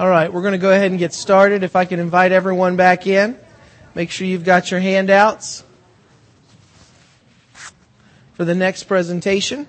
All 0.00 0.08
right, 0.08 0.32
we're 0.32 0.40
going 0.40 0.52
to 0.52 0.58
go 0.58 0.72
ahead 0.72 0.90
and 0.90 0.98
get 0.98 1.12
started. 1.12 1.62
If 1.62 1.76
I 1.76 1.84
can 1.84 2.00
invite 2.00 2.32
everyone 2.32 2.76
back 2.76 3.06
in, 3.06 3.36
make 3.94 4.10
sure 4.10 4.26
you've 4.26 4.46
got 4.46 4.70
your 4.70 4.80
handouts 4.80 5.62
for 8.32 8.46
the 8.46 8.54
next 8.54 8.84
presentation. 8.84 9.66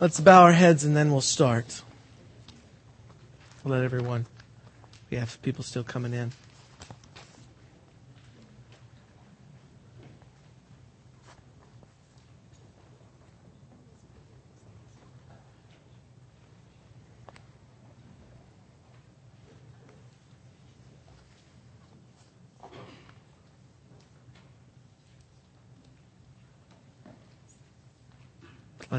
Let's 0.00 0.20
bow 0.20 0.44
our 0.44 0.52
heads 0.52 0.84
and 0.84 0.96
then 0.96 1.12
we'll 1.12 1.20
start. 1.20 1.82
We'll 3.62 3.74
let 3.74 3.84
everyone, 3.84 4.24
we 5.10 5.18
have 5.18 5.36
people 5.42 5.62
still 5.62 5.84
coming 5.84 6.14
in. 6.14 6.32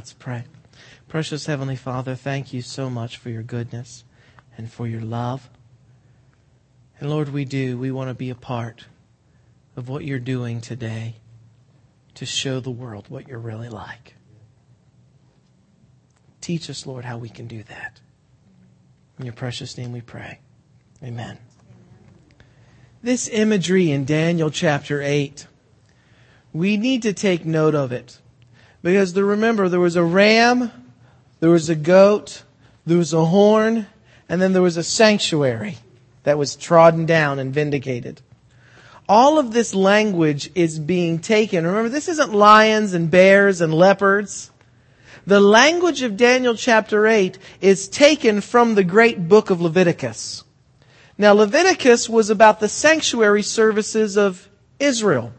Let's 0.04 0.12
pray. 0.12 0.44
Precious 1.08 1.46
Heavenly 1.46 1.78
Father, 1.78 2.14
thank 2.14 2.52
you 2.52 2.62
so 2.62 2.90
much 2.90 3.16
for 3.16 3.30
your 3.30 3.42
goodness 3.42 4.04
and 4.58 4.70
for 4.70 4.86
your 4.86 5.00
love. 5.00 5.50
And 7.00 7.10
Lord, 7.10 7.30
we 7.30 7.46
do. 7.46 7.78
We 7.78 7.90
want 7.90 8.10
to 8.10 8.14
be 8.14 8.30
a 8.30 8.36
part 8.36 8.88
of 9.78 9.88
what 9.88 10.04
you're 10.04 10.20
doing 10.20 10.60
today 10.60 11.16
to 12.16 12.26
show 12.26 12.60
the 12.60 12.70
world 12.70 13.06
what 13.08 13.30
you're 13.30 13.40
really 13.40 13.70
like. 13.70 14.16
Teach 16.42 16.70
us, 16.70 16.86
Lord, 16.86 17.06
how 17.06 17.18
we 17.18 17.30
can 17.30 17.48
do 17.48 17.64
that. 17.64 18.02
In 19.18 19.24
your 19.24 19.34
precious 19.34 19.78
name 19.78 19.94
we 19.94 20.02
pray. 20.02 20.40
Amen. 21.02 21.38
This 23.02 23.30
imagery 23.30 23.90
in 23.90 24.04
Daniel 24.04 24.50
chapter 24.50 25.02
8, 25.02 25.48
we 26.52 26.76
need 26.76 27.04
to 27.04 27.14
take 27.14 27.46
note 27.46 27.74
of 27.74 27.94
it. 27.94 28.20
Because 28.84 29.14
the, 29.14 29.24
remember, 29.24 29.70
there 29.70 29.80
was 29.80 29.96
a 29.96 30.04
ram, 30.04 30.70
there 31.40 31.50
was 31.50 31.70
a 31.70 31.76
goat, 31.76 32.44
there 32.86 32.98
was 32.98 33.14
a 33.14 33.26
horn, 33.26 33.88
and 34.28 34.42
then 34.42 34.52
there 34.52 34.62
was 34.62 34.78
a 34.78 34.84
sanctuary 34.84 35.78
that 36.24 36.38
was 36.38 36.56
trodden 36.58 37.06
down 37.06 37.40
and 37.40 37.54
vindicated. 37.54 38.22
All 39.08 39.40
of 39.40 39.54
this 39.54 39.74
language 39.74 40.52
is 40.54 40.80
being 40.80 41.20
taken. 41.20 41.66
Remember, 41.66 41.90
this 41.90 42.10
isn't 42.10 42.34
lions 42.34 42.94
and 42.94 43.10
bears 43.10 43.62
and 43.62 43.74
leopards. 43.74 44.52
The 45.26 45.40
language 45.40 46.02
of 46.02 46.18
Daniel 46.18 46.56
chapter 46.56 47.08
8 47.08 47.38
is 47.62 47.88
taken 47.88 48.42
from 48.42 48.76
the 48.76 48.84
great 48.84 49.30
book 49.30 49.50
of 49.50 49.62
Leviticus. 49.62 50.44
Now, 51.18 51.34
Leviticus 51.34 52.10
was 52.10 52.30
about 52.30 52.60
the 52.60 52.68
sanctuary 52.68 53.44
services 53.44 54.18
of 54.18 54.50
Israel. 54.80 55.32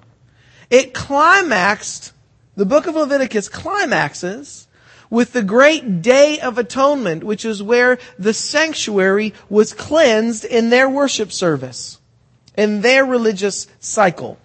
It 0.71 0.95
climaxed 0.95 2.14
the 2.57 2.67
book 2.67 2.87
of 2.87 2.95
Leviticus 2.95 3.49
climaxes 3.49 4.69
with 5.11 5.33
the 5.33 5.43
great 5.43 6.03
day 6.03 6.41
of 6.41 6.59
atonement, 6.59 7.25
which 7.25 7.45
is 7.45 7.63
where 7.63 7.99
the 8.19 8.35
sanctuary 8.35 9.35
was 9.49 9.73
cleansed 9.73 10.45
in 10.45 10.71
their 10.71 10.89
worship 10.89 11.31
service, 11.33 11.99
in 12.57 12.81
their 12.81 13.05
religious 13.05 13.67
cycle. 13.81 14.39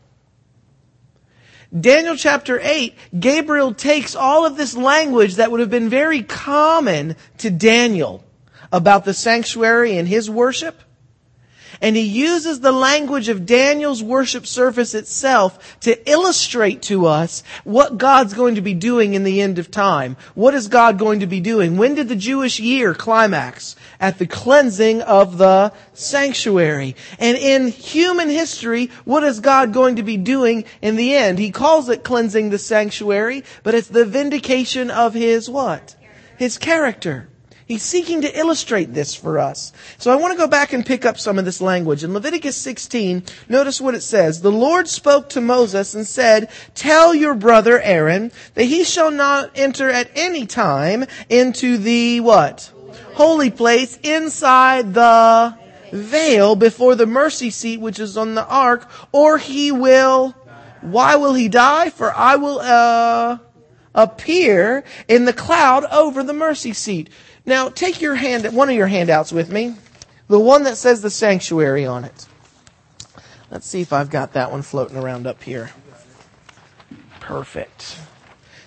Daniel 1.78 2.16
chapter 2.16 2.60
8, 2.62 2.96
Gabriel 3.20 3.74
takes 3.74 4.16
all 4.16 4.46
of 4.46 4.58
this 4.58 4.76
language 4.76 5.36
that 5.36 5.52
would 5.52 5.60
have 5.60 5.70
been 5.70 5.90
very 5.90 6.24
common 6.24 7.16
to 7.38 7.52
Daniel 7.52 8.24
about 8.72 9.06
the 9.06 9.14
sanctuary 9.14 9.98
and 9.98 10.08
his 10.08 10.30
worship, 10.30 10.82
and 11.82 11.96
he 11.96 12.04
uses 12.04 12.60
the 12.60 12.72
language 12.72 13.30
of 13.30 13.46
Daniel's 13.46 14.04
worship 14.04 14.46
service 14.46 14.94
itself 14.94 15.80
to 15.82 16.10
illustrate 16.10 16.82
to 16.84 17.06
us 17.06 17.44
what 17.64 17.98
God's 17.98 18.34
going 18.34 18.56
to 18.56 18.62
be 18.62 18.74
doing 18.74 19.14
in 19.14 19.24
the 19.24 19.42
end 19.42 19.60
of 19.60 19.72
time. 19.72 20.18
What 20.36 20.54
is 20.54 20.68
God 20.68 21.00
going 21.00 21.22
to 21.22 21.28
be 21.28 21.40
doing? 21.40 21.78
When 21.78 21.96
did 21.96 22.10
the 22.10 22.16
Jewish 22.16 22.60
year 22.60 22.94
climax? 22.94 23.76
At 24.00 24.18
the 24.20 24.28
cleansing 24.28 25.02
of 25.02 25.38
the 25.38 25.72
sanctuary. 25.94 26.96
And 27.18 27.38
in 27.38 27.70
human 27.70 28.30
history, 28.30 28.92
what 29.06 29.24
is 29.24 29.40
God 29.40 29.74
going 29.74 29.96
to 29.96 30.04
be 30.04 30.18
doing 30.18 30.66
in 30.82 30.98
the 30.98 31.16
end? 31.16 31.40
He 31.40 31.52
calls 31.52 31.90
it 31.90 32.04
cleansing 32.04 32.50
the 32.50 32.58
sanctuary, 32.58 33.44
but 33.64 33.74
it's 33.74 33.88
the 33.88 34.06
vindication 34.06 34.92
of 34.92 35.14
His 35.14 35.50
what? 35.50 35.96
His 36.38 36.58
character. 36.58 37.29
He's 37.70 37.84
seeking 37.84 38.22
to 38.22 38.36
illustrate 38.36 38.96
this 38.96 39.14
for 39.14 39.38
us. 39.38 39.72
So 40.00 40.12
I 40.12 40.16
want 40.16 40.34
to 40.34 40.38
go 40.40 40.48
back 40.48 40.74
and 40.74 40.84
pick 40.84 41.06
up 41.06 41.20
some 41.20 41.38
of 41.38 41.46
this 41.46 41.62
language. 41.62 42.04
In 42.04 42.16
Leviticus 42.16 42.58
16, 42.58 43.22
notice 43.48 43.80
what 43.80 43.94
it 43.94 44.02
says. 44.02 44.42
The 44.42 44.52
Lord 44.52 44.88
spoke 44.88 45.30
to 45.30 45.40
Moses 45.40 45.94
and 45.94 46.08
said, 46.08 46.50
Tell 46.74 47.14
your 47.14 47.36
brother 47.36 47.80
Aaron 47.80 48.32
that 48.56 48.64
he 48.64 48.84
shall 48.84 49.12
not 49.12 49.52
enter 49.54 49.88
at 49.88 50.10
any 50.16 50.48
time 50.48 51.06
into 51.30 51.78
the 51.78 52.22
what? 52.22 52.72
Holy 53.14 53.52
place 53.52 54.00
inside 54.02 54.96
the 54.96 55.56
veil 55.94 56.56
before 56.56 56.96
the 56.96 57.06
mercy 57.06 57.52
seat 57.52 57.80
which 57.80 58.00
is 58.00 58.18
on 58.18 58.34
the 58.34 58.48
ark, 58.48 58.90
or 59.12 59.38
he 59.38 59.72
will, 59.72 60.32
why 60.82 61.18
will 61.18 61.36
he 61.36 61.48
die? 61.48 61.92
For 61.92 62.12
I 62.16 62.36
will, 62.36 62.62
uh, 62.62 63.38
appear 63.94 64.84
in 65.08 65.26
the 65.26 65.34
cloud 65.34 65.86
over 65.86 66.24
the 66.24 66.34
mercy 66.34 66.74
seat. 66.74 67.10
Now, 67.50 67.70
take 67.70 68.00
your 68.00 68.14
hand, 68.14 68.46
one 68.56 68.70
of 68.70 68.76
your 68.76 68.86
handouts 68.86 69.32
with 69.32 69.52
me. 69.52 69.74
The 70.28 70.40
one 70.40 70.66
that 70.66 70.78
says 70.78 71.02
the 71.02 71.10
sanctuary 71.10 71.84
on 71.84 72.04
it. 72.04 72.28
Let's 73.50 73.66
see 73.66 73.82
if 73.82 73.92
I've 73.92 74.12
got 74.12 74.34
that 74.34 74.52
one 74.52 74.62
floating 74.62 74.96
around 74.96 75.26
up 75.26 75.42
here. 75.42 75.72
Perfect. 77.20 77.98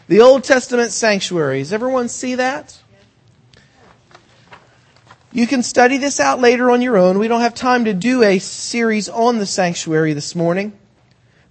The 0.08 0.20
Old 0.20 0.42
Testament 0.42 0.90
sanctuaries. 0.90 1.72
Everyone 1.72 2.08
see 2.08 2.34
that? 2.34 2.82
You 5.30 5.46
can 5.46 5.62
study 5.62 5.98
this 5.98 6.18
out 6.18 6.40
later 6.40 6.68
on 6.68 6.82
your 6.82 6.98
own. 6.98 7.20
We 7.20 7.28
don't 7.28 7.40
have 7.40 7.54
time 7.54 7.84
to 7.84 7.94
do 7.94 8.24
a 8.24 8.40
series 8.40 9.08
on 9.08 9.38
the 9.38 9.46
sanctuary 9.46 10.12
this 10.12 10.34
morning. 10.34 10.76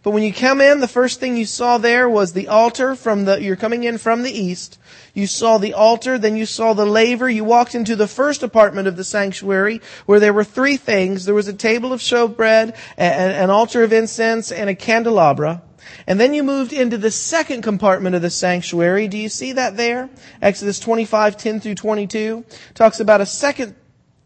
But 0.04 0.12
when 0.12 0.24
you 0.24 0.34
come 0.34 0.62
in, 0.62 0.80
the 0.80 0.88
first 0.88 1.20
thing 1.20 1.38
you 1.38 1.46
saw 1.46 1.78
there 1.78 2.10
was 2.10 2.34
the 2.34 2.48
altar 2.48 2.96
from 2.96 3.26
the, 3.26 3.40
you're 3.40 3.56
coming 3.56 3.84
in 3.84 4.00
from 4.00 4.24
the 4.24 4.32
east. 4.32 4.80
You 5.14 5.28
saw 5.28 5.60
the 5.60 5.76
altar, 5.76 6.18
then 6.18 6.36
you 6.36 6.48
saw 6.48 6.74
the 6.74 6.88
laver. 6.88 7.30
You 7.30 7.44
walked 7.44 7.76
into 7.76 7.96
the 7.96 8.08
first 8.08 8.42
apartment 8.42 8.88
of 8.88 8.98
the 8.98 9.04
sanctuary 9.04 9.80
where 10.08 10.20
there 10.20 10.34
were 10.34 10.44
three 10.44 10.78
things. 10.78 11.26
There 11.26 11.36
was 11.36 11.48
a 11.48 11.54
table 11.54 11.94
of 11.94 12.00
showbread, 12.00 12.76
an 12.98 13.50
altar 13.52 13.84
of 13.84 13.94
incense, 13.94 14.52
and 14.52 14.72
a 14.72 14.76
candelabra. 14.76 15.62
And 16.08 16.20
then 16.20 16.34
you 16.34 16.42
moved 16.42 16.74
into 16.74 16.98
the 16.98 17.12
second 17.12 17.62
compartment 17.62 18.16
of 18.16 18.24
the 18.24 18.30
sanctuary. 18.32 19.08
Do 19.08 19.18
you 19.18 19.30
see 19.30 19.54
that 19.54 19.78
there? 19.78 20.10
Exodus 20.42 20.80
25, 20.80 21.38
10 21.38 21.60
through 21.60 21.76
22 21.76 22.44
talks 22.74 23.00
about 23.00 23.22
a 23.22 23.26
second 23.26 23.76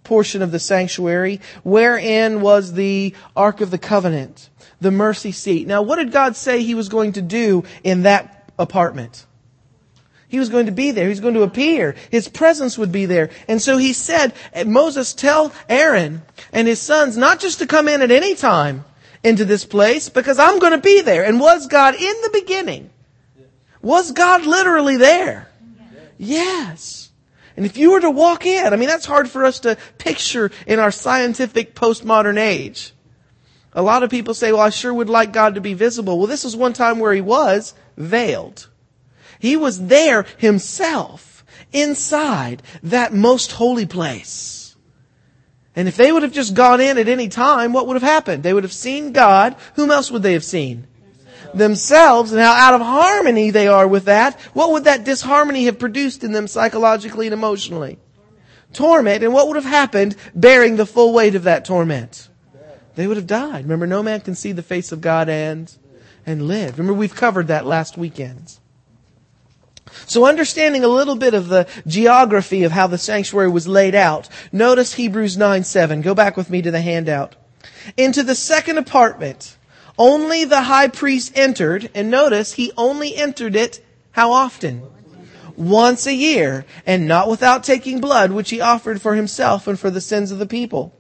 portion 0.03 0.42
of 0.42 0.52
the 0.52 0.59
sanctuary 0.59 1.42
wherein 1.63 2.40
was 2.40 2.74
the 2.74 3.13
Ark 3.36 3.59
of 3.59 3.72
the 3.72 3.78
Covenant 3.78 4.50
the 4.81 4.91
mercy 4.91 5.31
seat. 5.31 5.68
Now, 5.68 5.81
what 5.81 5.97
did 5.97 6.12
God 6.12 6.36
say 6.36 6.63
he 6.63 6.75
was 6.75 6.90
going 6.90 7.13
to 7.13 7.22
do 7.22 7.63
in 7.84 8.03
that 8.03 8.52
apartment? 8.58 9.25
He 10.28 10.40
was 10.40 10.50
going 10.50 10.66
to 10.66 10.72
be 10.72 10.91
there. 10.91 11.06
He 11.06 11.09
was 11.09 11.19
going 11.19 11.36
to 11.36 11.44
appear. 11.44 11.96
His 12.09 12.28
presence 12.28 12.78
would 12.78 12.91
be 12.91 13.06
there. 13.06 13.30
And 13.48 13.62
so 13.62 13.77
he 13.77 13.94
said, 13.94 14.33
Moses, 14.66 15.13
tell 15.13 15.54
Aaron 15.69 16.24
and 16.51 16.68
his 16.68 16.81
sons 16.81 17.16
not 17.16 17.39
just 17.39 17.60
to 17.60 17.68
come 17.68 17.88
in 17.88 18.01
at 18.01 18.12
any 18.12 18.36
time 18.36 18.83
into 19.24 19.45
this 19.45 19.66
place 19.66 20.10
because 20.10 20.39
I'm 20.39 20.60
going 20.60 20.74
to 20.74 20.78
be 20.78 21.01
there. 21.01 21.24
And 21.24 21.39
was 21.39 21.68
God 21.68 21.95
in 21.95 22.16
the 22.21 22.31
beginning? 22.33 22.89
Was 23.81 24.12
God 24.12 24.45
literally 24.45 24.98
there? 24.98 25.48
Yes. 26.18 27.12
And 27.56 27.66
if 27.66 27.78
you 27.78 27.92
were 27.92 28.01
to 28.01 28.12
walk 28.12 28.45
in, 28.45 28.74
I 28.74 28.75
mean, 28.75 28.89
that's 28.89 29.06
hard 29.06 29.30
for 29.30 29.45
us 29.45 29.62
to 29.62 29.78
picture 29.98 30.51
in 30.68 30.80
our 30.80 30.92
scientific 30.92 31.75
postmodern 31.75 32.38
age. 32.38 32.94
A 33.75 33.81
lot 33.81 34.04
of 34.04 34.10
people 34.10 34.33
say, 34.33 34.54
well, 34.54 34.62
I 34.62 34.69
sure 34.69 34.94
would 34.94 35.10
like 35.10 35.33
God 35.33 35.56
to 35.56 35.62
be 35.62 35.74
visible. 35.74 36.18
Well, 36.18 36.27
this 36.27 36.45
was 36.45 36.56
one 36.56 36.72
time 36.72 37.00
where 37.00 37.13
he 37.13 37.22
was 37.22 37.74
veiled. 37.98 38.69
He 39.38 39.57
was 39.57 39.88
there 39.88 40.25
himself 40.38 41.44
inside 41.74 42.63
that 42.83 43.13
most 43.13 43.51
holy 43.51 43.86
place. 43.86 44.75
And 45.75 45.89
if 45.89 45.98
they 45.98 46.10
would 46.10 46.24
have 46.24 46.31
just 46.31 46.54
gone 46.54 46.80
in 46.80 46.98
at 46.98 47.10
any 47.10 47.27
time, 47.27 47.74
what 47.74 47.86
would 47.88 47.95
have 47.95 48.01
happened? 48.01 48.44
They 48.44 48.54
would 48.54 48.63
have 48.63 48.72
seen 48.72 49.12
God. 49.12 49.57
Whom 49.75 49.92
else 49.92 50.10
would 50.10 50.24
they 50.24 50.33
have 50.33 50.44
seen? 50.45 50.88
Themselves 51.54 52.31
and 52.31 52.39
how 52.39 52.54
out 52.54 52.75
of 52.75 52.81
harmony 52.81 53.50
they 53.50 53.68
are 53.68 53.88
with 53.88 54.06
that. 54.06 54.39
What 54.54 54.71
would 54.71 54.86
that 54.86 55.04
disharmony 55.04 55.66
have 55.66 55.80
produced 55.80 56.24
in 56.24 56.31
them 56.31 56.48
psychologically 56.48 57.28
and 57.28 57.33
emotionally? 57.33 58.00
Torment. 58.71 59.21
And 59.21 59.33
what 59.33 59.48
would 59.48 59.57
have 59.57 59.66
happened 59.66 60.16
bearing 60.33 60.78
the 60.78 60.86
full 60.86 61.13
weight 61.13 61.36
of 61.36 61.44
that 61.44 61.66
torment? 61.66 62.30
They 62.95 63.07
would 63.07 63.18
have 63.18 63.27
died. 63.27 63.65
Remember, 63.65 63.88
no 63.88 64.01
man 64.01 64.21
can 64.21 64.36
see 64.36 64.51
the 64.51 64.63
face 64.63 64.92
of 64.92 65.01
God 65.01 65.30
and, 65.30 65.71
and 66.25 66.47
live. 66.47 66.77
Remember, 66.77 66.97
we've 66.97 67.15
covered 67.15 67.47
that 67.47 67.65
last 67.65 67.97
weekend. 67.97 68.57
So 70.07 70.25
understanding 70.25 70.83
a 70.83 70.89
little 70.89 71.15
bit 71.15 71.33
of 71.33 71.47
the 71.47 71.68
geography 71.88 72.63
of 72.63 72.71
how 72.71 72.88
the 72.88 72.97
sanctuary 72.97 73.50
was 73.50 73.68
laid 73.68 73.95
out, 73.95 74.30
notice 74.51 74.94
Hebrews 74.94 75.38
9 75.38 75.63
7. 75.63 76.01
Go 76.01 76.13
back 76.13 76.36
with 76.36 76.50
me 76.50 76.62
to 76.62 76.71
the 76.71 76.81
handout. 76.81 77.36
Into 77.97 78.24
the 78.24 78.36
second 78.36 78.77
apartment, 78.77 79.57
only 79.97 80.44
the 80.44 80.62
high 80.62 80.88
priest 80.88 81.31
entered, 81.36 81.89
and 81.94 82.12
notice 82.12 82.53
he 82.53 82.71
only 82.77 83.15
entered 83.15 83.56
it 83.56 83.83
how 84.12 84.31
often? 84.31 84.83
Once 85.56 86.06
a 86.06 86.13
year, 86.13 86.65
and 86.86 87.07
not 87.07 87.30
without 87.30 87.63
taking 87.63 88.01
blood, 88.01 88.31
which 88.31 88.50
he 88.50 88.59
offered 88.59 89.01
for 89.01 89.15
himself 89.15 89.68
and 89.68 89.80
for 89.80 89.89
the 89.89 90.01
sins 90.01 90.31
of 90.31 90.39
the 90.39 90.45
people. 90.45 90.94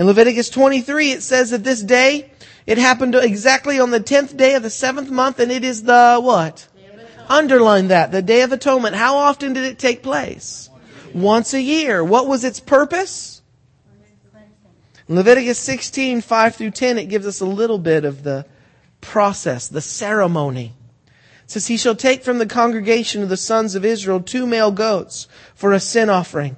In 0.00 0.06
Leviticus 0.06 0.48
23, 0.48 1.12
it 1.12 1.22
says 1.22 1.50
that 1.50 1.62
this 1.62 1.82
day, 1.82 2.30
it 2.66 2.78
happened 2.78 3.14
exactly 3.14 3.78
on 3.78 3.90
the 3.90 4.00
10th 4.00 4.34
day 4.34 4.54
of 4.54 4.62
the 4.62 4.70
seventh 4.70 5.10
month, 5.10 5.38
and 5.38 5.52
it 5.52 5.62
is 5.62 5.82
the 5.82 6.18
what? 6.18 6.66
Underline 7.28 7.88
that. 7.88 8.10
The 8.10 8.22
Day 8.22 8.40
of 8.40 8.50
Atonement. 8.50 8.96
How 8.96 9.18
often 9.18 9.52
did 9.52 9.64
it 9.64 9.78
take 9.78 10.02
place? 10.02 10.70
Once 11.12 11.52
a 11.52 11.60
year. 11.60 12.02
What 12.02 12.26
was 12.26 12.44
its 12.44 12.60
purpose? 12.60 13.42
In 15.06 15.16
Leviticus 15.16 15.58
16, 15.58 16.22
5 16.22 16.56
through 16.56 16.70
10, 16.70 16.96
it 16.96 17.10
gives 17.10 17.26
us 17.26 17.42
a 17.42 17.46
little 17.46 17.78
bit 17.78 18.06
of 18.06 18.22
the 18.22 18.46
process, 19.02 19.68
the 19.68 19.82
ceremony. 19.82 20.72
It 21.44 21.50
says, 21.50 21.66
He 21.66 21.76
shall 21.76 21.94
take 21.94 22.24
from 22.24 22.38
the 22.38 22.46
congregation 22.46 23.22
of 23.22 23.28
the 23.28 23.36
sons 23.36 23.74
of 23.74 23.84
Israel 23.84 24.22
two 24.22 24.46
male 24.46 24.70
goats 24.70 25.28
for 25.54 25.74
a 25.74 25.78
sin 25.78 26.08
offering. 26.08 26.56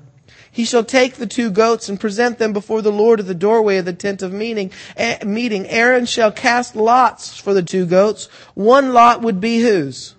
He 0.52 0.64
shall 0.64 0.84
take 0.84 1.14
the 1.14 1.26
two 1.26 1.50
goats 1.50 1.88
and 1.88 1.98
present 1.98 2.38
them 2.38 2.52
before 2.52 2.82
the 2.82 2.92
Lord 2.92 3.18
at 3.18 3.26
the 3.26 3.34
doorway 3.34 3.78
of 3.78 3.86
the 3.86 3.92
tent 3.92 4.22
of 4.22 4.32
meeting. 4.32 4.70
Eh, 4.96 5.24
meeting. 5.24 5.66
Aaron 5.66 6.06
shall 6.06 6.30
cast 6.30 6.76
lots 6.76 7.36
for 7.36 7.54
the 7.54 7.62
two 7.62 7.86
goats. 7.86 8.26
One 8.54 8.92
lot 8.92 9.22
would 9.22 9.40
be 9.40 9.60
whose? 9.60 10.14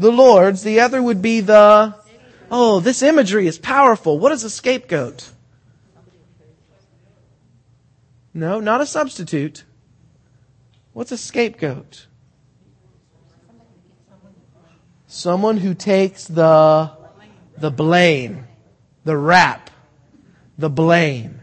the 0.00 0.10
Lord's. 0.10 0.62
The 0.62 0.80
other 0.80 1.02
would 1.02 1.22
be 1.22 1.40
the, 1.40 1.94
oh, 2.50 2.80
this 2.80 3.02
imagery 3.02 3.46
is 3.46 3.58
powerful. 3.58 4.18
What 4.18 4.32
is 4.32 4.42
a 4.42 4.50
scapegoat? 4.50 5.30
No, 8.32 8.60
not 8.60 8.80
a 8.80 8.86
substitute. 8.86 9.64
What's 10.92 11.12
a 11.12 11.18
scapegoat? 11.18 12.06
Someone 15.06 15.58
who 15.58 15.74
takes 15.74 16.24
the, 16.24 16.90
the 17.58 17.70
blame, 17.70 18.46
the 19.04 19.16
rap, 19.16 19.70
the 20.58 20.70
blame. 20.70 21.40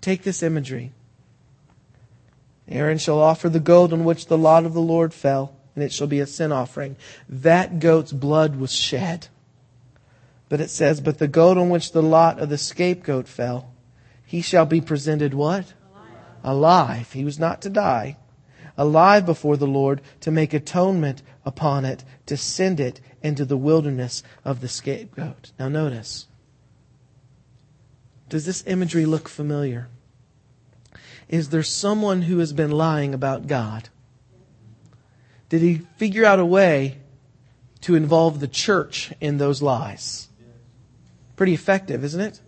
Take 0.00 0.22
this 0.22 0.42
imagery. 0.42 0.92
Aaron 2.68 2.98
shall 2.98 3.20
offer 3.20 3.48
the 3.48 3.60
goat 3.60 3.92
on 3.92 4.04
which 4.04 4.26
the 4.26 4.38
lot 4.38 4.64
of 4.64 4.74
the 4.74 4.80
Lord 4.80 5.12
fell 5.14 5.54
and 5.78 5.84
it 5.84 5.92
shall 5.92 6.08
be 6.08 6.18
a 6.18 6.26
sin 6.26 6.50
offering. 6.50 6.96
That 7.28 7.78
goat's 7.78 8.10
blood 8.12 8.56
was 8.56 8.72
shed. 8.72 9.28
But 10.48 10.60
it 10.60 10.70
says, 10.70 11.00
But 11.00 11.18
the 11.18 11.28
goat 11.28 11.56
on 11.56 11.70
which 11.70 11.92
the 11.92 12.02
lot 12.02 12.40
of 12.40 12.48
the 12.48 12.58
scapegoat 12.58 13.28
fell, 13.28 13.70
he 14.26 14.40
shall 14.40 14.66
be 14.66 14.80
presented 14.80 15.34
what? 15.34 15.72
Alive. 16.42 16.42
Alive. 16.42 17.12
He 17.12 17.24
was 17.24 17.38
not 17.38 17.62
to 17.62 17.70
die. 17.70 18.16
Alive 18.76 19.24
before 19.24 19.56
the 19.56 19.68
Lord 19.68 20.00
to 20.20 20.32
make 20.32 20.52
atonement 20.52 21.22
upon 21.44 21.84
it, 21.84 22.02
to 22.26 22.36
send 22.36 22.80
it 22.80 23.00
into 23.22 23.44
the 23.44 23.56
wilderness 23.56 24.22
of 24.44 24.60
the 24.60 24.68
scapegoat. 24.68 25.52
Now 25.58 25.68
notice. 25.68 26.26
Does 28.28 28.44
this 28.44 28.64
imagery 28.66 29.06
look 29.06 29.28
familiar? 29.28 29.88
Is 31.28 31.50
there 31.50 31.62
someone 31.62 32.22
who 32.22 32.38
has 32.38 32.52
been 32.52 32.70
lying 32.70 33.14
about 33.14 33.46
God? 33.46 33.88
did 35.48 35.62
he 35.62 35.78
figure 35.96 36.24
out 36.24 36.38
a 36.38 36.44
way 36.44 36.98
to 37.80 37.94
involve 37.94 38.40
the 38.40 38.48
church 38.48 39.12
in 39.20 39.38
those 39.38 39.62
lies. 39.62 40.28
Pretty 41.36 41.54
effective, 41.54 42.04
isn't 42.04 42.20
it? 42.20 42.40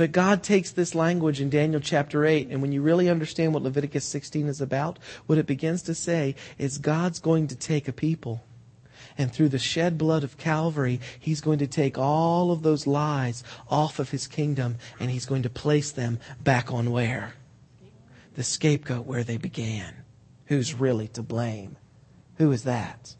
But 0.00 0.12
God 0.12 0.42
takes 0.42 0.70
this 0.70 0.94
language 0.94 1.42
in 1.42 1.50
Daniel 1.50 1.78
chapter 1.78 2.24
8, 2.24 2.48
and 2.48 2.62
when 2.62 2.72
you 2.72 2.80
really 2.80 3.10
understand 3.10 3.52
what 3.52 3.62
Leviticus 3.62 4.06
16 4.06 4.48
is 4.48 4.62
about, 4.62 4.98
what 5.26 5.36
it 5.36 5.44
begins 5.44 5.82
to 5.82 5.94
say 5.94 6.36
is 6.56 6.78
God's 6.78 7.18
going 7.18 7.48
to 7.48 7.54
take 7.54 7.86
a 7.86 7.92
people. 7.92 8.42
And 9.18 9.30
through 9.30 9.50
the 9.50 9.58
shed 9.58 9.98
blood 9.98 10.24
of 10.24 10.38
Calvary, 10.38 11.02
He's 11.18 11.42
going 11.42 11.58
to 11.58 11.66
take 11.66 11.98
all 11.98 12.50
of 12.50 12.62
those 12.62 12.86
lies 12.86 13.44
off 13.68 13.98
of 13.98 14.10
His 14.10 14.26
kingdom, 14.26 14.78
and 14.98 15.10
He's 15.10 15.26
going 15.26 15.42
to 15.42 15.50
place 15.50 15.92
them 15.92 16.18
back 16.42 16.72
on 16.72 16.90
where? 16.90 17.34
The 18.36 18.42
scapegoat 18.42 19.04
where 19.04 19.22
they 19.22 19.36
began 19.36 19.92
who's 20.46 20.72
really 20.72 21.08
to 21.08 21.22
blame. 21.22 21.76
Who 22.38 22.50
is 22.52 22.64
that? 22.64 23.16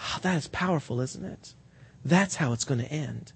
Oh, 0.00 0.18
that 0.22 0.36
is 0.36 0.46
powerful, 0.46 1.00
isn't 1.00 1.24
it? 1.24 1.54
That's 2.04 2.36
how 2.36 2.52
it's 2.52 2.62
going 2.62 2.82
to 2.82 2.92
end. 2.92 3.32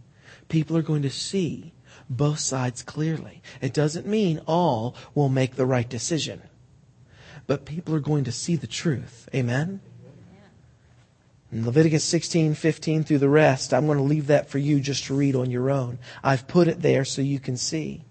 People 0.49 0.77
are 0.77 0.83
going 0.83 1.03
to 1.03 1.11
see 1.11 1.73
both 2.09 2.39
sides 2.39 2.83
clearly. 2.83 3.43
It 3.61 3.73
doesn't 3.73 4.07
mean 4.07 4.41
all 4.47 4.95
will 5.15 5.29
make 5.29 5.57
the 5.57 5.67
right 5.67 5.89
decision, 5.89 6.43
but 7.47 7.65
people 7.65 7.95
are 7.95 8.01
going 8.01 8.25
to 8.25 8.33
see 8.33 8.57
the 8.57 8.67
truth. 8.67 9.29
Amen? 9.35 9.81
In 11.53 11.67
Leviticus 11.67 12.03
16, 12.05 12.55
15 12.55 13.05
through 13.05 13.19
the 13.19 13.29
rest, 13.29 13.75
I'm 13.75 13.85
going 13.85 13.99
to 13.99 14.05
leave 14.05 14.29
that 14.29 14.49
for 14.49 14.59
you 14.59 14.81
just 14.81 15.05
to 15.05 15.15
read 15.15 15.37
on 15.37 15.51
your 15.51 15.71
own. 15.71 15.99
I've 16.25 16.49
put 16.49 16.67
it 16.67 16.81
there 16.81 17.05
so 17.05 17.21
you 17.21 17.39
can 17.39 17.59
see. 17.59 18.05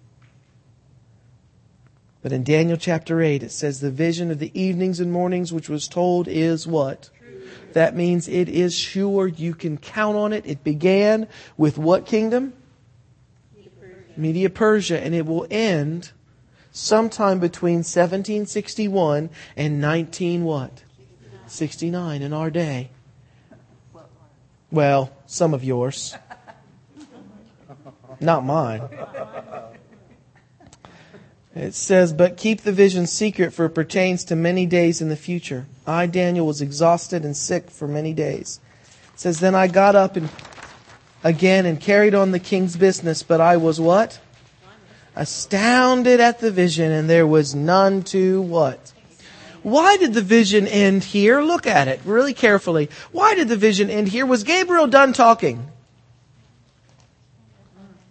But 2.22 2.30
in 2.30 2.44
Daniel 2.44 2.76
chapter 2.76 3.20
8, 3.20 3.42
it 3.42 3.50
says 3.50 3.80
the 3.80 3.90
vision 3.90 4.30
of 4.30 4.38
the 4.38 4.58
evenings 4.58 5.00
and 5.00 5.10
mornings 5.10 5.52
which 5.52 5.68
was 5.68 5.88
told 5.88 6.28
is 6.28 6.68
what? 6.68 7.10
That 7.72 7.96
means 7.96 8.28
it 8.28 8.48
is 8.48 8.76
sure. 8.76 9.26
You 9.26 9.54
can 9.54 9.76
count 9.76 10.16
on 10.16 10.32
it. 10.32 10.46
It 10.46 10.62
began 10.62 11.26
with 11.56 11.78
what 11.78 12.06
kingdom? 12.06 12.52
Media 14.16 14.50
Persia. 14.50 15.00
And 15.00 15.14
it 15.14 15.26
will 15.26 15.46
end 15.50 16.12
sometime 16.72 17.38
between 17.38 17.78
1761 17.78 19.30
and 19.56 19.80
19 19.80 20.44
what? 20.44 20.82
69 21.46 22.22
in 22.22 22.32
our 22.32 22.50
day. 22.50 22.90
Well, 24.70 25.12
some 25.26 25.52
of 25.52 25.62
yours. 25.62 26.16
Not 28.20 28.44
mine. 28.44 28.88
It 31.54 31.74
says, 31.74 32.12
But 32.12 32.38
keep 32.38 32.62
the 32.62 32.72
vision 32.72 33.06
secret, 33.06 33.52
for 33.52 33.66
it 33.66 33.70
pertains 33.70 34.24
to 34.24 34.36
many 34.36 34.64
days 34.64 35.02
in 35.02 35.10
the 35.10 35.16
future. 35.16 35.66
I, 35.86 36.06
Daniel, 36.06 36.46
was 36.46 36.62
exhausted 36.62 37.24
and 37.24 37.36
sick 37.36 37.70
for 37.70 37.86
many 37.86 38.14
days. 38.14 38.60
It 39.12 39.20
says, 39.20 39.40
Then 39.40 39.54
I 39.54 39.66
got 39.66 39.94
up 39.94 40.16
and 40.16 40.30
again 41.24 41.66
and 41.66 41.80
carried 41.80 42.14
on 42.14 42.30
the 42.32 42.38
king's 42.38 42.76
business, 42.76 43.22
but 43.22 43.40
I 43.40 43.56
was 43.56 43.80
what? 43.80 44.20
Astounded 45.14 46.20
at 46.20 46.40
the 46.40 46.50
vision, 46.50 46.90
and 46.90 47.08
there 47.08 47.26
was 47.26 47.54
none 47.54 48.02
to 48.04 48.40
what? 48.42 48.92
Why 49.62 49.96
did 49.96 50.14
the 50.14 50.22
vision 50.22 50.66
end 50.66 51.04
here? 51.04 51.40
Look 51.40 51.66
at 51.66 51.86
it 51.86 52.00
really 52.04 52.34
carefully. 52.34 52.90
Why 53.12 53.34
did 53.34 53.48
the 53.48 53.56
vision 53.56 53.90
end 53.90 54.08
here? 54.08 54.26
Was 54.26 54.42
Gabriel 54.42 54.88
done 54.88 55.12
talking? 55.12 55.68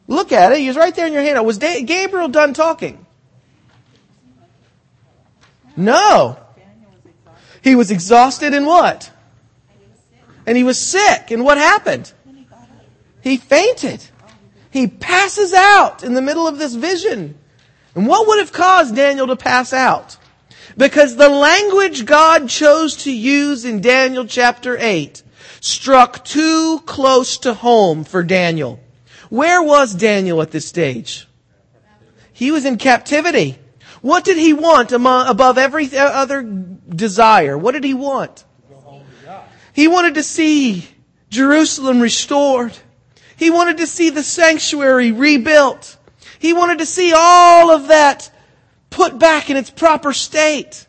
Look 0.08 0.32
at 0.32 0.52
it. 0.52 0.60
He's 0.60 0.78
right 0.78 0.96
there 0.96 1.08
in 1.08 1.14
your 1.14 1.22
hand. 1.22 1.44
Was 1.46 1.58
Gabriel 1.58 2.30
done 2.30 2.54
talking? 2.54 3.06
No. 5.76 6.38
He 7.62 7.76
was 7.76 7.92
exhausted 7.92 8.54
and 8.54 8.66
what? 8.66 9.12
And 10.46 10.58
he 10.58 10.64
was 10.64 10.80
sick. 10.80 11.32
And 11.32 11.44
what 11.44 11.58
happened? 11.58 12.12
He 13.22 13.38
fainted. 13.38 14.04
He 14.72 14.88
passes 14.88 15.54
out 15.54 16.04
in 16.04 16.14
the 16.14 16.22
middle 16.22 16.48
of 16.48 16.58
this 16.58 16.76
vision. 16.76 17.38
And 17.96 18.08
what 18.08 18.28
would 18.28 18.40
have 18.40 18.54
caused 18.54 18.96
Daniel 18.96 19.28
to 19.28 19.36
pass 19.36 19.74
out? 19.74 20.18
Because 20.78 21.16
the 21.16 21.30
language 21.30 22.06
God 22.06 22.50
chose 22.50 22.96
to 23.04 23.12
use 23.12 23.66
in 23.66 23.82
Daniel 23.82 24.26
chapter 24.26 24.78
8 24.80 25.22
struck 25.60 26.24
too 26.24 26.82
close 26.86 27.38
to 27.40 27.54
home 27.54 28.06
for 28.06 28.24
Daniel. 28.24 28.80
Where 29.30 29.62
was 29.62 29.94
Daniel 29.94 30.42
at 30.42 30.52
this 30.52 30.68
stage? 30.68 31.28
He 32.32 32.52
was 32.52 32.66
in 32.66 32.78
captivity. 32.78 33.58
What 34.02 34.24
did 34.24 34.38
he 34.38 34.54
want 34.54 34.94
above 34.94 35.58
every 35.58 35.90
other 35.96 36.42
desire? 36.42 37.58
What 37.58 37.74
did 37.74 37.84
he 37.84 37.94
want? 37.94 38.46
He 39.74 39.88
wanted 39.88 40.16
to 40.16 40.24
see 40.24 40.88
Jerusalem 41.30 42.00
restored. 42.00 42.74
He 43.42 43.50
wanted 43.50 43.78
to 43.78 43.88
see 43.88 44.12
the 44.12 44.22
sanctuary 44.22 45.12
rebuilt. 45.12 45.98
He 46.38 46.54
wanted 46.54 46.78
to 46.78 46.86
see 46.86 47.12
all 47.12 47.72
of 47.72 47.88
that 47.88 48.30
put 48.92 49.18
back 49.18 49.50
in 49.50 49.58
its 49.58 49.72
proper 49.72 50.14
state. 50.14 50.86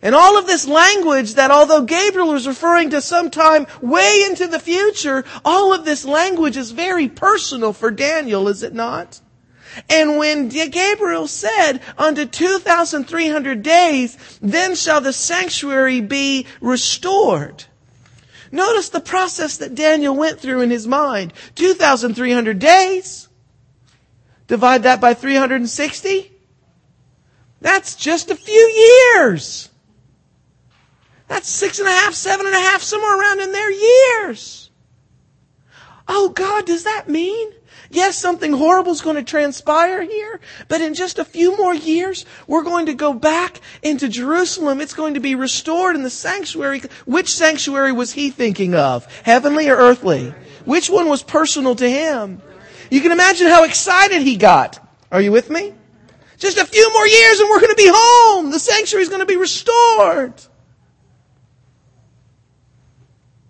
And 0.00 0.14
all 0.14 0.38
of 0.38 0.46
this 0.46 0.68
language 0.68 1.34
that 1.34 1.50
although 1.50 1.82
Gabriel 1.82 2.32
was 2.32 2.46
referring 2.46 2.90
to 2.90 3.00
some 3.00 3.32
time 3.32 3.66
way 3.82 4.22
into 4.24 4.46
the 4.46 4.60
future, 4.60 5.24
all 5.44 5.72
of 5.72 5.84
this 5.84 6.04
language 6.04 6.56
is 6.56 6.70
very 6.70 7.08
personal 7.08 7.72
for 7.72 7.90
Daniel, 7.90 8.46
is 8.46 8.62
it 8.62 8.72
not? 8.72 9.20
And 9.90 10.18
when 10.18 10.50
Gabriel 10.50 11.26
said, 11.26 11.80
unto 11.98 12.26
2,300 12.26 13.60
days, 13.60 14.38
then 14.40 14.76
shall 14.76 15.00
the 15.00 15.12
sanctuary 15.12 16.00
be 16.00 16.46
restored. 16.60 17.64
Notice 18.52 18.88
the 18.88 19.00
process 19.00 19.56
that 19.58 19.74
Daniel 19.74 20.14
went 20.14 20.40
through 20.40 20.60
in 20.60 20.70
his 20.70 20.86
mind. 20.86 21.32
2,300 21.54 22.58
days. 22.58 23.28
Divide 24.46 24.82
that 24.82 25.00
by 25.00 25.14
360. 25.14 26.30
That's 27.60 27.96
just 27.96 28.30
a 28.30 28.36
few 28.36 28.54
years. 28.54 29.70
That's 31.28 31.48
six 31.48 31.78
and 31.78 31.88
a 31.88 31.92
half, 31.92 32.14
seven 32.14 32.46
and 32.46 32.54
a 32.54 32.60
half, 32.60 32.82
somewhere 32.82 33.18
around 33.18 33.40
in 33.40 33.52
there 33.52 33.70
years. 33.70 34.70
Oh 36.06 36.28
God, 36.28 36.66
does 36.66 36.84
that 36.84 37.08
mean? 37.08 37.52
Yes, 37.94 38.18
something 38.18 38.52
horrible 38.52 38.90
is 38.90 39.02
going 39.02 39.14
to 39.14 39.22
transpire 39.22 40.02
here, 40.02 40.40
but 40.66 40.80
in 40.80 40.94
just 40.94 41.20
a 41.20 41.24
few 41.24 41.56
more 41.56 41.72
years, 41.72 42.26
we're 42.48 42.64
going 42.64 42.86
to 42.86 42.94
go 42.94 43.14
back 43.14 43.60
into 43.84 44.08
Jerusalem. 44.08 44.80
It's 44.80 44.94
going 44.94 45.14
to 45.14 45.20
be 45.20 45.36
restored 45.36 45.94
in 45.94 46.02
the 46.02 46.10
sanctuary. 46.10 46.82
Which 47.06 47.32
sanctuary 47.32 47.92
was 47.92 48.12
he 48.12 48.30
thinking 48.30 48.74
of? 48.74 49.06
Heavenly 49.22 49.70
or 49.70 49.76
earthly? 49.76 50.34
Which 50.64 50.90
one 50.90 51.08
was 51.08 51.22
personal 51.22 51.76
to 51.76 51.88
him? 51.88 52.42
You 52.90 53.00
can 53.00 53.12
imagine 53.12 53.46
how 53.46 53.62
excited 53.62 54.22
he 54.22 54.36
got. 54.38 54.84
Are 55.12 55.20
you 55.20 55.30
with 55.30 55.48
me? 55.48 55.72
Just 56.36 56.58
a 56.58 56.66
few 56.66 56.92
more 56.92 57.06
years 57.06 57.38
and 57.38 57.48
we're 57.48 57.60
going 57.60 57.76
to 57.76 57.76
be 57.76 57.92
home. 57.94 58.50
The 58.50 58.58
sanctuary 58.58 59.04
is 59.04 59.08
going 59.08 59.20
to 59.20 59.26
be 59.26 59.36
restored. 59.36 60.34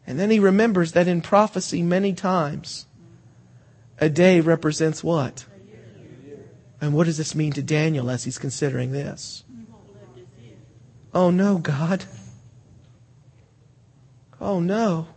And 0.07 0.21
then 0.21 0.31
he 0.31 0.39
remembers 0.39 0.93
that 0.93 1.09
in 1.09 1.23
prophecy 1.23 1.83
many 1.83 2.13
times, 2.13 2.85
a 3.99 4.09
day 4.09 4.41
represents 4.41 5.03
what? 5.05 5.47
And 6.81 6.93
what 6.93 7.05
does 7.05 7.17
this 7.17 7.35
mean 7.35 7.53
to 7.53 7.63
Daniel 7.63 8.11
as 8.11 8.25
he's 8.25 8.39
considering 8.39 8.93
this? 8.93 9.45
Oh 11.15 11.31
no, 11.31 11.59
God. 11.59 12.05
Oh 14.41 14.61
no. 14.61 15.09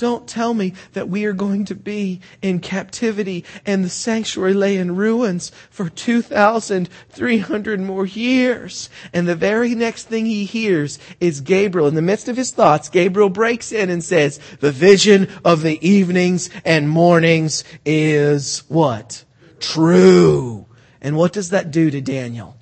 Don't 0.00 0.26
tell 0.26 0.54
me 0.54 0.72
that 0.94 1.10
we 1.10 1.26
are 1.26 1.34
going 1.34 1.66
to 1.66 1.74
be 1.74 2.22
in 2.40 2.60
captivity 2.60 3.44
and 3.66 3.84
the 3.84 3.90
sanctuary 3.90 4.54
lay 4.54 4.78
in 4.78 4.96
ruins 4.96 5.52
for 5.68 5.90
2,300 5.90 7.80
more 7.80 8.06
years. 8.06 8.88
And 9.12 9.28
the 9.28 9.36
very 9.36 9.74
next 9.74 10.04
thing 10.04 10.24
he 10.24 10.46
hears 10.46 10.98
is 11.20 11.42
Gabriel. 11.42 11.86
In 11.86 11.96
the 11.96 12.00
midst 12.00 12.28
of 12.28 12.38
his 12.38 12.50
thoughts, 12.50 12.88
Gabriel 12.88 13.28
breaks 13.28 13.72
in 13.72 13.90
and 13.90 14.02
says, 14.02 14.40
the 14.60 14.72
vision 14.72 15.28
of 15.44 15.60
the 15.60 15.86
evenings 15.86 16.48
and 16.64 16.88
mornings 16.88 17.62
is 17.84 18.62
what? 18.68 19.22
True. 19.58 20.64
And 21.02 21.14
what 21.14 21.34
does 21.34 21.50
that 21.50 21.70
do 21.70 21.90
to 21.90 22.00
Daniel? 22.00 22.56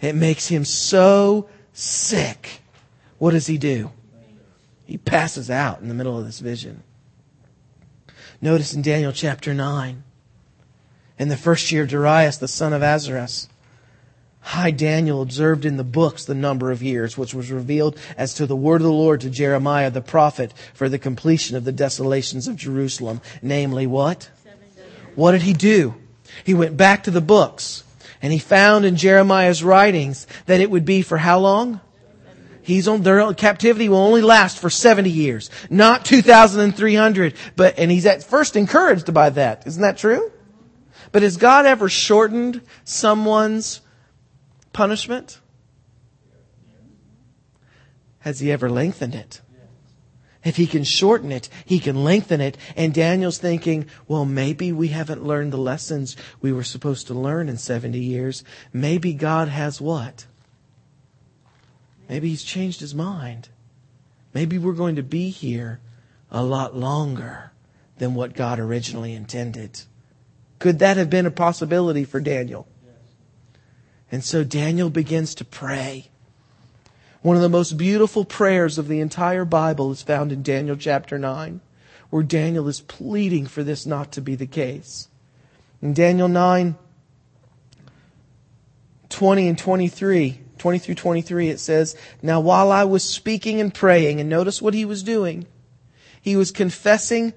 It 0.00 0.14
makes 0.14 0.46
him 0.46 0.64
so 0.64 1.48
sick. 1.72 2.60
What 3.18 3.32
does 3.32 3.48
he 3.48 3.58
do? 3.58 3.90
He 4.86 4.96
passes 4.96 5.50
out 5.50 5.80
in 5.80 5.88
the 5.88 5.94
middle 5.94 6.18
of 6.18 6.24
this 6.24 6.38
vision. 6.40 6.82
Notice 8.40 8.72
in 8.72 8.82
Daniel 8.82 9.12
chapter 9.12 9.52
9, 9.52 10.02
in 11.18 11.28
the 11.28 11.36
first 11.36 11.72
year 11.72 11.82
of 11.82 11.88
Darius, 11.88 12.36
the 12.36 12.48
son 12.48 12.72
of 12.72 12.82
Ahasuerus, 12.82 13.48
High 14.46 14.70
Daniel 14.70 15.22
observed 15.22 15.64
in 15.64 15.76
the 15.76 15.82
books 15.82 16.24
the 16.24 16.34
number 16.34 16.70
of 16.70 16.80
years 16.80 17.18
which 17.18 17.34
was 17.34 17.50
revealed 17.50 17.98
as 18.16 18.32
to 18.34 18.46
the 18.46 18.54
word 18.54 18.76
of 18.76 18.84
the 18.84 18.92
Lord 18.92 19.22
to 19.22 19.30
Jeremiah 19.30 19.90
the 19.90 20.00
prophet 20.00 20.54
for 20.72 20.88
the 20.88 21.00
completion 21.00 21.56
of 21.56 21.64
the 21.64 21.72
desolations 21.72 22.46
of 22.46 22.54
Jerusalem. 22.54 23.20
Namely 23.42 23.88
what? 23.88 24.30
What 25.16 25.32
did 25.32 25.42
he 25.42 25.52
do? 25.52 25.96
He 26.44 26.54
went 26.54 26.76
back 26.76 27.02
to 27.04 27.10
the 27.10 27.20
books 27.20 27.82
and 28.22 28.32
he 28.32 28.38
found 28.38 28.84
in 28.84 28.94
Jeremiah's 28.94 29.64
writings 29.64 30.28
that 30.46 30.60
it 30.60 30.70
would 30.70 30.84
be 30.84 31.02
for 31.02 31.18
how 31.18 31.40
long? 31.40 31.80
He's 32.66 32.88
on, 32.88 33.02
their 33.02 33.32
captivity 33.32 33.88
will 33.88 33.98
only 33.98 34.22
last 34.22 34.58
for 34.58 34.70
70 34.70 35.08
years, 35.08 35.50
not 35.70 36.04
2,300. 36.04 37.34
But, 37.54 37.78
and 37.78 37.92
he's 37.92 38.06
at 38.06 38.24
first 38.24 38.56
encouraged 38.56 39.14
by 39.14 39.30
that. 39.30 39.68
Isn't 39.68 39.82
that 39.82 39.98
true? 39.98 40.32
But 41.12 41.22
has 41.22 41.36
God 41.36 41.64
ever 41.64 41.88
shortened 41.88 42.60
someone's 42.82 43.82
punishment? 44.72 45.40
Has 48.18 48.40
he 48.40 48.50
ever 48.50 48.68
lengthened 48.68 49.14
it? 49.14 49.42
If 50.42 50.56
he 50.56 50.66
can 50.66 50.82
shorten 50.82 51.30
it, 51.30 51.48
he 51.64 51.78
can 51.78 52.02
lengthen 52.02 52.40
it. 52.40 52.56
And 52.74 52.92
Daniel's 52.92 53.38
thinking, 53.38 53.86
well, 54.08 54.24
maybe 54.24 54.72
we 54.72 54.88
haven't 54.88 55.22
learned 55.22 55.52
the 55.52 55.56
lessons 55.56 56.16
we 56.40 56.52
were 56.52 56.64
supposed 56.64 57.06
to 57.06 57.14
learn 57.14 57.48
in 57.48 57.58
70 57.58 57.96
years. 57.96 58.42
Maybe 58.72 59.12
God 59.14 59.46
has 59.46 59.80
what? 59.80 60.26
Maybe 62.08 62.28
he's 62.28 62.42
changed 62.42 62.80
his 62.80 62.94
mind. 62.94 63.48
Maybe 64.32 64.58
we're 64.58 64.72
going 64.72 64.96
to 64.96 65.02
be 65.02 65.30
here 65.30 65.80
a 66.30 66.42
lot 66.42 66.76
longer 66.76 67.52
than 67.98 68.14
what 68.14 68.34
God 68.34 68.58
originally 68.58 69.14
intended. 69.14 69.80
Could 70.58 70.78
that 70.78 70.96
have 70.96 71.10
been 71.10 71.26
a 71.26 71.30
possibility 71.30 72.04
for 72.04 72.20
Daniel? 72.20 72.66
And 74.10 74.22
so 74.22 74.44
Daniel 74.44 74.90
begins 74.90 75.34
to 75.36 75.44
pray. 75.44 76.08
One 77.22 77.36
of 77.36 77.42
the 77.42 77.48
most 77.48 77.76
beautiful 77.76 78.24
prayers 78.24 78.78
of 78.78 78.86
the 78.88 79.00
entire 79.00 79.44
Bible 79.44 79.90
is 79.90 80.02
found 80.02 80.30
in 80.30 80.42
Daniel 80.42 80.76
chapter 80.76 81.18
9, 81.18 81.60
where 82.10 82.22
Daniel 82.22 82.68
is 82.68 82.80
pleading 82.80 83.46
for 83.46 83.64
this 83.64 83.84
not 83.84 84.12
to 84.12 84.20
be 84.20 84.36
the 84.36 84.46
case. 84.46 85.08
In 85.82 85.92
Daniel 85.92 86.28
9, 86.28 86.76
20 89.08 89.48
and 89.48 89.58
23, 89.58 90.40
20 90.58 90.78
through 90.78 90.94
23, 90.94 91.48
it 91.48 91.60
says, 91.60 91.96
Now 92.22 92.40
while 92.40 92.72
I 92.72 92.84
was 92.84 93.02
speaking 93.02 93.60
and 93.60 93.72
praying, 93.72 94.20
and 94.20 94.28
notice 94.28 94.62
what 94.62 94.74
he 94.74 94.84
was 94.84 95.02
doing, 95.02 95.46
he 96.20 96.36
was 96.36 96.50
confessing 96.50 97.34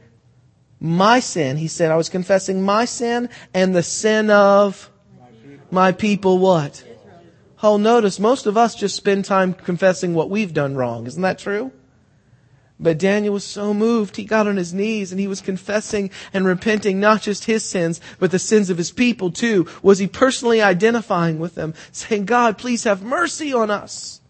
my 0.79 1.19
sin. 1.19 1.57
He 1.57 1.67
said, 1.67 1.91
I 1.91 1.97
was 1.97 2.09
confessing 2.09 2.61
my 2.61 2.85
sin 2.85 3.29
and 3.53 3.75
the 3.75 3.83
sin 3.83 4.29
of 4.29 4.89
my 5.71 5.91
people 5.91 6.39
what? 6.39 6.83
Oh, 7.61 7.77
notice 7.77 8.19
most 8.19 8.45
of 8.45 8.57
us 8.57 8.73
just 8.73 8.95
spend 8.95 9.25
time 9.25 9.53
confessing 9.53 10.13
what 10.13 10.29
we've 10.29 10.53
done 10.53 10.75
wrong. 10.75 11.07
Isn't 11.07 11.21
that 11.23 11.39
true? 11.39 11.71
But 12.79 12.97
Daniel 12.97 13.33
was 13.33 13.43
so 13.43 13.73
moved, 13.73 14.15
he 14.15 14.23
got 14.23 14.47
on 14.47 14.55
his 14.55 14.73
knees 14.73 15.11
and 15.11 15.19
he 15.19 15.27
was 15.27 15.41
confessing 15.41 16.11
and 16.33 16.45
repenting 16.45 16.99
not 16.99 17.21
just 17.21 17.43
his 17.43 17.65
sins, 17.65 17.99
but 18.19 18.31
the 18.31 18.39
sins 18.39 18.69
of 18.69 18.77
his 18.77 18.91
people 18.91 19.31
too. 19.31 19.67
Was 19.81 19.99
he 19.99 20.07
personally 20.07 20.61
identifying 20.61 21.39
with 21.39 21.55
them, 21.55 21.73
saying, 21.91 22.25
God, 22.25 22.57
please 22.57 22.85
have 22.85 23.03
mercy 23.03 23.53
on 23.53 23.69
us. 23.69 24.21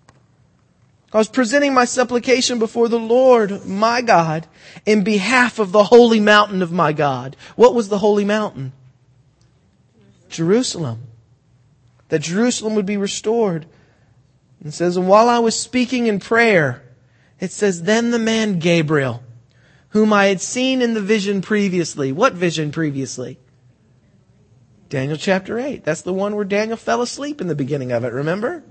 I 1.14 1.18
was 1.18 1.30
presenting 1.30 1.74
my 1.74 1.86
supplication 1.86 2.60
before 2.60 2.88
the 2.88 3.00
Lord, 3.00 3.66
my 3.66 4.02
God, 4.02 4.48
in 4.86 5.04
behalf 5.04 5.60
of 5.60 5.72
the 5.72 5.84
holy 5.84 6.20
mountain 6.20 6.62
of 6.62 6.72
my 6.72 6.92
God. 6.92 7.36
What 7.56 7.76
was 7.76 7.90
the 7.90 8.00
holy 8.00 8.26
mountain? 8.26 8.74
Jerusalem. 10.30 11.04
That 12.10 12.20
Jerusalem 12.20 12.74
would 12.76 12.88
be 12.88 12.98
restored. 12.98 13.68
It 14.66 14.72
says, 14.72 14.98
and 14.98 15.08
while 15.08 15.30
I 15.30 15.40
was 15.40 15.58
speaking 15.58 16.08
in 16.08 16.20
prayer, 16.20 16.84
it 17.40 17.52
says, 17.52 17.84
Then 17.84 18.12
the 18.12 18.20
man 18.20 18.60
Gabriel, 18.60 19.24
whom 19.90 20.14
I 20.14 20.26
had 20.26 20.42
seen 20.42 20.82
in 20.82 20.94
the 20.94 21.02
vision 21.02 21.42
previously. 21.42 22.12
What 22.12 22.34
vision 22.34 22.72
previously? 22.72 23.40
Daniel 24.90 25.18
chapter 25.18 25.60
8. 25.60 25.84
That's 25.84 26.02
the 26.02 26.14
one 26.14 26.36
where 26.36 26.46
Daniel 26.46 26.78
fell 26.78 27.02
asleep 27.02 27.42
in 27.42 27.48
the 27.48 27.56
beginning 27.56 27.92
of 27.92 28.04
it, 28.04 28.12
remember? 28.12 28.64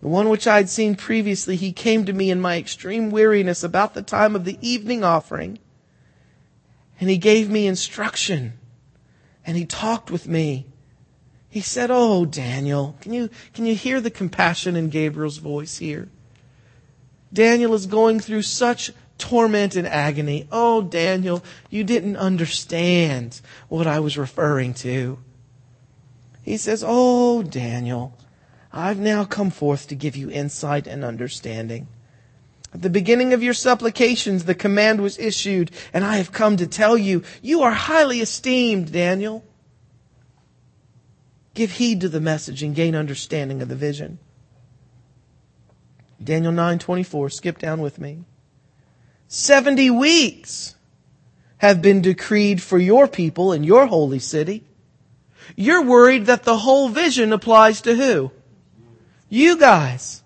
The 0.00 0.08
one 0.08 0.28
which 0.28 0.48
I 0.48 0.56
had 0.56 0.68
seen 0.68 0.96
previously, 0.96 1.54
he 1.54 1.72
came 1.72 2.04
to 2.06 2.12
me 2.12 2.30
in 2.30 2.40
my 2.40 2.58
extreme 2.58 3.10
weariness 3.10 3.62
about 3.62 3.94
the 3.94 4.02
time 4.02 4.34
of 4.34 4.44
the 4.44 4.58
evening 4.60 5.04
offering. 5.04 5.60
And 7.00 7.08
he 7.08 7.18
gave 7.18 7.48
me 7.48 7.68
instruction. 7.68 8.54
And 9.46 9.56
he 9.56 9.64
talked 9.64 10.10
with 10.10 10.26
me. 10.26 10.66
He 11.52 11.60
said, 11.60 11.90
Oh, 11.90 12.24
Daniel, 12.24 12.96
can 13.02 13.12
you, 13.12 13.28
can 13.52 13.66
you 13.66 13.74
hear 13.74 14.00
the 14.00 14.10
compassion 14.10 14.74
in 14.74 14.88
Gabriel's 14.88 15.36
voice 15.36 15.76
here? 15.76 16.08
Daniel 17.30 17.74
is 17.74 17.84
going 17.84 18.20
through 18.20 18.40
such 18.40 18.90
torment 19.18 19.76
and 19.76 19.86
agony. 19.86 20.48
Oh, 20.50 20.80
Daniel, 20.80 21.44
you 21.68 21.84
didn't 21.84 22.16
understand 22.16 23.42
what 23.68 23.86
I 23.86 24.00
was 24.00 24.16
referring 24.16 24.72
to. 24.76 25.18
He 26.42 26.56
says, 26.56 26.82
Oh, 26.86 27.42
Daniel, 27.42 28.16
I've 28.72 28.98
now 28.98 29.26
come 29.26 29.50
forth 29.50 29.88
to 29.88 29.94
give 29.94 30.16
you 30.16 30.30
insight 30.30 30.86
and 30.86 31.04
understanding. 31.04 31.86
At 32.72 32.80
the 32.80 32.88
beginning 32.88 33.34
of 33.34 33.42
your 33.42 33.52
supplications, 33.52 34.46
the 34.46 34.54
command 34.54 35.02
was 35.02 35.18
issued, 35.18 35.70
and 35.92 36.02
I 36.02 36.16
have 36.16 36.32
come 36.32 36.56
to 36.56 36.66
tell 36.66 36.96
you, 36.96 37.22
you 37.42 37.60
are 37.60 37.72
highly 37.72 38.22
esteemed, 38.22 38.90
Daniel. 38.90 39.44
Give 41.54 41.72
heed 41.72 42.00
to 42.00 42.08
the 42.08 42.20
message 42.20 42.62
and 42.62 42.74
gain 42.74 42.94
understanding 42.94 43.60
of 43.60 43.68
the 43.68 43.76
vision. 43.76 44.18
Daniel 46.22 46.52
9:24, 46.52 47.30
skip 47.30 47.58
down 47.58 47.80
with 47.80 47.98
me. 47.98 48.24
70 49.28 49.90
weeks 49.90 50.76
have 51.58 51.82
been 51.82 52.00
decreed 52.00 52.62
for 52.62 52.78
your 52.78 53.08
people 53.08 53.52
in 53.52 53.64
your 53.64 53.86
holy 53.86 54.18
city. 54.18 54.64
You're 55.56 55.82
worried 55.84 56.26
that 56.26 56.44
the 56.44 56.58
whole 56.58 56.88
vision 56.88 57.32
applies 57.32 57.80
to 57.82 57.94
who? 57.94 58.30
You 59.28 59.56
guys. 59.56 60.22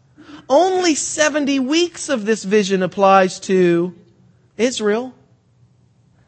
Only 0.49 0.95
70 0.95 1.59
weeks 1.61 2.09
of 2.09 2.25
this 2.25 2.45
vision 2.45 2.83
applies 2.83 3.40
to 3.40 3.95
Israel. 4.56 5.14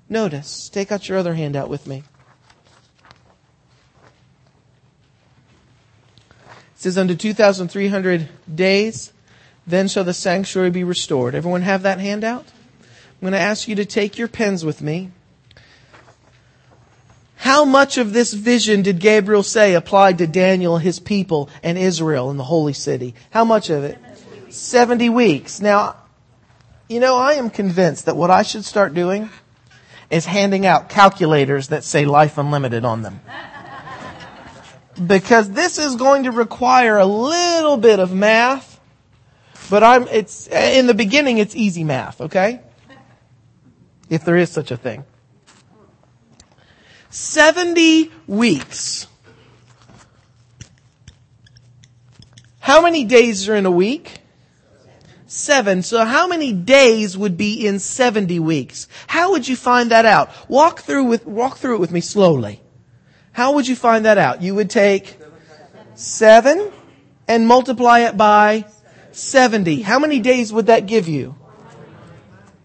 Notice, 0.08 0.68
take 0.68 0.90
out 0.90 1.08
your 1.08 1.18
other 1.18 1.34
handout 1.34 1.68
with 1.68 1.86
me. 1.86 2.02
Says, 6.78 6.96
Unto 6.96 7.14
2,300 7.14 8.28
days, 8.52 9.12
then 9.66 9.88
shall 9.88 10.04
the 10.04 10.14
sanctuary 10.14 10.70
be 10.70 10.84
restored. 10.84 11.34
Everyone 11.34 11.62
have 11.62 11.82
that 11.82 11.98
handout? 12.00 12.46
I'm 12.80 13.20
going 13.20 13.32
to 13.32 13.38
ask 13.38 13.68
you 13.68 13.74
to 13.74 13.84
take 13.84 14.16
your 14.16 14.28
pens 14.28 14.64
with 14.64 14.80
me. 14.80 15.10
How 17.36 17.64
much 17.64 17.98
of 17.98 18.12
this 18.12 18.32
vision 18.32 18.82
did 18.82 19.00
Gabriel 19.00 19.42
say 19.42 19.74
applied 19.74 20.18
to 20.18 20.26
Daniel, 20.26 20.78
his 20.78 21.00
people, 21.00 21.50
and 21.62 21.76
Israel 21.76 22.30
in 22.30 22.36
the 22.36 22.44
holy 22.44 22.72
city? 22.72 23.14
How 23.30 23.44
much 23.44 23.70
of 23.70 23.84
it? 23.84 23.98
70 24.50 25.08
weeks. 25.08 25.60
Now, 25.60 25.96
you 26.88 27.00
know, 27.00 27.16
I 27.16 27.34
am 27.34 27.50
convinced 27.50 28.06
that 28.06 28.16
what 28.16 28.30
I 28.30 28.42
should 28.42 28.64
start 28.64 28.94
doing 28.94 29.30
is 30.10 30.26
handing 30.26 30.64
out 30.64 30.88
calculators 30.88 31.68
that 31.68 31.84
say 31.84 32.04
life 32.04 32.38
unlimited 32.38 32.84
on 32.84 33.02
them. 33.02 33.20
Because 35.04 35.50
this 35.50 35.78
is 35.78 35.96
going 35.96 36.24
to 36.24 36.32
require 36.32 36.98
a 36.98 37.06
little 37.06 37.76
bit 37.76 38.00
of 38.00 38.12
math, 38.12 38.80
but 39.70 39.82
I'm, 39.82 40.08
it's, 40.08 40.48
in 40.48 40.86
the 40.86 40.94
beginning 40.94 41.38
it's 41.38 41.54
easy 41.54 41.84
math, 41.84 42.20
okay? 42.20 42.60
If 44.10 44.24
there 44.24 44.36
is 44.36 44.50
such 44.50 44.70
a 44.70 44.76
thing. 44.76 45.04
70 47.10 48.10
weeks. 48.26 49.06
How 52.60 52.82
many 52.82 53.04
days 53.04 53.48
are 53.48 53.56
in 53.56 53.66
a 53.66 53.70
week? 53.70 54.20
Seven. 55.26 55.82
So 55.82 56.04
how 56.04 56.26
many 56.26 56.52
days 56.52 57.16
would 57.16 57.36
be 57.36 57.66
in 57.66 57.78
70 57.78 58.38
weeks? 58.40 58.88
How 59.06 59.30
would 59.32 59.46
you 59.46 59.56
find 59.56 59.90
that 59.90 60.04
out? 60.04 60.30
Walk 60.48 60.80
through 60.80 61.04
with, 61.04 61.26
walk 61.26 61.58
through 61.58 61.76
it 61.76 61.80
with 61.80 61.90
me 61.90 62.00
slowly. 62.00 62.60
How 63.38 63.52
would 63.52 63.68
you 63.68 63.76
find 63.76 64.04
that 64.04 64.18
out? 64.18 64.42
You 64.42 64.56
would 64.56 64.68
take 64.68 65.16
seven 65.94 66.72
and 67.28 67.46
multiply 67.46 68.00
it 68.00 68.16
by 68.16 68.64
70. 69.12 69.80
How 69.82 70.00
many 70.00 70.18
days 70.18 70.52
would 70.52 70.66
that 70.66 70.86
give 70.86 71.06
you? 71.06 71.36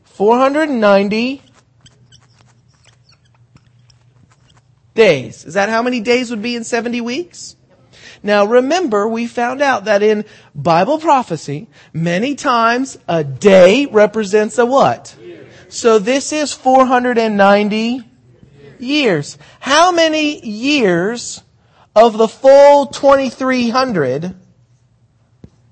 490 0.05 1.43
days. 4.95 5.45
Is 5.45 5.53
that 5.53 5.69
how 5.69 5.83
many 5.83 5.99
days 5.99 6.31
would 6.31 6.41
be 6.41 6.55
in 6.55 6.63
70 6.63 7.01
weeks? 7.01 7.55
Now 8.23 8.45
remember, 8.45 9.07
we 9.07 9.27
found 9.27 9.61
out 9.61 9.85
that 9.85 10.01
in 10.01 10.25
Bible 10.55 10.97
prophecy, 10.97 11.67
many 11.93 12.33
times 12.33 12.97
a 13.07 13.23
day 13.23 13.85
represents 13.85 14.57
a 14.57 14.65
what? 14.65 15.15
So 15.69 15.99
this 15.99 16.33
is 16.33 16.51
490 16.51 18.09
years. 18.83 19.37
How 19.59 19.91
many 19.91 20.39
years 20.45 21.41
of 21.95 22.17
the 22.17 22.27
full 22.27 22.87
2300 22.87 24.35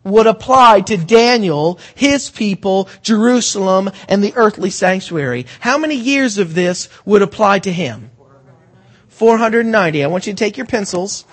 would 0.04 0.28
apply 0.28 0.82
to 0.82 0.98
Daniel, 0.98 1.80
his 1.94 2.30
people, 2.30 2.90
Jerusalem, 3.04 3.92
and 4.08 4.24
the 4.24 4.34
earthly 4.36 4.70
sanctuary? 4.70 5.46
How 5.60 5.78
many 5.78 5.96
years 5.96 6.38
of 6.38 6.56
this 6.56 6.90
would 7.06 7.22
apply 7.22 7.60
to 7.60 7.72
him? 7.72 8.12
490. 9.10 10.04
I 10.04 10.08
want 10.08 10.26
you 10.26 10.34
to 10.34 10.38
take 10.38 10.58
your 10.58 10.66
pencils 10.66 11.26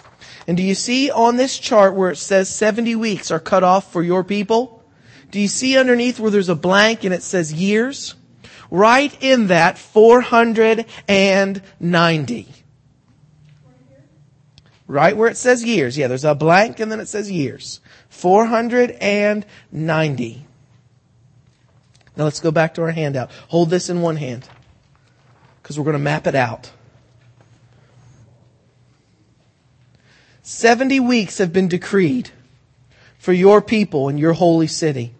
and 0.48 0.56
do 0.56 0.62
you 0.62 0.74
see 0.74 1.10
on 1.10 1.36
this 1.36 1.58
chart 1.58 1.94
where 1.94 2.10
it 2.10 2.16
says 2.16 2.48
70 2.48 2.96
weeks 2.96 3.30
are 3.30 3.38
cut 3.38 3.62
off 3.62 3.92
for 3.92 4.02
your 4.02 4.24
people? 4.24 4.82
Do 5.30 5.38
you 5.38 5.46
see 5.46 5.76
underneath 5.76 6.18
where 6.18 6.30
there's 6.30 6.48
a 6.48 6.54
blank 6.54 7.04
and 7.04 7.12
it 7.12 7.22
says 7.22 7.52
years? 7.52 8.14
Right 8.70 9.16
in 9.22 9.46
that 9.48 9.76
490. 9.78 12.46
Right 14.86 15.16
where 15.16 15.28
it 15.28 15.36
says 15.36 15.64
years. 15.64 15.98
Yeah, 15.98 16.06
there's 16.08 16.24
a 16.24 16.34
blank 16.34 16.80
and 16.80 16.90
then 16.90 16.98
it 17.00 17.08
says 17.08 17.30
years. 17.30 17.80
490. 18.08 20.46
Now 22.16 22.24
let's 22.24 22.40
go 22.40 22.50
back 22.50 22.74
to 22.74 22.82
our 22.82 22.90
handout. 22.90 23.30
Hold 23.48 23.70
this 23.70 23.88
in 23.90 24.02
one 24.02 24.16
hand 24.16 24.48
because 25.62 25.78
we're 25.78 25.84
going 25.84 25.92
to 25.92 26.00
map 26.00 26.26
it 26.26 26.34
out. 26.34 26.72
70 30.42 30.98
weeks 31.00 31.38
have 31.38 31.52
been 31.52 31.68
decreed 31.68 32.30
for 33.18 33.32
your 33.34 33.60
people 33.60 34.08
and 34.08 34.18
your 34.18 34.32
holy 34.32 34.66
city. 34.66 35.12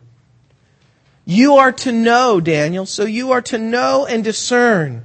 You 1.31 1.57
are 1.57 1.73
to 1.73 1.93
know, 1.93 2.41
Daniel, 2.41 2.87
so 2.87 3.05
you 3.05 3.33
are 3.33 3.43
to 3.43 3.59
know 3.59 4.07
and 4.07 4.25
discern 4.25 5.05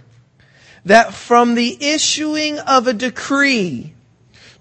that 0.85 1.13
from 1.13 1.55
the 1.55 1.77
issuing 1.83 2.59
of 2.59 2.87
a 2.87 2.93
decree 2.93 3.93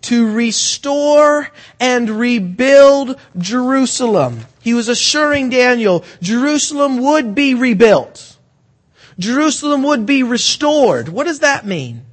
to 0.01 0.33
restore 0.33 1.51
and 1.79 2.11
rebuild 2.11 3.17
Jerusalem, 3.39 4.41
he 4.61 4.75
was 4.75 4.89
assuring 4.89 5.51
Daniel, 5.51 6.05
Jerusalem 6.21 6.99
would 6.99 7.33
be 7.33 7.55
rebuilt. 7.55 8.37
Jerusalem 9.21 9.85
would 9.85 10.05
be 10.05 10.25
restored. 10.25 11.11
What 11.11 11.29
does 11.29 11.39
that 11.39 11.65
mean? 11.65 12.05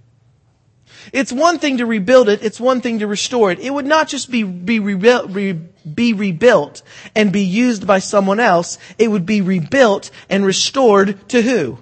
It's 1.11 1.31
one 1.31 1.59
thing 1.59 1.77
to 1.77 1.85
rebuild 1.85 2.29
it, 2.29 2.43
it's 2.43 2.59
one 2.59 2.81
thing 2.81 2.99
to 2.99 3.07
restore 3.07 3.51
it. 3.51 3.59
It 3.59 3.73
would 3.73 3.85
not 3.85 4.07
just 4.07 4.29
be, 4.29 4.43
be, 4.43 4.79
rebuilt, 4.79 5.31
re, 5.31 5.53
be 5.53 6.13
rebuilt 6.13 6.81
and 7.15 7.31
be 7.31 7.43
used 7.43 7.87
by 7.87 7.99
someone 7.99 8.39
else, 8.39 8.77
it 8.97 9.09
would 9.09 9.25
be 9.25 9.41
rebuilt 9.41 10.11
and 10.29 10.45
restored 10.45 11.27
to 11.29 11.41
who? 11.41 11.79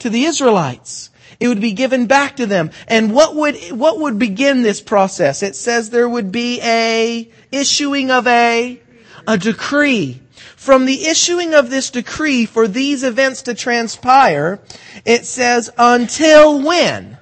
To 0.00 0.10
the 0.10 0.24
Israelites. 0.24 1.10
It 1.38 1.48
would 1.48 1.60
be 1.60 1.72
given 1.72 2.06
back 2.06 2.36
to 2.36 2.46
them. 2.46 2.70
And 2.88 3.12
what 3.12 3.34
would, 3.34 3.56
what 3.70 3.98
would 4.00 4.18
begin 4.18 4.62
this 4.62 4.80
process? 4.80 5.42
It 5.42 5.54
says 5.54 5.90
there 5.90 6.08
would 6.08 6.32
be 6.32 6.60
a 6.62 7.30
issuing 7.52 8.10
of 8.10 8.26
a, 8.26 8.80
a 9.26 9.36
decree. 9.36 10.22
From 10.56 10.86
the 10.86 11.06
issuing 11.06 11.54
of 11.54 11.70
this 11.70 11.90
decree 11.90 12.46
for 12.46 12.66
these 12.66 13.04
events 13.04 13.42
to 13.42 13.54
transpire, 13.54 14.60
it 15.04 15.26
says 15.26 15.70
until 15.76 16.60
when? 16.62 17.15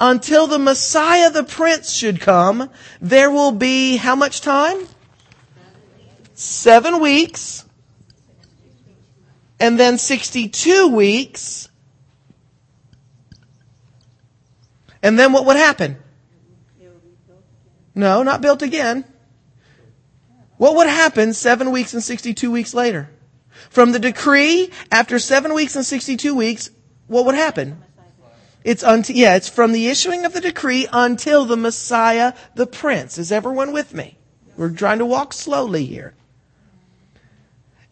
Until 0.00 0.46
the 0.46 0.58
Messiah 0.58 1.30
the 1.30 1.44
Prince 1.44 1.92
should 1.92 2.20
come, 2.20 2.70
there 3.00 3.30
will 3.30 3.52
be 3.52 3.96
how 3.96 4.16
much 4.16 4.40
time? 4.40 4.88
Seven 6.34 7.00
weeks. 7.00 7.66
And 9.60 9.78
then 9.78 9.98
62 9.98 10.88
weeks. 10.88 11.68
And 15.02 15.18
then 15.18 15.32
what 15.32 15.44
would 15.44 15.56
happen? 15.56 15.98
No, 17.94 18.22
not 18.22 18.40
built 18.40 18.62
again. 18.62 19.04
What 20.56 20.76
would 20.76 20.86
happen 20.88 21.34
seven 21.34 21.70
weeks 21.70 21.92
and 21.92 22.02
62 22.02 22.50
weeks 22.50 22.72
later? 22.72 23.10
From 23.68 23.92
the 23.92 23.98
decree, 23.98 24.70
after 24.90 25.18
seven 25.18 25.52
weeks 25.52 25.76
and 25.76 25.84
62 25.84 26.34
weeks, 26.34 26.70
what 27.06 27.26
would 27.26 27.34
happen? 27.34 27.82
It's 28.62 28.82
yeah, 29.10 29.36
it's 29.36 29.48
from 29.48 29.72
the 29.72 29.88
issuing 29.88 30.24
of 30.24 30.34
the 30.34 30.40
decree 30.40 30.86
until 30.92 31.44
the 31.44 31.56
Messiah, 31.56 32.34
the 32.54 32.66
Prince. 32.66 33.16
Is 33.18 33.32
everyone 33.32 33.72
with 33.72 33.94
me? 33.94 34.18
We're 34.56 34.70
trying 34.70 34.98
to 34.98 35.06
walk 35.06 35.32
slowly 35.32 35.86
here. 35.86 36.14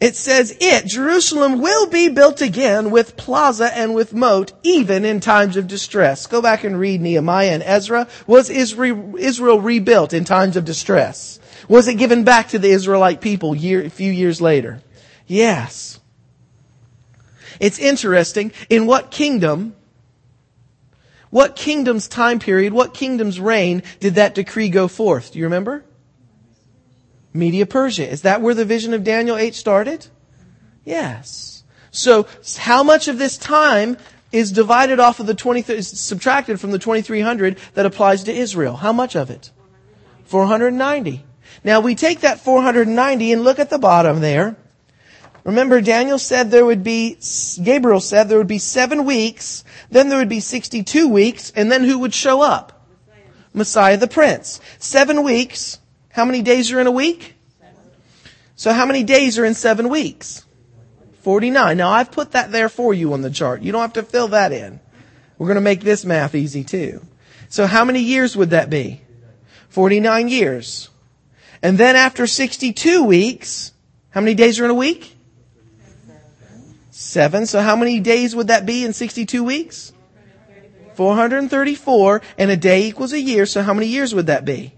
It 0.01 0.15
says 0.15 0.57
it, 0.61 0.87
Jerusalem 0.87 1.61
will 1.61 1.89
be 1.89 2.09
built 2.09 2.41
again 2.41 2.93
with 2.93 3.17
plaza 3.17 3.77
and 3.77 3.95
with 3.95 4.15
moat, 4.15 4.53
even 4.63 5.05
in 5.05 5.19
times 5.19 5.57
of 5.57 5.67
distress. 5.67 6.29
Go 6.29 6.41
back 6.41 6.63
and 6.63 6.79
read 6.79 7.01
Nehemiah 7.01 7.51
and 7.51 7.63
Ezra. 7.65 8.07
Was 8.27 8.49
Israel 8.49 9.61
rebuilt 9.61 10.13
in 10.13 10.25
times 10.25 10.57
of 10.57 10.65
distress? 10.65 11.41
Was 11.69 11.89
it 11.89 11.95
given 11.95 12.23
back 12.23 12.49
to 12.51 12.61
the 12.61 12.71
Israelite 12.71 13.21
people 13.21 13.57
year, 13.57 13.85
a 13.85 13.91
few 13.91 14.13
years 14.13 14.41
later? 14.41 14.81
Yes. 15.27 15.99
It's 17.59 17.81
interesting. 17.81 18.53
In 18.71 18.87
what 18.87 19.11
kingdom 19.11 19.75
what 21.31 21.57
kingdom's 21.57 22.09
time 22.09 22.39
period, 22.39 22.73
what 22.73 22.95
kingdom's 22.95 23.41
reign 23.41 23.83
did 24.01 24.15
that 24.15 24.35
decree 24.35 24.69
go 24.69 24.89
forth? 24.89 25.33
Do 25.33 25.39
you 25.39 25.45
remember? 25.45 25.85
Media 27.33 27.67
Persia. 27.67 28.09
Is 28.09 28.23
that 28.23 28.41
where 28.41 28.55
the 28.55 28.65
vision 28.65 28.95
of 28.95 29.05
Daniel 29.05 29.37
8 29.37 29.55
started? 29.55 30.07
Yes. 30.85 31.63
So, 31.91 32.27
how 32.57 32.83
much 32.83 33.09
of 33.09 33.19
this 33.19 33.37
time 33.37 33.97
is 34.33 34.53
divided 34.53 35.01
off 35.01 35.21
of 35.21 35.27
the 35.27 35.35
20, 35.35 35.73
is 35.73 35.89
subtracted 35.89 36.61
from 36.61 36.71
the 36.71 36.79
2300 36.79 37.59
that 37.75 37.87
applies 37.87 38.25
to 38.25 38.33
Israel? 38.33 38.77
How 38.77 38.93
much 38.93 39.17
of 39.17 39.31
it? 39.31 39.51
490. 40.25 41.25
Now 41.65 41.81
we 41.81 41.95
take 41.95 42.21
that 42.21 42.41
490 42.41 43.33
and 43.33 43.43
look 43.43 43.59
at 43.59 43.71
the 43.71 43.79
bottom 43.79 44.21
there. 44.21 44.57
Remember, 45.49 45.81
Daniel 45.81 46.19
said 46.19 46.51
there 46.51 46.67
would 46.67 46.85
be, 46.85 47.17
Gabriel 47.63 48.01
said 48.01 48.29
there 48.29 48.37
would 48.37 48.47
be 48.47 48.59
seven 48.59 49.07
weeks, 49.07 49.65
then 49.91 50.11
there 50.11 50.19
would 50.19 50.29
be 50.29 50.41
62 50.41 51.09
weeks, 51.09 51.51
and 51.57 51.73
then 51.73 51.85
who 51.85 52.01
would 52.01 52.13
show 52.13 52.43
up? 52.43 52.87
Messiah, 53.07 53.25
Messiah 53.55 53.97
the 53.97 54.09
Prince. 54.09 54.61
Seven 54.79 55.23
weeks. 55.23 55.79
How 56.11 56.27
many 56.27 56.43
days 56.43 56.71
are 56.71 56.81
in 56.81 56.87
a 56.87 56.91
week? 56.91 57.35
So 58.57 58.75
how 58.75 58.85
many 58.85 59.05
days 59.05 59.39
are 59.39 59.45
in 59.47 59.55
seven 59.55 59.89
weeks? 59.89 60.45
49. 61.23 61.79
Now 61.79 61.93
I've 61.93 62.13
put 62.13 62.33
that 62.33 62.53
there 62.53 62.69
for 62.69 62.93
you 62.93 63.15
on 63.15 63.23
the 63.23 63.31
chart. 63.31 63.63
You 63.63 63.73
don't 63.73 63.81
have 63.81 63.95
to 63.95 64.03
fill 64.03 64.29
that 64.29 64.53
in. 64.53 64.81
We're 65.39 65.47
going 65.47 65.55
to 65.55 65.63
make 65.63 65.81
this 65.81 66.05
math 66.05 66.35
easy 66.35 66.63
too. 66.63 67.01
So 67.49 67.67
how 67.67 67.87
many 67.87 68.01
years 68.01 68.37
would 68.37 68.51
that 68.51 68.69
be? 68.69 69.01
49 69.71 70.29
years. 70.29 70.91
And 71.63 71.79
then 71.79 71.97
after 71.97 72.27
62 72.27 73.03
weeks, 73.03 73.73
how 74.11 74.21
many 74.21 74.35
days 74.35 74.61
are 74.61 74.67
in 74.67 74.71
a 74.71 74.75
week? 74.75 75.15
Seven. 77.01 77.47
So 77.47 77.61
how 77.61 77.77
many 77.77 78.01
days 78.01 78.35
would 78.35 78.49
that 78.49 78.67
be 78.67 78.85
in 78.85 78.93
62 78.93 79.45
weeks? 79.45 79.93
434. 80.97 82.23
And 82.37 82.51
a 82.51 82.57
day 82.57 82.89
equals 82.89 83.13
a 83.13 83.21
year. 83.21 83.47
So 83.47 83.63
how 83.63 83.73
many 83.73 83.87
years 83.87 84.17
would 84.17 84.27
that 84.27 84.45
be? 84.45 84.75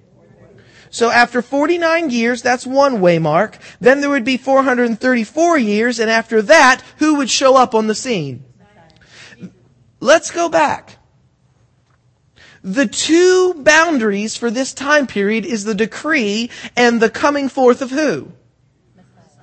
So 0.90 1.08
after 1.08 1.40
49 1.40 2.10
years, 2.10 2.42
that's 2.42 2.66
one 2.66 3.00
way 3.00 3.18
mark. 3.18 3.56
Then 3.80 4.02
there 4.02 4.10
would 4.10 4.26
be 4.26 4.36
434 4.36 5.56
years. 5.56 5.98
And 5.98 6.10
after 6.10 6.42
that, 6.42 6.82
who 6.98 7.14
would 7.14 7.30
show 7.30 7.56
up 7.56 7.74
on 7.74 7.86
the 7.86 7.94
scene? 7.94 8.44
Let's 9.98 10.30
go 10.30 10.50
back. 10.50 10.98
The 12.62 12.86
two 12.86 13.54
boundaries 13.54 14.36
for 14.36 14.50
this 14.50 14.74
time 14.74 15.06
period 15.06 15.46
is 15.46 15.64
the 15.64 15.74
decree 15.74 16.50
and 16.76 17.00
the 17.00 17.08
coming 17.08 17.48
forth 17.48 17.80
of 17.80 17.90
who? 17.90 18.30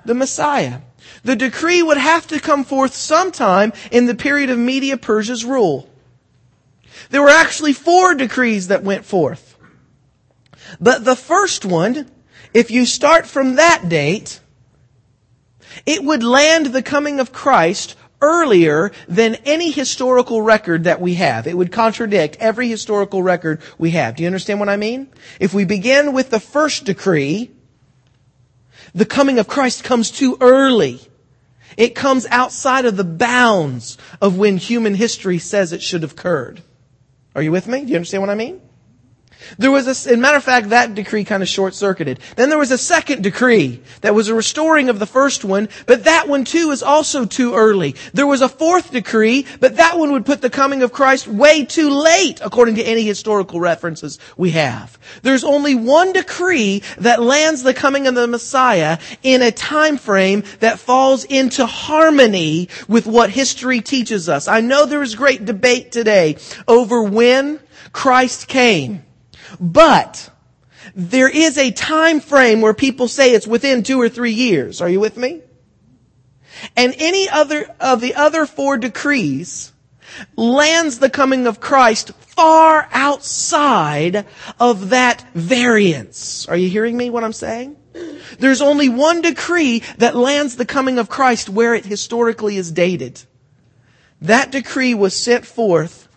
The 0.04 0.14
Messiah. 0.14 0.82
The 1.24 1.36
decree 1.36 1.82
would 1.82 1.96
have 1.96 2.26
to 2.28 2.40
come 2.40 2.64
forth 2.64 2.94
sometime 2.94 3.72
in 3.90 4.06
the 4.06 4.14
period 4.14 4.50
of 4.50 4.58
Media 4.58 4.96
Persia's 4.96 5.44
rule. 5.44 5.88
There 7.10 7.22
were 7.22 7.28
actually 7.28 7.72
four 7.72 8.14
decrees 8.14 8.68
that 8.68 8.82
went 8.82 9.04
forth. 9.04 9.56
But 10.80 11.04
the 11.04 11.16
first 11.16 11.64
one, 11.64 12.10
if 12.52 12.70
you 12.70 12.84
start 12.86 13.26
from 13.26 13.56
that 13.56 13.88
date, 13.88 14.40
it 15.86 16.02
would 16.02 16.22
land 16.22 16.66
the 16.66 16.82
coming 16.82 17.20
of 17.20 17.32
Christ 17.32 17.96
earlier 18.20 18.90
than 19.06 19.36
any 19.44 19.70
historical 19.70 20.42
record 20.42 20.84
that 20.84 21.00
we 21.00 21.14
have. 21.14 21.46
It 21.46 21.56
would 21.56 21.72
contradict 21.72 22.36
every 22.40 22.68
historical 22.68 23.22
record 23.22 23.60
we 23.78 23.92
have. 23.92 24.16
Do 24.16 24.22
you 24.22 24.26
understand 24.26 24.60
what 24.60 24.68
I 24.68 24.76
mean? 24.76 25.08
If 25.38 25.54
we 25.54 25.64
begin 25.64 26.12
with 26.12 26.30
the 26.30 26.40
first 26.40 26.84
decree, 26.84 27.50
the 28.94 29.06
coming 29.06 29.38
of 29.38 29.48
Christ 29.48 29.84
comes 29.84 30.10
too 30.10 30.36
early. 30.40 31.00
It 31.76 31.94
comes 31.94 32.26
outside 32.26 32.84
of 32.84 32.96
the 32.96 33.04
bounds 33.04 33.98
of 34.20 34.38
when 34.38 34.56
human 34.56 34.94
history 34.94 35.38
says 35.38 35.72
it 35.72 35.82
should 35.82 36.02
have 36.02 36.12
occurred. 36.12 36.62
Are 37.34 37.42
you 37.42 37.52
with 37.52 37.68
me? 37.68 37.84
Do 37.84 37.90
you 37.90 37.96
understand 37.96 38.22
what 38.22 38.30
I 38.30 38.34
mean? 38.34 38.60
There 39.56 39.70
was 39.70 39.86
a, 39.86 39.90
as 39.90 40.06
a 40.06 40.16
matter 40.16 40.36
of 40.36 40.44
fact, 40.44 40.70
that 40.70 40.94
decree 40.94 41.24
kind 41.24 41.42
of 41.42 41.48
short 41.48 41.74
circuited. 41.74 42.20
Then 42.36 42.48
there 42.48 42.58
was 42.58 42.70
a 42.70 42.78
second 42.78 43.22
decree 43.22 43.82
that 44.02 44.14
was 44.14 44.28
a 44.28 44.34
restoring 44.34 44.88
of 44.88 44.98
the 44.98 45.06
first 45.06 45.44
one, 45.44 45.68
but 45.86 46.04
that 46.04 46.28
one 46.28 46.44
too 46.44 46.70
is 46.70 46.82
also 46.82 47.24
too 47.24 47.54
early. 47.54 47.94
There 48.12 48.26
was 48.26 48.42
a 48.42 48.48
fourth 48.48 48.90
decree, 48.90 49.46
but 49.60 49.76
that 49.76 49.98
one 49.98 50.12
would 50.12 50.26
put 50.26 50.42
the 50.42 50.50
coming 50.50 50.82
of 50.82 50.92
Christ 50.92 51.26
way 51.26 51.64
too 51.64 51.90
late, 51.90 52.40
according 52.44 52.74
to 52.76 52.82
any 52.82 53.02
historical 53.02 53.60
references 53.60 54.18
we 54.36 54.50
have. 54.50 54.98
There's 55.22 55.44
only 55.44 55.74
one 55.74 56.12
decree 56.12 56.82
that 56.98 57.22
lands 57.22 57.62
the 57.62 57.74
coming 57.74 58.06
of 58.06 58.14
the 58.14 58.26
Messiah 58.26 58.98
in 59.22 59.42
a 59.42 59.50
time 59.50 59.96
frame 59.96 60.44
that 60.60 60.78
falls 60.78 61.24
into 61.24 61.66
harmony 61.66 62.68
with 62.88 63.06
what 63.06 63.30
history 63.30 63.80
teaches 63.80 64.28
us. 64.28 64.48
I 64.48 64.60
know 64.60 64.86
there 64.86 65.02
is 65.02 65.14
great 65.14 65.44
debate 65.44 65.92
today 65.92 66.36
over 66.66 67.02
when 67.02 67.60
Christ 67.92 68.48
came. 68.48 69.04
But 69.60 70.30
there 70.94 71.28
is 71.28 71.58
a 71.58 71.70
time 71.70 72.20
frame 72.20 72.60
where 72.60 72.74
people 72.74 73.08
say 73.08 73.32
it's 73.34 73.46
within 73.46 73.82
two 73.82 74.00
or 74.00 74.08
three 74.08 74.32
years. 74.32 74.80
Are 74.80 74.88
you 74.88 75.00
with 75.00 75.16
me? 75.16 75.42
And 76.76 76.94
any 76.98 77.28
other 77.28 77.66
of 77.80 78.00
the 78.00 78.14
other 78.14 78.46
four 78.46 78.78
decrees 78.78 79.72
lands 80.36 80.98
the 80.98 81.10
coming 81.10 81.46
of 81.46 81.60
Christ 81.60 82.12
far 82.14 82.88
outside 82.92 84.26
of 84.58 84.90
that 84.90 85.24
variance. 85.34 86.48
Are 86.48 86.56
you 86.56 86.68
hearing 86.68 86.96
me 86.96 87.10
what 87.10 87.24
I'm 87.24 87.32
saying? 87.32 87.76
There's 88.38 88.60
only 88.60 88.88
one 88.88 89.22
decree 89.22 89.82
that 89.98 90.16
lands 90.16 90.56
the 90.56 90.64
coming 90.64 90.98
of 90.98 91.08
Christ 91.08 91.48
where 91.48 91.74
it 91.74 91.84
historically 91.84 92.56
is 92.56 92.70
dated. 92.70 93.20
That 94.22 94.50
decree 94.50 94.94
was 94.94 95.14
sent 95.14 95.46
forth 95.46 96.08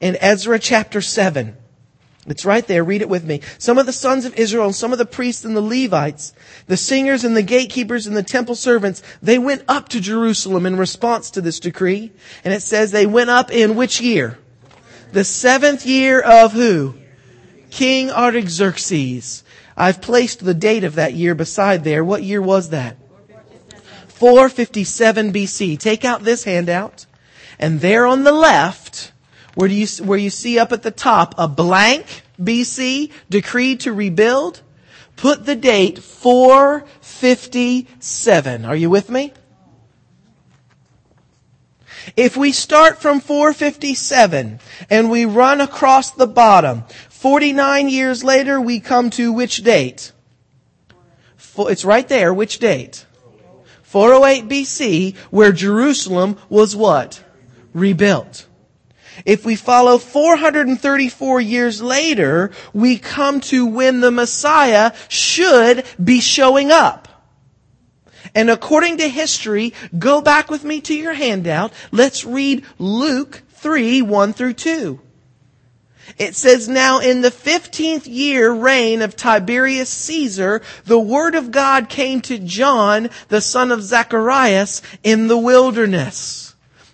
in 0.00 0.16
Ezra 0.20 0.58
chapter 0.58 1.00
7. 1.00 1.56
It's 2.30 2.44
right 2.44 2.66
there. 2.66 2.84
Read 2.84 3.02
it 3.02 3.08
with 3.08 3.24
me. 3.24 3.40
Some 3.58 3.78
of 3.78 3.86
the 3.86 3.92
sons 3.92 4.24
of 4.24 4.34
Israel 4.36 4.66
and 4.66 4.74
some 4.74 4.92
of 4.92 4.98
the 4.98 5.06
priests 5.06 5.44
and 5.44 5.56
the 5.56 5.60
Levites, 5.60 6.32
the 6.66 6.76
singers 6.76 7.24
and 7.24 7.36
the 7.36 7.42
gatekeepers 7.42 8.06
and 8.06 8.16
the 8.16 8.22
temple 8.22 8.54
servants, 8.54 9.02
they 9.22 9.38
went 9.38 9.62
up 9.68 9.88
to 9.90 10.00
Jerusalem 10.00 10.66
in 10.66 10.76
response 10.76 11.30
to 11.32 11.40
this 11.40 11.60
decree. 11.60 12.12
And 12.44 12.52
it 12.52 12.62
says 12.62 12.90
they 12.90 13.06
went 13.06 13.30
up 13.30 13.50
in 13.50 13.76
which 13.76 14.00
year? 14.00 14.38
The 15.12 15.24
seventh 15.24 15.86
year 15.86 16.20
of 16.20 16.52
who? 16.52 16.94
King 17.70 18.10
Artaxerxes. 18.10 19.44
I've 19.76 20.00
placed 20.00 20.44
the 20.44 20.54
date 20.54 20.84
of 20.84 20.96
that 20.96 21.14
year 21.14 21.34
beside 21.34 21.84
there. 21.84 22.04
What 22.04 22.22
year 22.22 22.42
was 22.42 22.70
that? 22.70 22.96
457 24.08 25.32
BC. 25.32 25.78
Take 25.78 26.04
out 26.04 26.24
this 26.24 26.44
handout. 26.44 27.06
And 27.58 27.80
there 27.80 28.06
on 28.06 28.24
the 28.24 28.32
left, 28.32 29.12
where, 29.54 29.68
do 29.68 29.74
you, 29.74 29.86
where 30.04 30.18
you 30.18 30.30
see 30.30 30.58
up 30.58 30.72
at 30.72 30.82
the 30.82 30.90
top 30.90 31.34
a 31.38 31.46
blank 31.48 32.22
BC 32.40 33.12
decree 33.28 33.76
to 33.76 33.92
rebuild, 33.92 34.62
put 35.16 35.44
the 35.46 35.56
date 35.56 35.98
457. 35.98 38.64
Are 38.64 38.76
you 38.76 38.90
with 38.90 39.10
me? 39.10 39.32
If 42.16 42.36
we 42.36 42.52
start 42.52 43.02
from 43.02 43.20
457 43.20 44.60
and 44.88 45.10
we 45.10 45.24
run 45.24 45.60
across 45.60 46.10
the 46.10 46.26
bottom, 46.26 46.84
49 47.10 47.88
years 47.88 48.24
later 48.24 48.60
we 48.60 48.80
come 48.80 49.10
to 49.10 49.32
which 49.32 49.58
date? 49.58 50.12
It's 51.58 51.84
right 51.84 52.08
there. 52.08 52.32
Which 52.32 52.60
date? 52.60 53.04
408 53.82 54.48
BC, 54.48 55.16
where 55.30 55.52
Jerusalem 55.52 56.36
was 56.48 56.76
what? 56.76 57.22
Rebuilt. 57.72 58.46
If 59.24 59.44
we 59.44 59.56
follow 59.56 59.98
434 59.98 61.40
years 61.40 61.82
later, 61.82 62.50
we 62.72 62.98
come 62.98 63.40
to 63.42 63.66
when 63.66 64.00
the 64.00 64.10
Messiah 64.10 64.92
should 65.08 65.84
be 66.02 66.20
showing 66.20 66.70
up. 66.70 67.08
And 68.34 68.50
according 68.50 68.98
to 68.98 69.08
history, 69.08 69.74
go 69.98 70.20
back 70.20 70.50
with 70.50 70.64
me 70.64 70.80
to 70.82 70.94
your 70.94 71.14
handout. 71.14 71.72
Let's 71.90 72.24
read 72.24 72.64
Luke 72.78 73.42
3, 73.50 74.02
1 74.02 74.32
through 74.32 74.54
2. 74.54 75.00
It 76.16 76.34
says, 76.34 76.68
Now 76.68 77.00
in 77.00 77.20
the 77.20 77.30
fifteenth 77.30 78.06
year 78.06 78.50
reign 78.50 79.02
of 79.02 79.14
Tiberius 79.14 79.90
Caesar, 79.90 80.62
the 80.84 80.98
word 80.98 81.34
of 81.34 81.50
God 81.50 81.88
came 81.88 82.20
to 82.22 82.38
John, 82.38 83.10
the 83.28 83.40
son 83.40 83.70
of 83.70 83.82
Zacharias, 83.82 84.82
in 85.02 85.28
the 85.28 85.38
wilderness. 85.38 86.47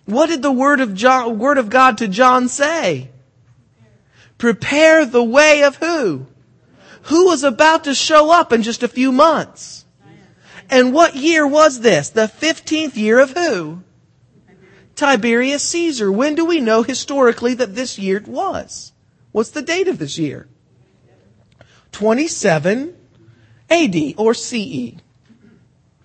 What 0.07 0.29
did 0.29 0.43
the 0.43 0.53
word 0.53 0.81
of, 0.81 0.95
John, 0.95 1.39
word 1.39 1.59
of 1.59 1.71
God 1.71 1.99
to 1.99 2.09
John 2.09 2.49
say? 2.49 3.11
Prepare 4.39 5.07
the 5.07 5.25
way 5.25 5.63
of 5.63 5.77
who? 5.77 6.27
Who 7.05 7.27
was 7.27 7.45
about 7.45 7.85
to 7.85 7.95
show 7.95 8.31
up 8.31 8.53
in 8.53 8.63
just 8.63 8.83
a 8.83 8.89
few 8.89 9.13
months? 9.13 9.85
And 10.71 10.93
what 10.93 11.15
year 11.17 11.47
was 11.47 11.81
this? 11.81 12.11
The 12.11 12.23
15th 12.27 12.97
year 12.97 13.19
of 13.19 13.31
who? 13.31 13.83
Tiberius 14.95 15.63
Caesar. 15.65 16.11
When 16.11 16.35
do 16.35 16.45
we 16.45 16.61
know 16.61 16.83
historically 16.83 17.55
that 17.55 17.75
this 17.75 17.99
year 17.99 18.23
was? 18.27 18.93
What's 19.33 19.51
the 19.51 19.63
date 19.63 19.89
of 19.89 19.99
this 19.99 20.19
year? 20.19 20.49
27 21.93 22.97
AD 23.71 24.15
or 24.17 24.35
CE 24.35 24.97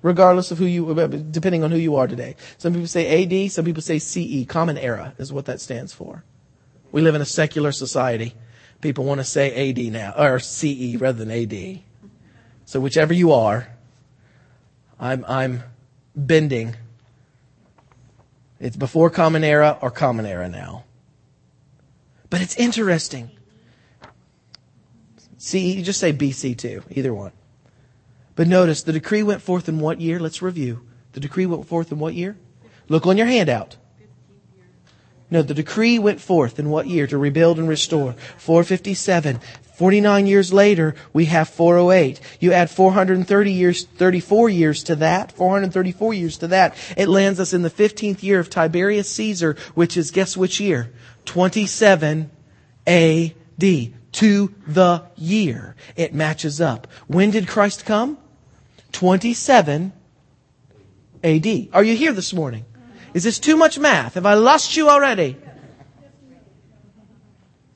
regardless 0.01 0.51
of 0.51 0.57
who 0.57 0.65
you, 0.65 0.93
depending 1.31 1.63
on 1.63 1.71
who 1.71 1.77
you 1.77 1.95
are 1.95 2.07
today. 2.07 2.35
Some 2.57 2.73
people 2.73 2.87
say 2.87 3.23
AD, 3.23 3.51
some 3.51 3.65
people 3.65 3.81
say 3.81 3.99
CE, 3.99 4.45
Common 4.47 4.77
Era 4.77 5.13
is 5.17 5.33
what 5.33 5.45
that 5.45 5.59
stands 5.59 5.93
for. 5.93 6.23
We 6.91 7.01
live 7.01 7.15
in 7.15 7.21
a 7.21 7.25
secular 7.25 7.71
society. 7.71 8.33
People 8.81 9.03
want 9.03 9.19
to 9.19 9.25
say 9.25 9.69
AD 9.69 9.91
now, 9.91 10.13
or 10.17 10.39
CE 10.39 10.95
rather 10.97 11.23
than 11.25 11.31
AD. 11.31 11.81
So 12.65 12.79
whichever 12.79 13.13
you 13.13 13.33
are, 13.33 13.67
I'm, 14.99 15.25
I'm 15.27 15.63
bending. 16.15 16.75
It's 18.59 18.77
before 18.77 19.09
Common 19.09 19.43
Era 19.43 19.77
or 19.81 19.91
Common 19.91 20.25
Era 20.25 20.49
now. 20.49 20.85
But 22.29 22.41
it's 22.41 22.55
interesting. 22.57 23.31
CE, 25.37 25.81
just 25.81 25.99
say 25.99 26.13
BC 26.13 26.57
too, 26.57 26.83
either 26.91 27.13
one. 27.13 27.31
But 28.39 28.47
notice, 28.47 28.83
the 28.83 28.93
decree 28.93 29.21
went 29.21 29.41
forth 29.41 29.67
in 29.67 29.79
what 29.81 29.99
year? 29.99 30.17
Let's 30.17 30.41
review. 30.41 30.87
The 31.11 31.19
decree 31.19 31.45
went 31.45 31.67
forth 31.67 31.91
in 31.91 31.99
what 31.99 32.13
year? 32.13 32.37
Look 32.87 33.05
on 33.05 33.17
your 33.17 33.27
handout. 33.27 33.75
No, 35.29 35.41
the 35.41 35.53
decree 35.53 35.99
went 35.99 36.21
forth 36.21 36.57
in 36.57 36.69
what 36.69 36.87
year 36.87 37.05
to 37.07 37.17
rebuild 37.17 37.59
and 37.59 37.67
restore? 37.67 38.13
457. 38.37 39.41
49 39.75 40.25
years 40.25 40.53
later, 40.53 40.95
we 41.11 41.25
have 41.25 41.49
408. 41.49 42.21
You 42.39 42.53
add 42.53 42.69
430 42.69 43.51
years, 43.51 43.83
34 43.83 44.47
years 44.47 44.83
to 44.83 44.95
that, 44.95 45.33
434 45.33 46.13
years 46.13 46.37
to 46.37 46.47
that. 46.47 46.77
It 46.95 47.09
lands 47.09 47.41
us 47.41 47.53
in 47.53 47.61
the 47.61 47.69
15th 47.69 48.23
year 48.23 48.39
of 48.39 48.49
Tiberius 48.49 49.09
Caesar, 49.09 49.57
which 49.75 49.97
is, 49.97 50.11
guess 50.11 50.37
which 50.37 50.61
year? 50.61 50.93
27 51.25 52.31
AD. 52.87 53.33
To 54.13 54.55
the 54.65 55.03
year. 55.17 55.75
It 55.97 56.13
matches 56.13 56.61
up. 56.61 56.87
When 57.07 57.31
did 57.31 57.45
Christ 57.45 57.83
come? 57.85 58.17
27 58.91 59.93
AD. 61.23 61.67
Are 61.73 61.83
you 61.83 61.95
here 61.95 62.13
this 62.13 62.33
morning? 62.33 62.65
Is 63.13 63.23
this 63.23 63.39
too 63.39 63.57
much 63.57 63.79
math? 63.79 64.13
Have 64.15 64.25
I 64.25 64.35
lost 64.35 64.75
you 64.75 64.89
already? 64.89 65.37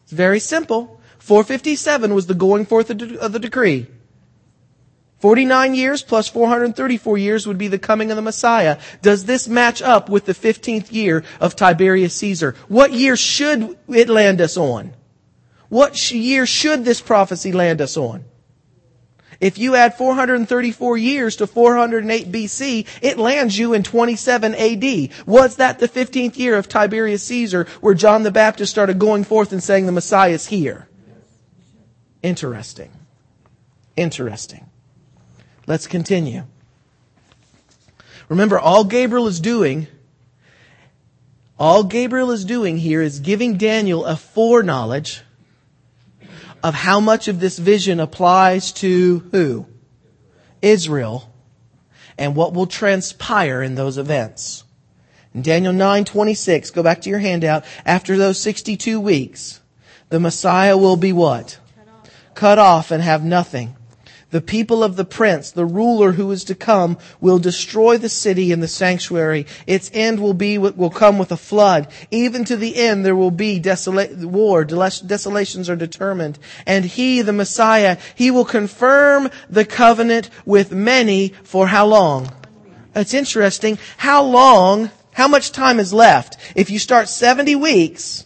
It's 0.04 0.12
very 0.12 0.40
simple. 0.40 1.00
457 1.20 2.14
was 2.14 2.28
the 2.28 2.34
going 2.34 2.66
forth 2.66 2.90
of 2.90 3.32
the 3.34 3.40
decree. 3.40 3.88
49 5.20 5.74
years 5.74 6.04
plus 6.04 6.28
434 6.28 7.18
years 7.18 7.48
would 7.48 7.58
be 7.58 7.70
the 7.70 7.80
coming 7.80 8.12
of 8.12 8.18
the 8.18 8.22
Messiah. 8.22 8.78
Does 9.02 9.24
this 9.24 9.48
match 9.48 9.82
up 9.82 10.10
with 10.10 10.26
the 10.26 10.34
15th 10.34 10.92
year 10.92 11.24
of 11.40 11.56
Tiberius 11.56 12.14
Caesar? 12.16 12.56
What 12.68 12.92
year 12.92 13.16
should 13.16 13.78
it 13.88 14.10
land 14.10 14.42
us 14.42 14.58
on? 14.58 14.94
What 15.70 16.12
year 16.12 16.46
should 16.46 16.84
this 16.84 17.00
prophecy 17.00 17.54
land 17.54 17.80
us 17.80 17.96
on? 17.96 18.26
If 19.44 19.58
you 19.58 19.76
add 19.76 19.96
434 19.96 20.98
years 20.98 21.36
to 21.36 21.48
408 21.48 22.32
BC, 22.32 22.88
it 23.02 23.18
lands 23.18 23.60
you 23.60 23.74
in 23.74 23.84
27 23.84 24.56
AD. 24.56 25.10
Was 25.28 25.58
that 25.58 25.80
the 25.80 25.90
15th 25.90 26.38
year 26.38 26.56
of 26.58 26.70
Tiberius 26.70 27.24
Caesar 27.24 27.68
where 27.82 27.94
John 27.94 28.24
the 28.24 28.32
Baptist 28.32 28.72
started 28.72 29.00
going 29.00 29.26
forth 29.26 29.52
and 29.52 29.62
saying 29.62 29.86
the 29.86 29.92
Messiah 29.92 30.32
is 30.32 30.48
here? 30.48 30.88
Interesting. 32.22 32.90
Interesting. 33.98 34.66
Let's 35.68 35.88
continue. 35.88 36.44
Remember, 38.30 38.58
all 38.58 38.86
Gabriel 38.86 39.28
is 39.28 39.42
doing, 39.42 39.88
all 41.60 41.84
Gabriel 41.84 42.32
is 42.32 42.46
doing 42.46 42.78
here 42.78 43.02
is 43.02 43.20
giving 43.20 43.58
Daniel 43.58 44.06
a 44.06 44.16
foreknowledge 44.16 45.22
of 46.64 46.74
how 46.74 47.00
much 47.02 47.28
of 47.28 47.40
this 47.40 47.60
vision 47.60 48.00
applies 48.00 48.72
to 48.72 49.20
who? 49.32 49.68
Israel 50.62 51.30
and 52.18 52.36
what 52.36 52.54
will 52.54 52.68
transpire 52.68 53.62
in 53.62 53.76
those 53.76 53.98
events. 53.98 54.64
In 55.34 55.42
Daniel 55.42 55.74
9:26, 55.74 56.72
go 56.72 56.82
back 56.82 57.02
to 57.02 57.10
your 57.10 57.20
handout, 57.20 57.66
after 57.86 58.18
those 58.18 58.40
62 58.40 59.00
weeks, 59.00 59.60
the 60.10 60.20
Messiah 60.20 60.78
will 60.78 60.96
be 60.96 61.12
what? 61.12 61.58
Cut 61.76 61.88
off, 61.88 62.10
Cut 62.36 62.60
off 62.60 62.92
and 62.92 63.04
have 63.04 63.24
nothing. 63.24 63.76
The 64.34 64.42
people 64.42 64.84
of 64.84 64.96
the 64.96 65.06
prince, 65.06 65.52
the 65.52 65.64
ruler 65.64 66.14
who 66.14 66.32
is 66.32 66.44
to 66.46 66.56
come, 66.56 66.98
will 67.22 67.38
destroy 67.38 68.00
the 68.00 68.10
city 68.10 68.52
and 68.52 68.64
the 68.64 68.68
sanctuary. 68.68 69.46
Its 69.68 69.92
end 69.94 70.20
will 70.20 70.34
be, 70.34 70.58
will 70.58 70.90
come 70.90 71.20
with 71.20 71.32
a 71.32 71.38
flood. 71.38 71.88
Even 72.10 72.44
to 72.46 72.56
the 72.58 72.78
end 72.78 73.06
there 73.06 73.16
will 73.16 73.30
be 73.30 73.60
desolate, 73.60 74.18
war. 74.18 74.66
Desolations 74.66 75.70
are 75.70 75.76
determined. 75.76 76.40
And 76.66 76.84
he, 76.84 77.22
the 77.22 77.32
Messiah, 77.32 78.00
he 78.16 78.32
will 78.32 78.44
confirm 78.44 79.30
the 79.52 79.66
covenant 79.66 80.32
with 80.48 80.72
many 80.72 81.28
for 81.44 81.68
how 81.68 81.86
long? 81.86 82.32
It's 82.96 83.14
interesting. 83.14 83.78
How 83.98 84.24
long, 84.24 84.90
how 85.12 85.28
much 85.28 85.52
time 85.52 85.80
is 85.80 85.94
left? 85.94 86.38
If 86.56 86.72
you 86.72 86.80
start 86.80 87.08
70 87.08 87.56
weeks, 87.56 88.26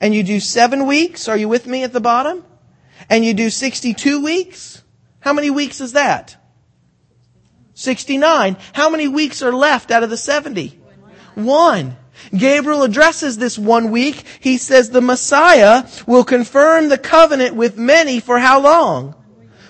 and 0.00 0.14
you 0.14 0.22
do 0.22 0.38
seven 0.38 0.86
weeks, 0.86 1.26
are 1.26 1.36
you 1.36 1.48
with 1.48 1.66
me 1.66 1.82
at 1.82 1.92
the 1.92 2.00
bottom? 2.00 2.44
And 3.08 3.24
you 3.24 3.34
do 3.34 3.50
62 3.50 4.22
weeks, 4.22 4.82
how 5.20 5.32
many 5.32 5.50
weeks 5.50 5.80
is 5.80 5.92
that? 5.92 6.36
69. 7.74 8.56
How 8.72 8.90
many 8.90 9.06
weeks 9.06 9.42
are 9.42 9.52
left 9.52 9.90
out 9.90 10.02
of 10.02 10.10
the 10.10 10.16
70? 10.16 10.80
One. 11.34 11.96
Gabriel 12.36 12.82
addresses 12.82 13.36
this 13.36 13.58
one 13.58 13.90
week. 13.90 14.24
He 14.40 14.56
says 14.56 14.88
the 14.88 15.02
Messiah 15.02 15.86
will 16.06 16.24
confirm 16.24 16.88
the 16.88 16.98
covenant 16.98 17.54
with 17.54 17.76
many 17.76 18.20
for 18.20 18.38
how 18.38 18.60
long? 18.60 19.14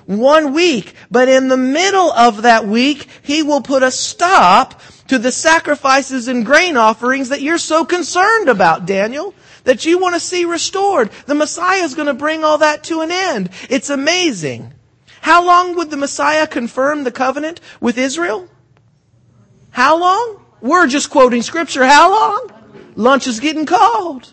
One 0.06 0.52
week. 0.52 0.94
But 1.10 1.28
in 1.28 1.48
the 1.48 1.56
middle 1.56 2.12
of 2.12 2.42
that 2.42 2.66
week, 2.66 3.08
he 3.22 3.42
will 3.42 3.60
put 3.60 3.82
a 3.82 3.90
stop 3.90 4.80
to 5.08 5.18
the 5.18 5.32
sacrifices 5.32 6.28
and 6.28 6.46
grain 6.46 6.76
offerings 6.76 7.30
that 7.30 7.42
you're 7.42 7.58
so 7.58 7.84
concerned 7.84 8.48
about, 8.48 8.86
Daniel 8.86 9.34
that 9.66 9.84
you 9.84 9.98
want 9.98 10.14
to 10.14 10.20
see 10.20 10.44
restored. 10.44 11.10
The 11.26 11.34
Messiah 11.34 11.82
is 11.82 11.94
going 11.94 12.06
to 12.06 12.14
bring 12.14 12.44
all 12.44 12.58
that 12.58 12.84
to 12.84 13.00
an 13.00 13.10
end. 13.10 13.50
It's 13.68 13.90
amazing. 13.90 14.72
How 15.20 15.44
long 15.44 15.76
would 15.76 15.90
the 15.90 15.96
Messiah 15.96 16.46
confirm 16.46 17.02
the 17.02 17.10
covenant 17.10 17.60
with 17.80 17.98
Israel? 17.98 18.48
How 19.70 19.98
long? 19.98 20.40
We're 20.60 20.86
just 20.86 21.10
quoting 21.10 21.42
scripture. 21.42 21.84
How 21.84 22.10
long? 22.10 22.52
Lunch 22.94 23.26
is 23.26 23.40
getting 23.40 23.66
cold. 23.66 24.32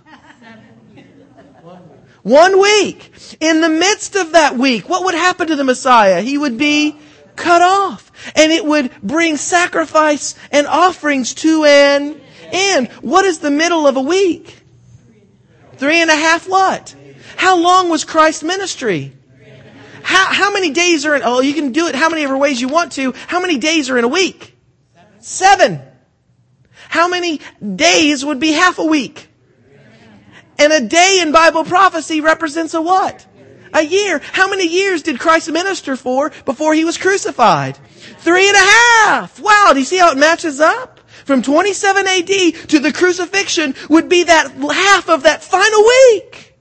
One 2.22 2.62
week. 2.62 3.12
In 3.40 3.60
the 3.60 3.70
midst 3.70 4.16
of 4.16 4.34
that 4.34 4.56
week, 4.56 4.88
what 4.88 5.04
would 5.04 5.16
happen 5.16 5.48
to 5.48 5.56
the 5.56 5.64
Messiah? 5.64 6.22
He 6.22 6.38
would 6.38 6.60
be 6.60 6.96
cut 7.36 7.64
off. 7.64 8.12
And 8.36 8.52
it 8.52 8.64
would 8.64 8.92
bring 9.02 9.36
sacrifice 9.36 10.36
and 10.52 10.68
offerings 10.68 11.34
to 11.36 11.66
an 11.66 12.22
end. 12.52 12.90
What 13.02 13.26
is 13.26 13.40
the 13.40 13.52
middle 13.52 13.88
of 13.88 13.98
a 13.98 14.02
week? 14.02 14.63
Three 15.84 16.02
and 16.02 16.10
a 16.10 16.16
half 16.16 16.48
what? 16.48 16.96
How 17.36 17.58
long 17.58 17.90
was 17.90 18.06
Christ's 18.06 18.42
ministry? 18.42 19.12
How, 20.02 20.34
how 20.34 20.54
many 20.54 20.72
days 20.72 21.06
are 21.06 21.14
in, 21.14 21.24
oh, 21.26 21.42
you 21.42 21.54
can 21.54 21.74
do 21.74 21.88
it 21.88 21.96
how 21.96 22.08
many 22.08 22.24
ever 22.24 22.38
ways 22.38 22.62
you 22.62 22.70
want 22.70 22.94
to. 22.94 23.12
How 23.28 23.42
many 23.42 23.58
days 23.58 23.90
are 23.90 23.98
in 23.98 24.06
a 24.06 24.08
week? 24.08 24.56
Seven. 25.20 25.82
How 26.88 27.10
many 27.10 27.42
days 27.76 28.24
would 28.24 28.40
be 28.40 28.54
half 28.54 28.80
a 28.80 28.86
week? 28.86 29.28
And 30.58 30.72
a 30.72 30.80
day 30.80 31.20
in 31.22 31.34
Bible 31.34 31.66
prophecy 31.66 32.22
represents 32.22 32.74
a 32.74 32.82
what? 32.82 33.28
A 33.74 33.82
year. 33.82 34.22
How 34.32 34.50
many 34.50 34.66
years 34.66 35.04
did 35.04 35.20
Christ 35.20 35.52
minister 35.52 35.98
for 35.98 36.32
before 36.46 36.74
he 36.74 36.86
was 36.86 36.98
crucified? 36.98 37.78
Three 38.20 38.48
and 38.48 38.56
a 38.56 38.60
half. 38.60 39.38
Wow, 39.38 39.72
do 39.74 39.80
you 39.80 39.86
see 39.86 39.98
how 39.98 40.12
it 40.14 40.18
matches 40.18 40.62
up? 40.62 40.93
From 41.26 41.42
27 41.42 42.08
AD 42.08 42.28
to 42.70 42.80
the 42.80 42.94
crucifixion 42.94 43.76
would 43.90 44.10
be 44.10 44.24
that 44.24 44.52
half 44.52 45.10
of 45.10 45.24
that 45.24 45.44
final 45.44 45.84
week. 45.84 46.54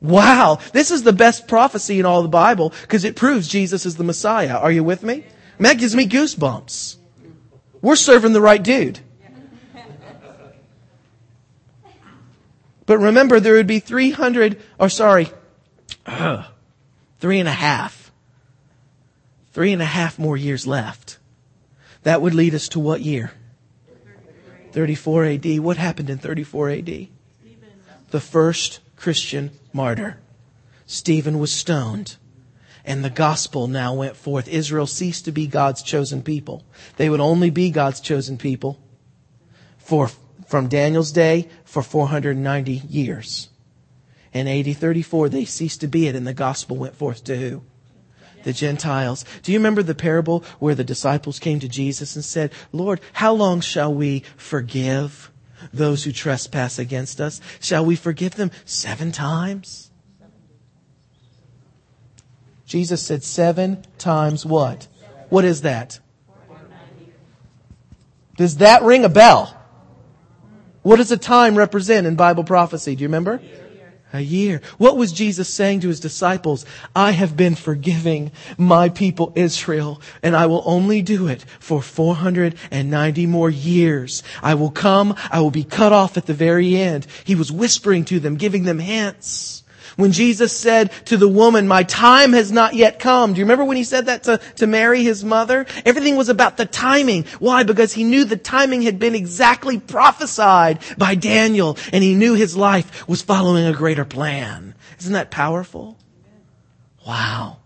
Wow, 0.00 0.60
this 0.72 0.90
is 0.90 1.02
the 1.02 1.12
best 1.12 1.48
prophecy 1.48 1.98
in 1.98 2.06
all 2.06 2.22
the 2.22 2.28
Bible 2.28 2.72
because 2.82 3.04
it 3.04 3.16
proves 3.16 3.48
Jesus 3.48 3.86
is 3.86 3.96
the 3.96 4.04
Messiah. 4.04 4.56
Are 4.56 4.70
you 4.70 4.84
with 4.84 5.02
me? 5.02 5.24
that 5.58 5.78
gives 5.78 5.96
me 5.96 6.06
goosebumps. 6.06 6.96
We're 7.80 7.96
serving 7.96 8.32
the 8.32 8.40
right 8.40 8.62
dude. 8.62 9.00
But 12.84 12.98
remember, 12.98 13.40
there 13.40 13.54
would 13.54 13.66
be 13.66 13.80
300, 13.80 14.62
or 14.78 14.88
sorry, 14.88 15.28
three 17.18 17.40
and 17.40 17.48
a 17.48 17.52
half. 17.52 18.12
Three 19.52 19.72
and 19.72 19.82
a 19.82 19.86
half 19.86 20.18
more 20.18 20.36
years 20.36 20.66
left. 20.66 21.18
That 22.06 22.22
would 22.22 22.34
lead 22.34 22.54
us 22.54 22.68
to 22.68 22.78
what 22.78 23.00
year? 23.00 23.32
34 24.70 25.24
AD. 25.24 25.58
What 25.58 25.76
happened 25.76 26.08
in 26.08 26.18
34 26.18 26.70
AD? 26.70 27.08
The 28.12 28.20
first 28.20 28.78
Christian 28.94 29.50
martyr. 29.72 30.20
Stephen 30.86 31.40
was 31.40 31.50
stoned. 31.50 32.14
And 32.84 33.04
the 33.04 33.10
gospel 33.10 33.66
now 33.66 33.92
went 33.92 34.14
forth. 34.14 34.46
Israel 34.46 34.86
ceased 34.86 35.24
to 35.24 35.32
be 35.32 35.48
God's 35.48 35.82
chosen 35.82 36.22
people. 36.22 36.62
They 36.96 37.10
would 37.10 37.18
only 37.18 37.50
be 37.50 37.70
God's 37.70 37.98
chosen 37.98 38.38
people 38.38 38.78
for, 39.76 40.08
from 40.46 40.68
Daniel's 40.68 41.10
day 41.10 41.48
for 41.64 41.82
490 41.82 42.70
years. 42.88 43.48
In 44.32 44.46
AD 44.46 44.76
34, 44.76 45.28
they 45.28 45.44
ceased 45.44 45.80
to 45.80 45.88
be 45.88 46.06
it 46.06 46.14
and 46.14 46.24
the 46.24 46.32
gospel 46.32 46.76
went 46.76 46.94
forth 46.94 47.24
to 47.24 47.36
who? 47.36 47.62
The 48.46 48.52
Gentiles. 48.52 49.24
Do 49.42 49.50
you 49.50 49.58
remember 49.58 49.82
the 49.82 49.92
parable 49.92 50.44
where 50.60 50.76
the 50.76 50.84
disciples 50.84 51.40
came 51.40 51.58
to 51.58 51.68
Jesus 51.68 52.14
and 52.14 52.24
said, 52.24 52.52
Lord, 52.70 53.00
how 53.12 53.32
long 53.32 53.60
shall 53.60 53.92
we 53.92 54.22
forgive 54.36 55.32
those 55.72 56.04
who 56.04 56.12
trespass 56.12 56.78
against 56.78 57.20
us? 57.20 57.40
Shall 57.58 57.84
we 57.84 57.96
forgive 57.96 58.36
them 58.36 58.52
seven 58.64 59.10
times? 59.10 59.90
Jesus 62.66 63.02
said 63.02 63.24
seven 63.24 63.84
times 63.98 64.46
what? 64.46 64.86
What 65.28 65.44
is 65.44 65.62
that? 65.62 65.98
Does 68.36 68.58
that 68.58 68.84
ring 68.84 69.04
a 69.04 69.08
bell? 69.08 69.60
What 70.82 70.98
does 70.98 71.10
a 71.10 71.16
time 71.16 71.58
represent 71.58 72.06
in 72.06 72.14
Bible 72.14 72.44
prophecy? 72.44 72.94
Do 72.94 73.02
you 73.02 73.08
remember? 73.08 73.40
A 74.12 74.20
year. 74.20 74.60
What 74.78 74.96
was 74.96 75.12
Jesus 75.12 75.48
saying 75.48 75.80
to 75.80 75.88
his 75.88 76.00
disciples? 76.00 76.64
I 76.94 77.10
have 77.10 77.36
been 77.36 77.56
forgiving 77.56 78.30
my 78.56 78.88
people 78.88 79.32
Israel, 79.34 80.00
and 80.22 80.36
I 80.36 80.46
will 80.46 80.62
only 80.64 81.02
do 81.02 81.26
it 81.26 81.44
for 81.58 81.82
490 81.82 83.26
more 83.26 83.50
years. 83.50 84.22
I 84.42 84.54
will 84.54 84.70
come, 84.70 85.16
I 85.30 85.40
will 85.40 85.50
be 85.50 85.64
cut 85.64 85.92
off 85.92 86.16
at 86.16 86.26
the 86.26 86.34
very 86.34 86.76
end. 86.76 87.06
He 87.24 87.34
was 87.34 87.50
whispering 87.50 88.04
to 88.06 88.20
them, 88.20 88.36
giving 88.36 88.62
them 88.62 88.78
hints. 88.78 89.64
When 89.96 90.12
Jesus 90.12 90.54
said 90.54 90.92
to 91.06 91.16
the 91.16 91.28
woman, 91.28 91.66
my 91.66 91.82
time 91.82 92.34
has 92.34 92.52
not 92.52 92.74
yet 92.74 92.98
come. 92.98 93.32
Do 93.32 93.38
you 93.38 93.46
remember 93.46 93.64
when 93.64 93.78
he 93.78 93.84
said 93.84 94.06
that 94.06 94.24
to, 94.24 94.38
to 94.56 94.66
Mary, 94.66 95.02
his 95.02 95.24
mother? 95.24 95.64
Everything 95.86 96.16
was 96.16 96.28
about 96.28 96.58
the 96.58 96.66
timing. 96.66 97.24
Why? 97.38 97.62
Because 97.62 97.94
he 97.94 98.04
knew 98.04 98.24
the 98.24 98.36
timing 98.36 98.82
had 98.82 98.98
been 98.98 99.14
exactly 99.14 99.80
prophesied 99.80 100.80
by 100.98 101.14
Daniel 101.14 101.78
and 101.94 102.04
he 102.04 102.14
knew 102.14 102.34
his 102.34 102.54
life 102.56 103.08
was 103.08 103.22
following 103.22 103.64
a 103.64 103.72
greater 103.72 104.04
plan. 104.04 104.74
Isn't 104.98 105.14
that 105.14 105.30
powerful? 105.30 105.96
Wow. 107.06 107.58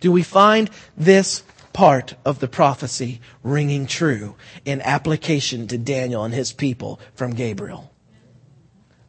Do 0.00 0.12
we 0.12 0.22
find 0.22 0.68
this 0.94 1.42
part 1.72 2.14
of 2.24 2.38
the 2.38 2.48
prophecy 2.48 3.22
ringing 3.42 3.86
true 3.86 4.36
in 4.66 4.82
application 4.82 5.68
to 5.68 5.78
Daniel 5.78 6.22
and 6.24 6.34
his 6.34 6.52
people 6.52 7.00
from 7.14 7.32
Gabriel? 7.32 7.90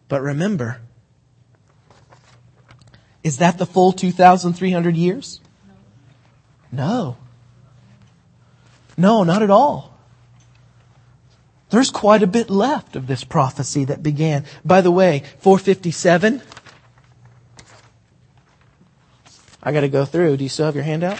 But 0.08 0.22
remember, 0.22 0.80
is 3.28 3.40
that 3.40 3.58
the 3.58 3.66
full 3.66 3.92
2,300 3.92 4.96
years? 4.96 5.42
No. 6.72 7.18
No, 8.96 9.24
not 9.24 9.44
at 9.44 9.50
all. 9.50 9.94
There's 11.70 11.92
quite 11.92 12.24
a 12.24 12.28
bit 12.28 12.50
left 12.50 12.96
of 12.96 13.06
this 13.06 13.26
prophecy 13.26 13.84
that 13.84 14.02
began. 14.02 14.46
By 14.64 14.80
the 14.80 14.92
way, 14.92 15.24
457. 15.40 16.42
I 19.62 19.74
got 19.74 19.82
to 19.82 19.90
go 19.90 20.06
through. 20.06 20.38
Do 20.38 20.46
you 20.46 20.50
still 20.50 20.68
have 20.68 20.76
your 20.76 20.86
handout? 20.86 21.20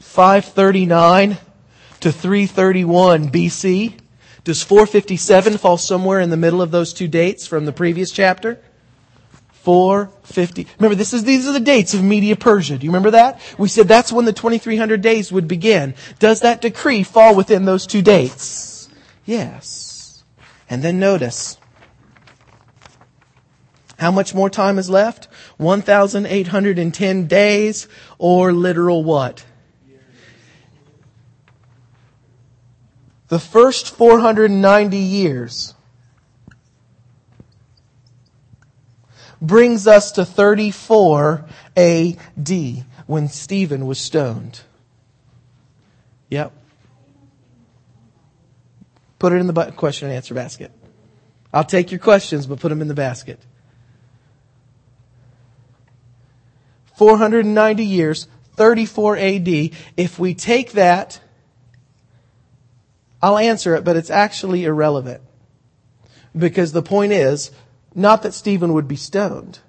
539 0.00 1.38
to 2.00 2.10
331 2.10 3.30
BC. 3.30 4.00
Does 4.42 4.64
457 4.64 5.58
fall 5.58 5.78
somewhere 5.78 6.18
in 6.18 6.30
the 6.30 6.36
middle 6.36 6.60
of 6.60 6.72
those 6.72 6.92
two 6.92 7.06
dates 7.06 7.46
from 7.46 7.64
the 7.64 7.72
previous 7.72 8.10
chapter? 8.10 8.60
450. 9.62 10.66
Remember, 10.78 10.96
this 10.96 11.12
is, 11.12 11.22
these 11.22 11.46
are 11.46 11.52
the 11.52 11.60
dates 11.60 11.94
of 11.94 12.02
Media 12.02 12.34
Persia. 12.34 12.76
Do 12.78 12.84
you 12.84 12.90
remember 12.90 13.12
that? 13.12 13.40
We 13.58 13.68
said 13.68 13.86
that's 13.86 14.12
when 14.12 14.24
the 14.24 14.32
2300 14.32 15.00
days 15.00 15.30
would 15.30 15.46
begin. 15.46 15.94
Does 16.18 16.40
that 16.40 16.60
decree 16.60 17.04
fall 17.04 17.36
within 17.36 17.64
those 17.64 17.86
two 17.86 18.02
dates? 18.02 18.88
Yes. 19.24 20.24
And 20.68 20.82
then 20.82 20.98
notice. 20.98 21.58
How 23.98 24.10
much 24.10 24.34
more 24.34 24.50
time 24.50 24.78
is 24.78 24.90
left? 24.90 25.28
1,810 25.58 27.26
days 27.28 27.88
or 28.18 28.52
literal 28.52 29.04
what? 29.04 29.44
The 33.28 33.38
first 33.38 33.94
490 33.94 34.98
years 34.98 35.74
brings 39.42 39.86
us 39.88 40.12
to 40.12 40.24
34 40.24 41.44
AD 41.76 42.84
when 43.06 43.28
Stephen 43.28 43.86
was 43.86 43.98
stoned. 43.98 44.60
Yep. 46.30 46.52
Put 49.18 49.32
it 49.32 49.36
in 49.36 49.48
the 49.48 49.72
question 49.72 50.08
and 50.08 50.16
answer 50.16 50.32
basket. 50.32 50.70
I'll 51.52 51.64
take 51.64 51.90
your 51.90 52.00
questions, 52.00 52.46
but 52.46 52.60
put 52.60 52.70
them 52.70 52.80
in 52.80 52.88
the 52.88 52.94
basket. 52.94 53.38
490 56.94 57.84
years, 57.84 58.28
34 58.56 59.16
AD. 59.16 59.48
If 59.96 60.18
we 60.18 60.34
take 60.34 60.72
that, 60.72 61.20
I'll 63.20 63.38
answer 63.38 63.74
it, 63.74 63.84
but 63.84 63.96
it's 63.96 64.10
actually 64.10 64.64
irrelevant. 64.64 65.20
Because 66.36 66.72
the 66.72 66.82
point 66.82 67.12
is, 67.12 67.50
not 67.94 68.22
that 68.22 68.34
Stephen 68.34 68.72
would 68.72 68.88
be 68.88 68.96
stoned. 68.96 69.60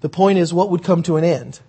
The 0.00 0.08
point 0.08 0.38
is, 0.38 0.52
what 0.52 0.70
would 0.70 0.82
come 0.82 1.02
to 1.04 1.16
an 1.16 1.24
end? 1.24 1.60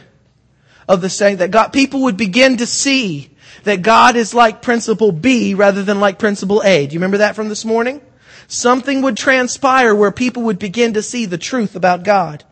of 0.88 1.00
the 1.00 1.10
saying 1.10 1.38
that 1.38 1.50
God, 1.50 1.68
people 1.68 2.02
would 2.02 2.16
begin 2.16 2.56
to 2.56 2.66
see 2.66 3.30
that 3.64 3.82
God 3.82 4.16
is 4.16 4.32
like 4.34 4.62
principle 4.62 5.12
B 5.12 5.54
rather 5.54 5.82
than 5.82 6.00
like 6.00 6.18
principle 6.18 6.62
A. 6.64 6.86
Do 6.86 6.94
you 6.94 6.98
remember 6.98 7.18
that 7.18 7.36
from 7.36 7.48
this 7.48 7.64
morning? 7.64 8.00
Something 8.48 9.02
would 9.02 9.16
transpire 9.16 9.94
where 9.94 10.10
people 10.10 10.44
would 10.44 10.58
begin 10.58 10.94
to 10.94 11.02
see 11.02 11.26
the 11.26 11.38
truth 11.38 11.76
about 11.76 12.02
God. 12.02 12.44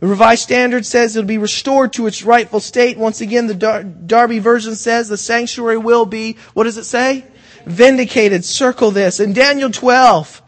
The 0.00 0.06
Revised 0.08 0.42
Standard 0.42 0.84
says 0.84 1.14
it'll 1.14 1.28
be 1.28 1.38
restored 1.38 1.92
to 1.92 2.06
its 2.06 2.24
rightful 2.24 2.58
state. 2.58 2.98
Once 2.98 3.20
again, 3.20 3.46
the 3.46 3.54
Dar- 3.54 3.84
Darby 3.84 4.40
version 4.40 4.74
says 4.74 5.08
the 5.08 5.16
sanctuary 5.16 5.76
will 5.76 6.06
be, 6.06 6.38
what 6.54 6.64
does 6.64 6.78
it 6.78 6.84
say? 6.84 7.24
Vindicated. 7.66 8.44
Circle 8.44 8.90
this. 8.90 9.20
In 9.20 9.34
Daniel 9.34 9.70
12, 9.70 10.42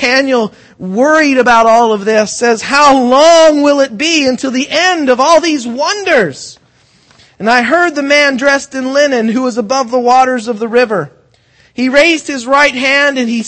Daniel, 0.00 0.52
worried 0.78 1.38
about 1.38 1.66
all 1.66 1.92
of 1.92 2.04
this, 2.04 2.32
says, 2.32 2.62
how 2.62 3.00
long 3.00 3.62
will 3.62 3.80
it 3.80 3.96
be 3.96 4.26
until 4.26 4.50
the 4.50 4.68
end 4.68 5.10
of 5.10 5.20
all 5.20 5.40
these 5.40 5.68
wonders? 5.68 6.58
And 7.38 7.50
I 7.50 7.62
heard 7.62 7.94
the 7.94 8.02
man 8.02 8.38
dressed 8.38 8.74
in 8.74 8.92
linen 8.92 9.28
who 9.28 9.42
was 9.42 9.58
above 9.58 9.90
the 9.90 10.00
waters 10.00 10.48
of 10.48 10.58
the 10.58 10.66
river. 10.66 11.12
He 11.74 11.90
raised 11.90 12.26
his 12.26 12.46
right 12.46 12.74
hand 12.74 13.18
and 13.18 13.28
he, 13.28 13.44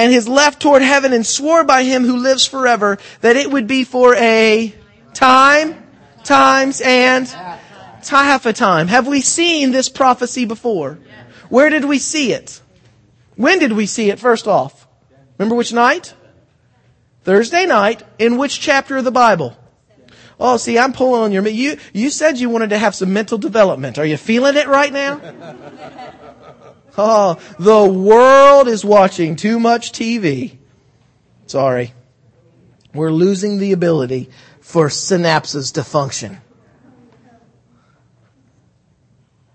and 0.00 0.10
his 0.10 0.26
left 0.26 0.62
toward 0.62 0.80
heaven 0.80 1.12
and 1.12 1.26
swore 1.26 1.62
by 1.62 1.84
him 1.84 2.06
who 2.06 2.16
lives 2.16 2.46
forever 2.46 2.96
that 3.20 3.36
it 3.36 3.50
would 3.50 3.66
be 3.66 3.84
for 3.84 4.14
a 4.14 4.74
time, 5.12 5.76
times, 6.24 6.80
and 6.80 7.28
half 8.08 8.46
a 8.46 8.54
time. 8.54 8.88
Have 8.88 9.06
we 9.06 9.20
seen 9.20 9.72
this 9.72 9.90
prophecy 9.90 10.46
before? 10.46 10.98
Where 11.50 11.68
did 11.68 11.84
we 11.84 11.98
see 11.98 12.32
it? 12.32 12.62
When 13.36 13.58
did 13.58 13.72
we 13.72 13.84
see 13.84 14.08
it 14.08 14.18
first 14.18 14.48
off? 14.48 14.88
Remember 15.36 15.54
which 15.54 15.74
night? 15.74 16.14
Thursday 17.24 17.66
night 17.66 18.02
in 18.18 18.38
which 18.38 18.58
chapter 18.58 18.96
of 18.96 19.04
the 19.04 19.10
Bible? 19.10 19.54
Oh, 20.38 20.56
see, 20.56 20.78
I'm 20.78 20.94
pulling 20.94 21.20
on 21.24 21.32
your, 21.32 21.46
you, 21.46 21.76
you 21.92 22.08
said 22.08 22.38
you 22.38 22.48
wanted 22.48 22.70
to 22.70 22.78
have 22.78 22.94
some 22.94 23.12
mental 23.12 23.36
development. 23.36 23.98
Are 23.98 24.06
you 24.06 24.16
feeling 24.16 24.56
it 24.56 24.66
right 24.66 24.90
now? 24.90 25.20
Oh, 26.98 27.38
the 27.58 27.84
world 27.84 28.68
is 28.68 28.84
watching 28.84 29.36
too 29.36 29.60
much 29.60 29.92
TV. 29.92 30.56
Sorry. 31.46 31.92
We're 32.92 33.12
losing 33.12 33.58
the 33.58 33.72
ability 33.72 34.30
for 34.60 34.88
synapses 34.88 35.74
to 35.74 35.84
function. 35.84 36.40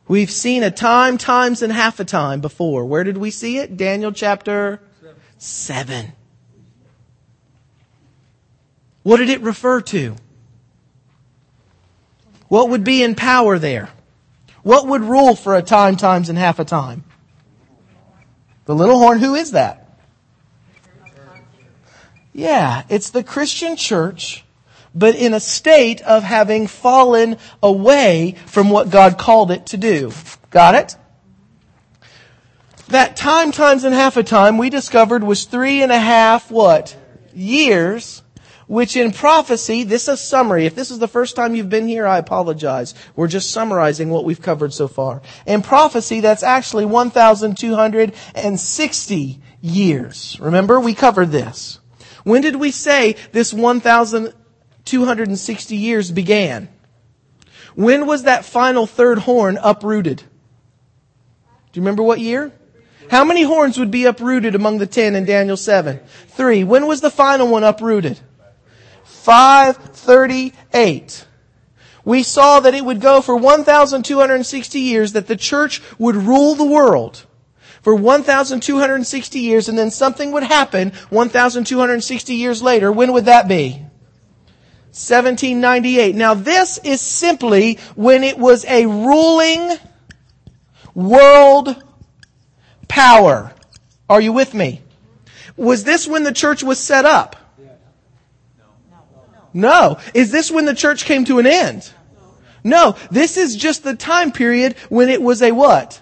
We've 0.07 0.29
seen 0.29 0.63
a 0.63 0.71
time, 0.71 1.17
times, 1.17 1.61
and 1.61 1.73
half 1.73 1.99
a 1.99 2.05
time 2.05 2.39
before. 2.39 2.85
Where 2.85 3.03
did 3.03 3.17
we 3.17 3.31
see 3.31 3.57
it? 3.57 3.75
Daniel 3.75 4.11
chapter 4.11 4.79
7. 5.37 6.11
What 9.03 9.17
did 9.17 9.29
it 9.29 9.41
refer 9.41 9.81
to? 9.81 10.15
What 12.47 12.69
would 12.69 12.83
be 12.83 13.03
in 13.03 13.15
power 13.15 13.57
there? 13.57 13.89
What 14.61 14.87
would 14.87 15.01
rule 15.01 15.35
for 15.35 15.55
a 15.55 15.61
time, 15.61 15.95
times, 15.95 16.29
and 16.29 16.37
half 16.37 16.59
a 16.59 16.65
time? 16.65 17.03
The 18.65 18.75
little 18.75 18.99
horn, 18.99 19.19
who 19.19 19.35
is 19.35 19.51
that? 19.51 19.81
Yeah, 22.33 22.83
it's 22.89 23.11
the 23.11 23.23
Christian 23.23 23.77
church, 23.77 24.43
but 24.93 25.15
in 25.15 25.33
a 25.33 25.39
state 25.39 26.01
of 26.01 26.23
having 26.23 26.67
fallen 26.67 27.37
away 27.63 28.35
from 28.47 28.69
what 28.69 28.89
God 28.89 29.17
called 29.17 29.51
it 29.51 29.67
to 29.67 29.77
do. 29.77 30.11
Got 30.49 30.75
it? 30.75 30.97
That 32.89 33.15
time, 33.15 33.51
times, 33.51 33.83
and 33.83 33.95
half 33.95 34.17
a 34.17 34.23
time 34.23 34.57
we 34.57 34.69
discovered 34.69 35.23
was 35.23 35.45
three 35.45 35.81
and 35.81 35.91
a 35.91 35.99
half, 35.99 36.51
what? 36.51 36.95
Years 37.33 38.21
which 38.67 38.95
in 38.95 39.11
prophecy, 39.11 39.83
this 39.83 40.03
is 40.03 40.09
a 40.09 40.17
summary. 40.17 40.65
If 40.65 40.75
this 40.75 40.91
is 40.91 40.99
the 40.99 41.07
first 41.07 41.35
time 41.35 41.55
you've 41.55 41.69
been 41.69 41.87
here, 41.87 42.05
I 42.07 42.17
apologize. 42.17 42.93
We're 43.15 43.27
just 43.27 43.51
summarizing 43.51 44.09
what 44.09 44.25
we've 44.25 44.41
covered 44.41 44.73
so 44.73 44.87
far. 44.87 45.21
In 45.45 45.61
prophecy, 45.61 46.21
that's 46.21 46.43
actually 46.43 46.85
1,260 46.85 49.41
years. 49.61 50.37
Remember, 50.39 50.79
we 50.79 50.93
covered 50.93 51.31
this. 51.31 51.79
When 52.23 52.41
did 52.41 52.55
we 52.55 52.71
say 52.71 53.17
this 53.31 53.53
1,260 53.53 55.75
years 55.75 56.11
began? 56.11 56.69
When 57.75 58.07
was 58.07 58.23
that 58.23 58.45
final 58.45 58.87
third 58.87 59.19
horn 59.19 59.59
uprooted? 59.61 60.17
Do 60.17 60.23
you 61.73 61.81
remember 61.81 62.01
what 62.03 62.19
year? 62.19 62.51
How 63.11 63.23
many 63.23 63.43
horns 63.43 63.77
would 63.77 63.91
be 63.91 64.05
uprooted 64.05 64.55
among 64.55 64.79
the 64.79 64.87
ten 64.87 65.15
in 65.15 65.25
Daniel 65.25 65.57
7? 65.57 65.99
Three. 66.29 66.63
When 66.63 66.87
was 66.87 67.01
the 67.01 67.11
final 67.11 67.47
one 67.47 67.63
uprooted? 67.63 68.19
538. 69.25 71.25
We 72.03 72.21
saw 72.21 72.59
that 72.59 72.75
it 72.75 72.85
would 72.85 73.01
go 73.01 73.21
for 73.21 73.35
1,260 73.35 74.79
years, 74.79 75.13
that 75.13 75.25
the 75.25 75.35
church 75.35 75.81
would 75.97 76.15
rule 76.15 76.53
the 76.53 76.63
world 76.63 77.25
for 77.81 77.95
1,260 77.95 79.39
years, 79.39 79.67
and 79.67 79.75
then 79.75 79.89
something 79.89 80.31
would 80.31 80.43
happen 80.43 80.91
1,260 81.09 82.35
years 82.35 82.61
later. 82.61 82.91
When 82.91 83.13
would 83.13 83.25
that 83.25 83.47
be? 83.47 83.71
1798. 84.91 86.15
Now 86.15 86.35
this 86.35 86.77
is 86.83 87.01
simply 87.01 87.79
when 87.95 88.23
it 88.23 88.37
was 88.37 88.63
a 88.65 88.85
ruling 88.85 89.71
world 90.93 91.83
power. 92.87 93.55
Are 94.07 94.21
you 94.21 94.33
with 94.33 94.53
me? 94.53 94.83
Was 95.57 95.83
this 95.83 96.07
when 96.07 96.21
the 96.21 96.31
church 96.31 96.61
was 96.61 96.77
set 96.77 97.05
up? 97.05 97.37
No. 99.55 99.97
Is 100.13 100.31
this 100.31 100.51
when 100.51 100.65
the 100.65 100.75
church 100.75 101.05
came 101.05 101.23
to 101.25 101.39
an 101.39 101.47
end? 101.47 101.89
No. 102.63 102.97
This 103.09 103.37
is 103.37 103.55
just 103.55 103.83
the 103.83 103.95
time 103.95 104.33
period 104.33 104.75
when 104.89 105.09
it 105.09 105.21
was 105.21 105.41
a 105.41 105.53
what? 105.53 106.01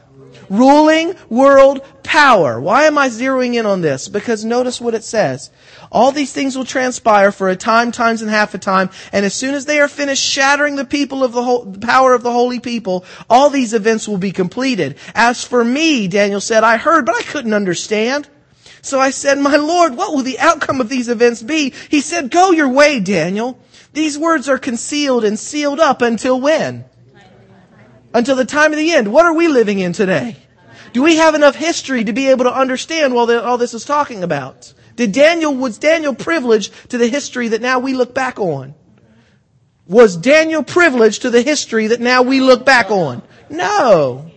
Ruling 0.49 1.15
world 1.29 1.85
power. 2.01 2.59
Why 2.59 2.85
am 2.85 2.97
I 2.97 3.09
zeroing 3.09 3.53
in 3.53 3.67
on 3.67 3.81
this? 3.81 4.07
Because 4.07 4.43
notice 4.43 4.81
what 4.81 4.95
it 4.95 5.03
says. 5.03 5.51
All 5.91 6.11
these 6.11 6.33
things 6.33 6.57
will 6.57 6.65
transpire 6.65 7.31
for 7.31 7.47
a 7.47 7.55
time, 7.55 7.91
times, 7.91 8.23
and 8.23 8.31
half 8.31 8.55
a 8.55 8.57
time, 8.57 8.89
and 9.11 9.25
as 9.25 9.35
soon 9.35 9.53
as 9.53 9.65
they 9.65 9.79
are 9.79 9.87
finished 9.87 10.23
shattering 10.23 10.75
the 10.75 10.85
people 10.85 11.23
of 11.23 11.31
the, 11.31 11.43
whole, 11.43 11.65
the 11.65 11.79
power 11.79 12.13
of 12.13 12.23
the 12.23 12.31
holy 12.31 12.59
people, 12.59 13.05
all 13.29 13.51
these 13.51 13.73
events 13.75 14.07
will 14.07 14.17
be 14.17 14.31
completed. 14.31 14.97
As 15.13 15.43
for 15.43 15.63
me, 15.63 16.07
Daniel 16.07 16.41
said, 16.41 16.63
I 16.63 16.77
heard, 16.77 17.05
but 17.05 17.15
I 17.15 17.21
couldn't 17.21 17.53
understand. 17.53 18.27
So 18.83 18.99
I 18.99 19.11
said, 19.11 19.39
my 19.39 19.55
Lord, 19.55 19.95
what 19.95 20.13
will 20.13 20.23
the 20.23 20.39
outcome 20.39 20.81
of 20.81 20.89
these 20.89 21.07
events 21.07 21.41
be? 21.41 21.73
He 21.89 22.01
said, 22.01 22.29
go 22.29 22.51
your 22.51 22.67
way, 22.67 22.99
Daniel. 22.99 23.57
These 23.93 24.17
words 24.17 24.49
are 24.49 24.59
concealed 24.59 25.23
and 25.23 25.39
sealed 25.39 25.79
up 25.79 26.01
until 26.01 26.39
when? 26.39 26.83
Until 28.13 28.35
the 28.35 28.43
time 28.43 28.73
of 28.73 28.77
the 28.77 28.91
end. 28.91 29.11
What 29.11 29.25
are 29.25 29.33
we 29.33 29.47
living 29.47 29.79
in 29.79 29.93
today? 29.93 30.35
Do 30.91 31.01
we 31.01 31.15
have 31.15 31.33
enough 31.33 31.55
history 31.55 32.03
to 32.03 32.11
be 32.11 32.27
able 32.27 32.43
to 32.43 32.53
understand 32.53 33.15
what 33.15 33.33
all 33.33 33.57
this 33.57 33.73
is 33.73 33.85
talking 33.85 34.21
about? 34.21 34.73
Did 34.97 35.13
Daniel, 35.13 35.55
was 35.55 35.77
Daniel 35.77 36.13
privileged 36.13 36.73
to 36.91 36.97
the 36.97 37.07
history 37.07 37.47
that 37.47 37.61
now 37.61 37.79
we 37.79 37.93
look 37.93 38.13
back 38.13 38.37
on? 38.37 38.75
Was 39.87 40.17
Daniel 40.17 40.61
privileged 40.61 41.21
to 41.21 41.29
the 41.29 41.41
history 41.41 41.87
that 41.87 42.01
now 42.01 42.21
we 42.21 42.41
look 42.41 42.65
back 42.65 42.91
on? 42.91 43.21
No. 43.49 44.29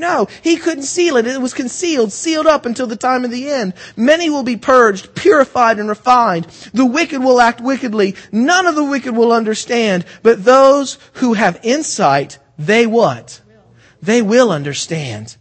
No, 0.00 0.28
he 0.42 0.56
couldn't 0.56 0.84
seal 0.84 1.18
it. 1.18 1.26
It 1.26 1.42
was 1.42 1.52
concealed, 1.52 2.10
sealed 2.10 2.46
up 2.46 2.64
until 2.64 2.86
the 2.86 2.96
time 2.96 3.22
of 3.22 3.30
the 3.30 3.50
end. 3.50 3.74
Many 3.96 4.30
will 4.30 4.42
be 4.42 4.56
purged, 4.56 5.14
purified, 5.14 5.78
and 5.78 5.90
refined. 5.90 6.46
The 6.72 6.86
wicked 6.86 7.22
will 7.22 7.38
act 7.38 7.60
wickedly. 7.60 8.16
None 8.32 8.66
of 8.66 8.74
the 8.74 8.84
wicked 8.84 9.14
will 9.14 9.30
understand. 9.30 10.06
But 10.22 10.42
those 10.42 10.96
who 11.14 11.34
have 11.34 11.60
insight, 11.62 12.38
they 12.58 12.86
what? 12.86 13.42
They 14.00 14.22
will 14.22 14.50
understand. 14.50 15.36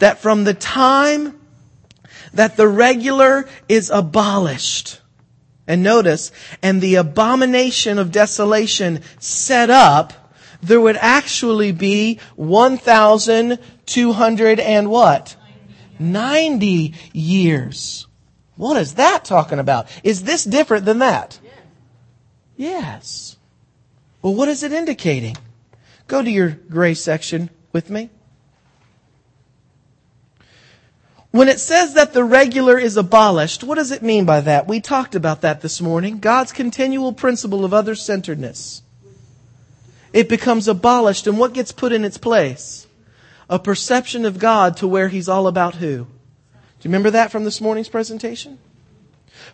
That 0.00 0.18
from 0.18 0.44
the 0.44 0.54
time 0.54 1.40
that 2.34 2.58
the 2.58 2.68
regular 2.68 3.48
is 3.70 3.88
abolished, 3.88 5.00
and 5.66 5.82
notice, 5.82 6.30
and 6.62 6.82
the 6.82 6.96
abomination 6.96 7.98
of 7.98 8.12
desolation 8.12 9.00
set 9.18 9.70
up, 9.70 10.12
there 10.62 10.80
would 10.80 10.96
actually 10.96 11.72
be 11.72 12.20
1,200 12.36 14.60
and 14.60 14.90
what? 14.90 15.36
90 15.98 16.94
years. 17.12 18.06
What 18.56 18.76
is 18.76 18.94
that 18.94 19.24
talking 19.24 19.58
about? 19.58 19.88
Is 20.02 20.24
this 20.24 20.44
different 20.44 20.84
than 20.84 20.98
that? 20.98 21.38
Yes. 22.56 23.36
Well, 24.20 24.34
what 24.34 24.48
is 24.48 24.64
it 24.64 24.72
indicating? 24.72 25.36
Go 26.08 26.22
to 26.22 26.30
your 26.30 26.50
gray 26.50 26.94
section 26.94 27.50
with 27.72 27.90
me. 27.90 28.10
When 31.30 31.48
it 31.48 31.60
says 31.60 31.94
that 31.94 32.14
the 32.14 32.24
regular 32.24 32.78
is 32.78 32.96
abolished, 32.96 33.62
what 33.62 33.76
does 33.76 33.92
it 33.92 34.02
mean 34.02 34.24
by 34.24 34.40
that? 34.40 34.66
We 34.66 34.80
talked 34.80 35.14
about 35.14 35.42
that 35.42 35.60
this 35.60 35.80
morning. 35.80 36.18
God's 36.18 36.52
continual 36.52 37.12
principle 37.12 37.64
of 37.64 37.74
other 37.74 37.94
centeredness 37.94 38.82
it 40.12 40.28
becomes 40.28 40.68
abolished. 40.68 41.26
And 41.26 41.38
what 41.38 41.52
gets 41.52 41.72
put 41.72 41.92
in 41.92 42.04
its 42.04 42.18
place? 42.18 42.86
A 43.50 43.58
perception 43.58 44.24
of 44.24 44.38
God 44.38 44.76
to 44.78 44.88
where 44.88 45.08
He's 45.08 45.28
all 45.28 45.46
about 45.46 45.76
who? 45.76 46.04
Do 46.04 46.88
you 46.88 46.90
remember 46.90 47.10
that 47.10 47.32
from 47.32 47.44
this 47.44 47.60
morning's 47.60 47.88
presentation? 47.88 48.58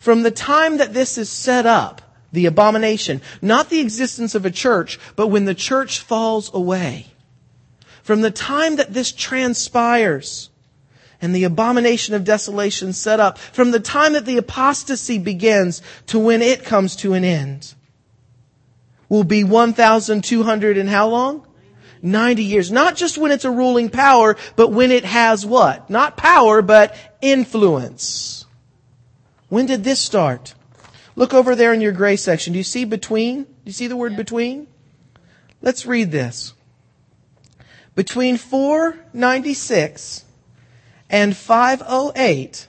From 0.00 0.22
the 0.22 0.30
time 0.30 0.78
that 0.78 0.92
this 0.92 1.16
is 1.16 1.30
set 1.30 1.66
up, 1.66 2.02
the 2.32 2.46
abomination, 2.46 3.22
not 3.40 3.70
the 3.70 3.80
existence 3.80 4.34
of 4.34 4.44
a 4.44 4.50
church, 4.50 4.98
but 5.16 5.28
when 5.28 5.44
the 5.44 5.54
church 5.54 6.00
falls 6.00 6.52
away. 6.52 7.06
From 8.02 8.20
the 8.20 8.30
time 8.30 8.76
that 8.76 8.92
this 8.92 9.12
transpires, 9.12 10.50
and 11.22 11.34
the 11.34 11.44
abomination 11.44 12.14
of 12.14 12.24
desolation 12.24 12.92
set 12.92 13.20
up, 13.20 13.38
from 13.38 13.70
the 13.70 13.80
time 13.80 14.12
that 14.12 14.26
the 14.26 14.36
apostasy 14.36 15.18
begins 15.18 15.80
to 16.08 16.18
when 16.18 16.42
it 16.42 16.64
comes 16.64 16.96
to 16.96 17.14
an 17.14 17.24
end 17.24 17.74
will 19.14 19.22
be 19.22 19.44
1,200 19.44 20.76
and 20.76 20.88
how 20.88 21.06
long? 21.06 21.46
90 22.02 22.42
years. 22.42 22.72
Not 22.72 22.96
just 22.96 23.16
when 23.16 23.30
it's 23.30 23.44
a 23.44 23.50
ruling 23.50 23.88
power, 23.88 24.36
but 24.56 24.72
when 24.72 24.90
it 24.90 25.04
has 25.04 25.46
what? 25.46 25.88
Not 25.88 26.16
power, 26.16 26.62
but 26.62 26.96
influence. 27.22 28.44
When 29.48 29.66
did 29.66 29.84
this 29.84 30.00
start? 30.00 30.54
Look 31.14 31.32
over 31.32 31.54
there 31.54 31.72
in 31.72 31.80
your 31.80 31.92
gray 31.92 32.16
section. 32.16 32.54
Do 32.54 32.58
you 32.58 32.64
see 32.64 32.84
between? 32.84 33.44
Do 33.44 33.50
you 33.66 33.72
see 33.72 33.86
the 33.86 33.96
word 33.96 34.16
between? 34.16 34.66
Let's 35.62 35.86
read 35.86 36.10
this. 36.10 36.52
Between 37.94 38.36
496 38.36 40.24
and 41.08 41.36
508, 41.36 42.66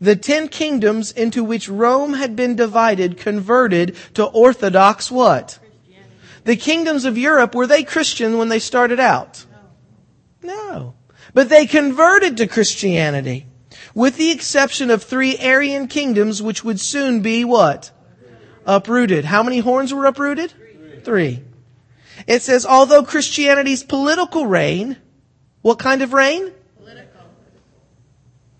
the 0.00 0.16
ten 0.16 0.48
kingdoms 0.48 1.10
into 1.10 1.42
which 1.42 1.68
Rome 1.68 2.14
had 2.14 2.36
been 2.36 2.56
divided 2.56 3.16
converted 3.16 3.96
to 4.14 4.24
Orthodox 4.24 5.10
what? 5.10 5.58
The 6.44 6.56
kingdoms 6.56 7.04
of 7.04 7.18
Europe, 7.18 7.54
were 7.54 7.66
they 7.66 7.82
Christian 7.82 8.38
when 8.38 8.48
they 8.48 8.60
started 8.60 9.00
out? 9.00 9.44
No. 10.42 10.94
But 11.34 11.48
they 11.48 11.66
converted 11.66 12.36
to 12.36 12.46
Christianity. 12.46 13.46
with 13.96 14.18
the 14.18 14.30
exception 14.30 14.90
of 14.90 15.02
three 15.02 15.38
Arian 15.38 15.88
kingdoms 15.88 16.42
which 16.42 16.62
would 16.62 16.78
soon 16.78 17.22
be 17.22 17.44
what? 17.44 17.90
Uprooted. 18.66 19.24
How 19.24 19.42
many 19.42 19.58
horns 19.58 19.92
were 19.92 20.04
uprooted? 20.04 20.52
Three. 21.02 21.42
It 22.26 22.42
says, 22.42 22.66
although 22.66 23.02
Christianity's 23.02 23.82
political 23.82 24.46
reign, 24.46 24.98
what 25.62 25.78
kind 25.78 26.02
of 26.02 26.12
reign? 26.12 26.52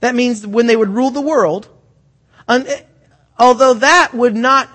That 0.01 0.15
means 0.15 0.47
when 0.47 0.67
they 0.67 0.77
would 0.77 0.91
rule 0.91 1.11
the 1.11 1.21
world, 1.21 1.69
although 3.39 3.75
that 3.75 4.15
would 4.15 4.37
not, 4.37 4.69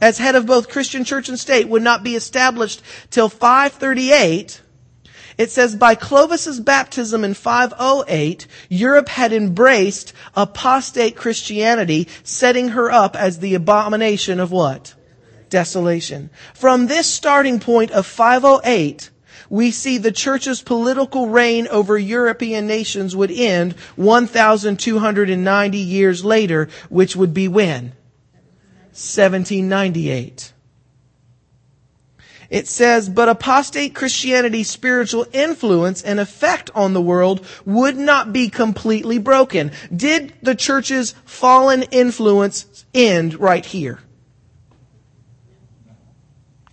as 0.00 0.18
head 0.18 0.34
of 0.34 0.46
both 0.46 0.68
Christian 0.68 1.04
church 1.04 1.28
and 1.28 1.38
state, 1.38 1.68
would 1.68 1.82
not 1.82 2.02
be 2.02 2.16
established 2.16 2.82
till 3.10 3.28
538, 3.28 4.60
it 5.36 5.50
says, 5.50 5.74
by 5.74 5.94
Clovis's 5.94 6.60
baptism 6.60 7.24
in 7.24 7.34
508, 7.34 8.46
Europe 8.68 9.08
had 9.08 9.32
embraced 9.32 10.12
apostate 10.36 11.16
Christianity, 11.16 12.08
setting 12.22 12.68
her 12.68 12.90
up 12.90 13.16
as 13.16 13.40
the 13.40 13.54
abomination 13.54 14.38
of 14.38 14.52
what? 14.52 14.94
Desolation. 15.50 16.30
From 16.54 16.86
this 16.86 17.08
starting 17.08 17.58
point 17.58 17.90
of 17.90 18.06
508, 18.06 19.10
we 19.50 19.70
see 19.70 19.98
the 19.98 20.12
church's 20.12 20.62
political 20.62 21.28
reign 21.28 21.66
over 21.68 21.98
European 21.98 22.66
nations 22.66 23.14
would 23.14 23.30
end 23.30 23.72
1,290 23.96 25.78
years 25.78 26.24
later, 26.24 26.68
which 26.88 27.16
would 27.16 27.34
be 27.34 27.48
when? 27.48 27.92
1798. 28.94 30.52
It 32.50 32.68
says, 32.68 33.08
but 33.08 33.28
apostate 33.28 33.94
Christianity's 33.94 34.70
spiritual 34.70 35.26
influence 35.32 36.02
and 36.02 36.20
effect 36.20 36.70
on 36.74 36.92
the 36.92 37.02
world 37.02 37.44
would 37.64 37.96
not 37.96 38.32
be 38.32 38.48
completely 38.48 39.18
broken. 39.18 39.72
Did 39.94 40.32
the 40.42 40.54
church's 40.54 41.12
fallen 41.24 41.82
influence 41.84 42.84
end 42.94 43.40
right 43.40 43.64
here? 43.64 43.98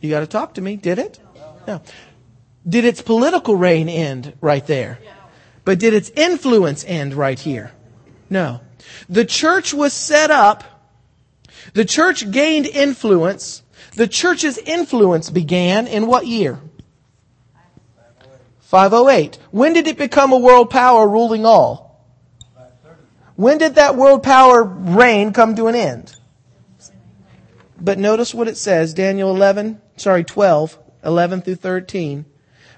You 0.02 0.10
gotta 0.10 0.28
talk 0.28 0.56
to 0.56 0.62
me. 0.62 0.76
Did 0.76 1.00
it? 1.00 1.20
No. 1.68 1.82
Did 2.68 2.86
its 2.86 3.01
political 3.01 3.55
reign 3.55 3.89
end 3.89 4.34
right 4.41 4.66
there? 4.66 4.99
But 5.66 5.80
did 5.80 5.93
its 5.93 6.09
influence 6.12 6.84
end 6.88 7.14
right 7.14 7.39
here? 7.39 7.72
No. 8.30 8.62
The 9.09 9.26
church 9.26 9.74
was 9.74 9.93
set 9.93 10.32
up. 10.32 10.64
The 11.74 11.86
church 11.86 12.32
gained 12.32 12.66
influence 12.66 13.62
the 13.95 14.07
church's 14.07 14.57
influence 14.57 15.30
began 15.30 15.88
in 15.88 16.07
what 16.07 16.26
year? 16.26 16.59
508. 18.62 19.38
When 19.51 19.74
did 19.74 19.88
it 19.88 19.97
become 19.97 20.32
a 20.32 20.38
world 20.38 20.70
power 20.70 21.07
ruling 21.07 21.45
all? 21.45 22.05
When 23.36 23.57
did 23.57 23.76
that 23.76 23.97
world 23.97 24.24
power 24.24 24.64
reign 24.64 25.34
come 25.34 25.55
to 25.55 25.68
an 25.68 25.76
end? 25.76 26.16
But 27.80 27.97
notice 27.97 28.34
what 28.34 28.47
it 28.47 28.57
says, 28.57 28.93
Daniel 28.93 29.36
11, 29.36 29.82
sorry, 29.97 30.24
12, 30.24 30.78
11 31.03 31.41
through 31.41 31.55
13. 31.55 32.26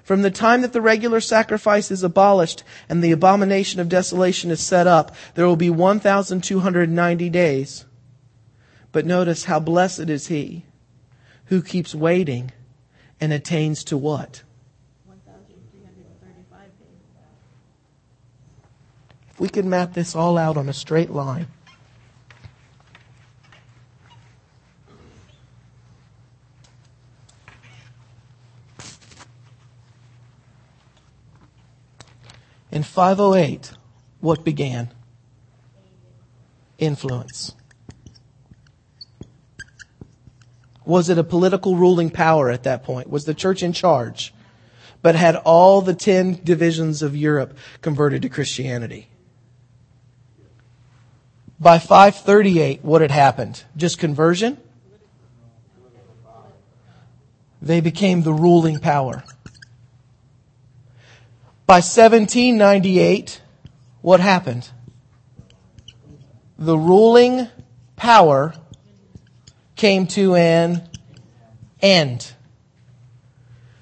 From 0.04 0.20
the 0.20 0.30
time 0.30 0.60
that 0.60 0.74
the 0.74 0.82
regular 0.82 1.20
sacrifice 1.20 1.90
is 1.90 2.02
abolished 2.02 2.62
and 2.90 3.02
the 3.02 3.10
abomination 3.10 3.80
of 3.80 3.88
desolation 3.88 4.50
is 4.50 4.60
set 4.60 4.86
up, 4.86 5.16
there 5.34 5.46
will 5.46 5.56
be 5.56 5.70
1,290 5.70 7.30
days. 7.30 7.86
But 8.92 9.06
notice 9.06 9.44
how 9.44 9.60
blessed 9.60 10.10
is 10.10 10.26
he 10.26 10.66
who 11.46 11.62
keeps 11.62 11.94
waiting 11.94 12.52
and 13.18 13.32
attains 13.32 13.82
to 13.84 13.96
what? 13.96 14.42
If 19.30 19.40
we 19.40 19.48
could 19.48 19.64
map 19.64 19.94
this 19.94 20.14
all 20.14 20.38
out 20.38 20.56
on 20.56 20.68
a 20.68 20.72
straight 20.74 21.10
line. 21.10 21.48
In 32.74 32.82
508, 32.82 33.70
what 34.20 34.44
began? 34.44 34.90
Influence. 36.76 37.54
Was 40.84 41.08
it 41.08 41.16
a 41.16 41.22
political 41.22 41.76
ruling 41.76 42.10
power 42.10 42.50
at 42.50 42.64
that 42.64 42.82
point? 42.82 43.08
Was 43.08 43.26
the 43.26 43.32
church 43.32 43.62
in 43.62 43.72
charge? 43.72 44.34
But 45.02 45.14
had 45.14 45.36
all 45.36 45.82
the 45.82 45.94
ten 45.94 46.40
divisions 46.42 47.00
of 47.00 47.14
Europe 47.14 47.56
converted 47.80 48.22
to 48.22 48.28
Christianity? 48.28 49.06
By 51.60 51.78
538, 51.78 52.84
what 52.84 53.02
had 53.02 53.12
happened? 53.12 53.62
Just 53.76 54.00
conversion? 54.00 54.58
They 57.62 57.80
became 57.80 58.22
the 58.22 58.34
ruling 58.34 58.80
power. 58.80 59.22
By 61.66 61.76
1798, 61.76 63.40
what 64.02 64.20
happened? 64.20 64.68
The 66.58 66.76
ruling 66.76 67.48
power 67.96 68.52
came 69.74 70.06
to 70.08 70.34
an 70.34 70.86
end. 71.80 72.32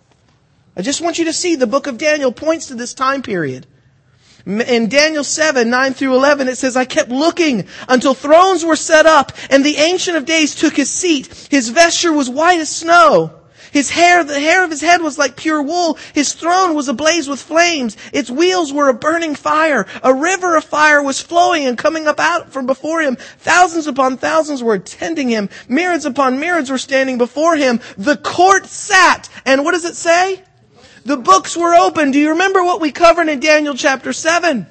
I 0.78 0.84
just 0.84 1.02
want 1.02 1.20
you 1.20 1.26
to 1.26 1.34
see 1.34 1.56
the 1.56 1.68
book 1.68 1.88
of 1.88 1.98
Daniel 1.98 2.32
points 2.32 2.68
to 2.68 2.76
this 2.76 2.94
time 2.94 3.22
period. 3.22 3.68
In 4.50 4.90
Daniel 4.90 5.24
7, 5.24 5.70
9 5.70 5.94
through 5.94 6.16
11, 6.16 6.48
it 6.48 6.58
says, 6.58 6.76
I 6.76 6.84
kept 6.84 7.10
looking 7.10 7.68
until 7.88 8.16
thrones 8.16 8.66
were 8.66 8.76
set 8.76 9.06
up 9.06 9.32
and 9.52 9.64
the 9.64 9.78
Ancient 9.78 10.18
of 10.18 10.26
Days 10.26 10.56
took 10.56 10.76
his 10.76 10.90
seat. 10.90 11.48
His 11.52 11.70
vesture 11.70 12.12
was 12.12 12.32
white 12.32 12.60
as 12.60 12.76
snow. 12.76 13.40
His 13.72 13.92
hair, 13.92 14.24
the 14.24 14.40
hair 14.40 14.64
of 14.64 14.72
his 14.72 14.82
head 14.82 15.02
was 15.02 15.20
like 15.20 15.36
pure 15.36 15.62
wool. 15.62 16.00
His 16.14 16.34
throne 16.34 16.74
was 16.74 16.88
ablaze 16.88 17.28
with 17.28 17.40
flames. 17.40 17.96
Its 18.12 18.32
wheels 18.32 18.74
were 18.74 18.90
a 18.90 18.94
burning 18.96 19.36
fire. 19.36 19.86
A 20.02 20.16
river 20.16 20.56
of 20.56 20.64
fire 20.64 21.04
was 21.04 21.22
flowing 21.22 21.66
and 21.66 21.78
coming 21.78 22.08
up 22.08 22.20
out 22.20 22.52
from 22.52 22.66
before 22.66 23.02
him. 23.02 23.18
Thousands 23.18 23.86
upon 23.86 24.18
thousands 24.18 24.64
were 24.64 24.74
attending 24.74 25.30
him. 25.30 25.50
Myriads 25.68 26.06
upon 26.06 26.40
myriads 26.40 26.72
were 26.72 26.80
standing 26.80 27.20
before 27.20 27.56
him. 27.56 27.80
The 27.98 28.18
court 28.18 28.66
sat. 28.66 29.30
And 29.46 29.64
what 29.64 29.74
does 29.74 29.86
it 29.86 29.96
say? 29.96 30.42
The 31.10 31.18
books 31.18 31.58
were 31.58 31.74
open. 31.74 32.12
Do 32.12 32.20
you 32.20 32.30
remember 32.30 32.64
what 32.64 32.80
we 32.80 32.92
covered 32.92 33.30
in 33.30 33.40
Daniel 33.40 33.74
chapter 33.74 34.14
7? 34.14 34.68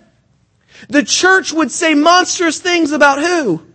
The 0.88 1.02
church 1.02 1.52
would 1.52 1.72
say 1.72 1.94
monstrous 1.94 2.60
things 2.60 2.92
about 2.92 3.18
who? 3.18 3.66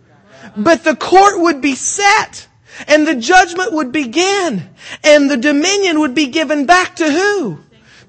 But 0.56 0.82
the 0.82 0.96
court 0.96 1.38
would 1.42 1.60
be 1.60 1.74
set 1.74 2.48
and 2.88 3.06
the 3.06 3.16
judgment 3.16 3.74
would 3.74 3.92
begin 3.92 4.70
and 5.02 5.30
the 5.30 5.36
dominion 5.36 6.00
would 6.00 6.14
be 6.14 6.28
given 6.28 6.64
back 6.64 6.96
to 6.96 7.12
who? 7.12 7.58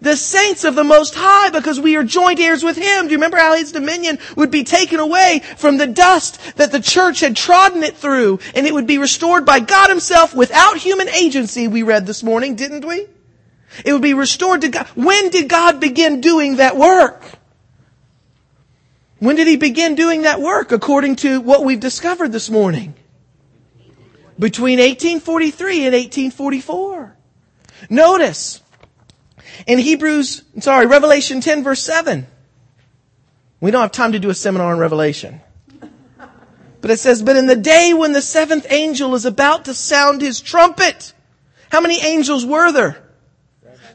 the 0.02 0.16
saints 0.16 0.64
of 0.64 0.76
the 0.76 0.84
Most 0.84 1.16
High 1.16 1.50
because 1.50 1.80
we 1.80 1.98
are 1.98 2.04
joint 2.04 2.40
heirs 2.40 2.64
with 2.64 2.78
Him. 2.78 3.06
Do 3.06 3.12
you 3.12 3.18
remember 3.18 3.38
how 3.38 3.58
His 3.58 3.74
dominion 3.74 4.20
would 4.38 4.52
be 4.52 4.64
taken 4.64 5.00
away 5.02 5.42
from 5.58 5.78
the 5.78 5.88
dust 5.88 6.40
that 6.58 6.72
the 6.72 6.80
church 6.80 7.20
had 7.20 7.36
trodden 7.36 7.84
it 7.84 7.98
through 7.98 8.40
and 8.54 8.66
it 8.66 8.74
would 8.74 8.88
be 8.88 9.00
restored 9.00 9.46
by 9.46 9.60
God 9.60 9.90
Himself 9.90 10.34
without 10.34 10.78
human 10.78 11.10
agency 11.10 11.68
we 11.68 11.84
read 11.84 12.06
this 12.06 12.24
morning, 12.24 12.56
didn't 12.56 12.86
we? 12.86 13.08
It 13.84 13.94
would 13.94 14.02
be 14.02 14.14
restored 14.14 14.62
to 14.62 14.70
God. 14.70 14.88
When 14.96 15.30
did 15.30 15.50
God 15.50 15.80
begin 15.80 16.22
doing 16.22 16.58
that 16.58 16.78
work? 16.78 17.24
When 19.20 19.36
did 19.36 19.48
He 19.48 19.58
begin 19.58 19.96
doing 19.96 20.24
that 20.24 20.40
work 20.40 20.72
according 20.72 21.18
to 21.18 21.42
what 21.42 21.66
we've 21.66 21.80
discovered 21.80 22.32
this 22.32 22.50
morning? 22.50 22.94
Between 24.38 24.80
1843 24.80 25.86
and 25.86 25.94
1844. 25.94 27.16
Notice, 27.90 28.62
in 29.68 29.80
Hebrews, 29.80 30.44
sorry, 30.60 30.86
Revelation 30.86 31.42
10 31.42 31.64
verse 31.64 31.82
7. 31.82 32.28
We 33.62 33.72
don't 33.72 33.82
have 33.82 33.92
time 33.92 34.12
to 34.12 34.20
do 34.20 34.30
a 34.30 34.34
seminar 34.34 34.74
on 34.74 34.80
Revelation. 34.80 35.42
But 36.82 36.92
it 36.92 37.00
says, 37.00 37.24
but 37.24 37.36
in 37.36 37.48
the 37.48 37.56
day 37.56 37.94
when 37.96 38.12
the 38.12 38.22
seventh 38.22 38.68
angel 38.70 39.16
is 39.16 39.26
about 39.26 39.66
to 39.66 39.74
sound 39.74 40.22
his 40.22 40.40
trumpet, 40.40 41.14
how 41.72 41.82
many 41.82 42.00
angels 42.00 42.46
were 42.46 42.72
there? 42.72 43.05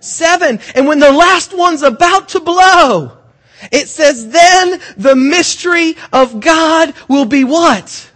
Seven. 0.00 0.58
And 0.74 0.86
when 0.86 0.98
the 0.98 1.12
last 1.12 1.56
one's 1.56 1.82
about 1.82 2.30
to 2.30 2.40
blow, 2.40 3.18
it 3.70 3.88
says, 3.88 4.28
then 4.30 4.80
the 4.96 5.14
mystery 5.14 5.96
of 6.12 6.40
God 6.40 6.94
will 7.08 7.26
be 7.26 7.44
what? 7.44 8.10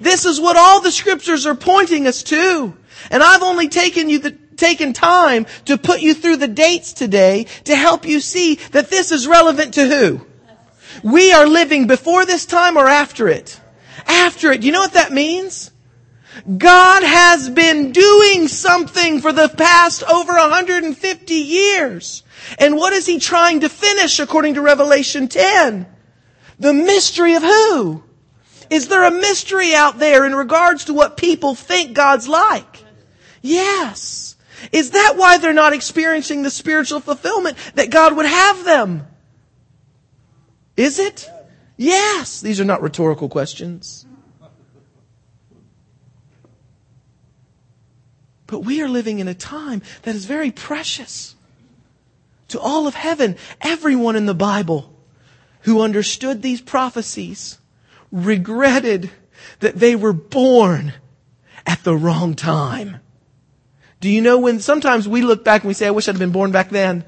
This 0.00 0.24
is 0.24 0.40
what 0.40 0.56
all 0.56 0.80
the 0.80 0.90
scriptures 0.90 1.46
are 1.46 1.54
pointing 1.54 2.06
us 2.06 2.22
to. 2.24 2.76
And 3.10 3.22
I've 3.22 3.42
only 3.42 3.68
taken 3.68 4.08
you 4.08 4.18
the, 4.18 4.30
taken 4.30 4.92
time 4.92 5.46
to 5.66 5.78
put 5.78 6.00
you 6.00 6.14
through 6.14 6.36
the 6.36 6.48
dates 6.48 6.92
today 6.92 7.46
to 7.64 7.76
help 7.76 8.06
you 8.06 8.20
see 8.20 8.56
that 8.72 8.90
this 8.90 9.12
is 9.12 9.26
relevant 9.26 9.74
to 9.74 9.86
who? 9.86 10.26
We 11.02 11.32
are 11.32 11.46
living 11.46 11.86
before 11.86 12.24
this 12.24 12.46
time 12.46 12.76
or 12.76 12.86
after 12.86 13.28
it? 13.28 13.60
After 14.06 14.52
it. 14.52 14.62
You 14.62 14.72
know 14.72 14.80
what 14.80 14.94
that 14.94 15.12
means? 15.12 15.70
God 16.58 17.02
has 17.02 17.48
been 17.48 17.92
doing 17.92 18.48
something 18.48 19.20
for 19.20 19.32
the 19.32 19.48
past 19.48 20.02
over 20.04 20.34
150 20.34 21.34
years. 21.34 22.22
And 22.58 22.76
what 22.76 22.92
is 22.92 23.06
he 23.06 23.18
trying 23.18 23.60
to 23.60 23.68
finish 23.68 24.18
according 24.18 24.54
to 24.54 24.60
Revelation 24.60 25.28
10? 25.28 25.86
The 26.58 26.74
mystery 26.74 27.34
of 27.34 27.42
who? 27.42 28.02
Is 28.70 28.88
there 28.88 29.04
a 29.04 29.10
mystery 29.10 29.74
out 29.74 29.98
there 29.98 30.26
in 30.26 30.34
regards 30.34 30.86
to 30.86 30.94
what 30.94 31.16
people 31.16 31.54
think 31.54 31.94
God's 31.94 32.28
like? 32.28 32.84
Yes. 33.42 34.36
Is 34.72 34.90
that 34.90 35.14
why 35.16 35.38
they're 35.38 35.52
not 35.52 35.72
experiencing 35.72 36.42
the 36.42 36.50
spiritual 36.50 37.00
fulfillment 37.00 37.56
that 37.74 37.90
God 37.90 38.16
would 38.16 38.26
have 38.26 38.64
them? 38.64 39.06
Is 40.76 40.98
it? 40.98 41.30
Yes. 41.76 42.40
These 42.40 42.60
are 42.60 42.64
not 42.64 42.82
rhetorical 42.82 43.28
questions. 43.28 44.05
But 48.46 48.60
we 48.60 48.82
are 48.82 48.88
living 48.88 49.18
in 49.18 49.28
a 49.28 49.34
time 49.34 49.82
that 50.02 50.14
is 50.14 50.24
very 50.24 50.50
precious 50.50 51.34
to 52.48 52.60
all 52.60 52.86
of 52.86 52.94
heaven. 52.94 53.36
Everyone 53.60 54.16
in 54.16 54.26
the 54.26 54.34
Bible 54.34 54.92
who 55.62 55.80
understood 55.80 56.42
these 56.42 56.60
prophecies 56.60 57.58
regretted 58.12 59.10
that 59.60 59.76
they 59.76 59.96
were 59.96 60.12
born 60.12 60.94
at 61.66 61.82
the 61.82 61.96
wrong 61.96 62.34
time. 62.34 63.00
Do 64.00 64.08
you 64.08 64.20
know 64.20 64.38
when 64.38 64.60
sometimes 64.60 65.08
we 65.08 65.22
look 65.22 65.44
back 65.44 65.62
and 65.62 65.68
we 65.68 65.74
say, 65.74 65.88
I 65.88 65.90
wish 65.90 66.08
I'd 66.08 66.18
been 66.18 66.30
born 66.30 66.52
back 66.52 66.70
then? 66.70 67.04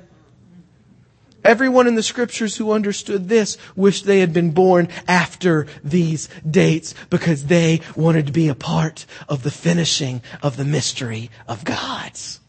Everyone 1.49 1.87
in 1.87 1.95
the 1.95 2.03
scriptures 2.03 2.59
who 2.59 2.73
understood 2.73 3.31
this 3.31 3.57
wished 3.75 4.05
they 4.05 4.21
had 4.21 4.35
been 4.35 4.51
born 4.51 4.87
after 5.09 5.67
these 5.83 6.29
dates 6.49 6.95
because 7.09 7.47
they 7.47 7.81
wanted 7.97 8.27
to 8.27 8.33
be 8.33 8.49
a 8.49 8.55
part 8.55 9.07
of 9.31 9.43
the 9.43 9.51
finishing 9.51 10.21
of 10.43 10.59
the 10.59 10.67
mystery 10.67 11.31
of 11.49 11.65
God's. 11.65 12.41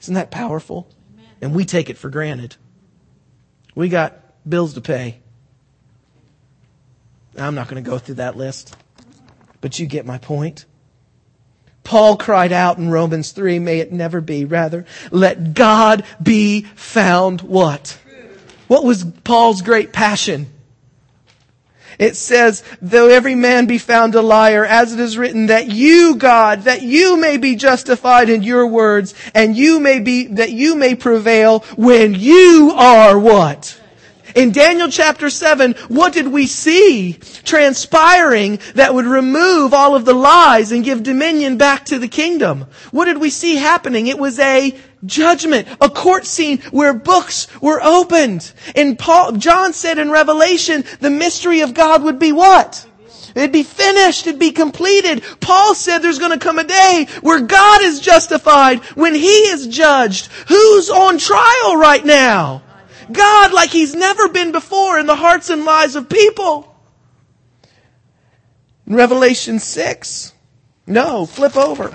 Isn't 0.00 0.14
that 0.14 0.32
powerful? 0.32 0.90
And 1.40 1.54
we 1.54 1.64
take 1.64 1.90
it 1.90 1.96
for 1.96 2.10
granted. 2.10 2.56
We 3.76 3.88
got 3.88 4.18
bills 4.48 4.74
to 4.74 4.80
pay. 4.80 5.20
I'm 7.38 7.54
not 7.54 7.68
going 7.68 7.80
to 7.80 7.88
go 7.88 7.98
through 7.98 8.16
that 8.16 8.36
list, 8.36 8.76
but 9.60 9.78
you 9.78 9.86
get 9.86 10.04
my 10.04 10.18
point. 10.18 10.64
Paul 11.84 12.16
cried 12.16 12.50
out 12.50 12.78
in 12.78 12.90
Romans 12.90 13.30
3, 13.30 13.60
may 13.60 13.78
it 13.78 13.92
never 13.92 14.20
be. 14.20 14.44
Rather, 14.44 14.86
let 15.12 15.54
God 15.54 16.02
be 16.20 16.62
found 16.62 17.42
what? 17.42 17.96
What 18.68 18.84
was 18.84 19.04
Paul's 19.24 19.62
great 19.62 19.92
passion? 19.92 20.52
It 21.98 22.16
says, 22.16 22.62
though 22.80 23.08
every 23.08 23.34
man 23.34 23.66
be 23.66 23.78
found 23.78 24.14
a 24.14 24.22
liar, 24.22 24.64
as 24.64 24.94
it 24.94 25.00
is 25.00 25.18
written, 25.18 25.46
that 25.46 25.68
you, 25.68 26.14
God, 26.14 26.62
that 26.62 26.82
you 26.82 27.16
may 27.16 27.38
be 27.38 27.56
justified 27.56 28.30
in 28.30 28.44
your 28.44 28.68
words, 28.68 29.14
and 29.34 29.56
you 29.56 29.80
may 29.80 29.98
be, 29.98 30.28
that 30.28 30.52
you 30.52 30.76
may 30.76 30.94
prevail 30.94 31.60
when 31.76 32.14
you 32.14 32.72
are 32.76 33.18
what? 33.18 33.80
In 34.36 34.52
Daniel 34.52 34.88
chapter 34.88 35.30
7, 35.30 35.72
what 35.88 36.12
did 36.12 36.28
we 36.28 36.46
see 36.46 37.14
transpiring 37.14 38.60
that 38.74 38.94
would 38.94 39.06
remove 39.06 39.74
all 39.74 39.96
of 39.96 40.04
the 40.04 40.14
lies 40.14 40.70
and 40.70 40.84
give 40.84 41.02
dominion 41.02 41.56
back 41.56 41.86
to 41.86 41.98
the 41.98 42.06
kingdom? 42.06 42.66
What 42.92 43.06
did 43.06 43.18
we 43.18 43.30
see 43.30 43.56
happening? 43.56 44.06
It 44.06 44.18
was 44.18 44.38
a 44.38 44.78
judgment, 45.04 45.68
a 45.80 45.88
court 45.88 46.26
scene 46.26 46.58
where 46.70 46.94
books 46.94 47.46
were 47.60 47.80
opened. 47.82 48.52
And 48.74 48.98
Paul, 48.98 49.32
John 49.32 49.72
said 49.72 49.98
in 49.98 50.10
Revelation, 50.10 50.84
the 51.00 51.10
mystery 51.10 51.60
of 51.60 51.74
God 51.74 52.02
would 52.02 52.18
be 52.18 52.32
what? 52.32 52.86
It'd 53.34 53.52
be 53.52 53.62
finished. 53.62 54.26
It'd 54.26 54.40
be 54.40 54.50
completed. 54.50 55.22
Paul 55.40 55.74
said 55.74 55.98
there's 55.98 56.18
going 56.18 56.36
to 56.36 56.44
come 56.44 56.58
a 56.58 56.64
day 56.64 57.06
where 57.20 57.40
God 57.40 57.82
is 57.82 58.00
justified 58.00 58.80
when 58.96 59.14
He 59.14 59.28
is 59.28 59.68
judged. 59.68 60.26
Who's 60.48 60.90
on 60.90 61.18
trial 61.18 61.76
right 61.76 62.04
now? 62.04 62.62
God 63.12 63.52
like 63.52 63.70
He's 63.70 63.94
never 63.94 64.28
been 64.28 64.52
before 64.52 64.98
in 64.98 65.06
the 65.06 65.16
hearts 65.16 65.50
and 65.50 65.64
lives 65.64 65.94
of 65.94 66.08
people. 66.08 66.74
In 68.86 68.94
Revelation 68.94 69.58
6, 69.58 70.32
no, 70.86 71.26
flip 71.26 71.56
over. 71.56 71.94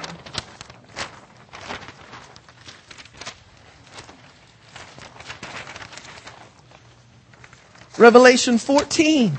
Revelation 7.98 8.58
14. 8.58 9.38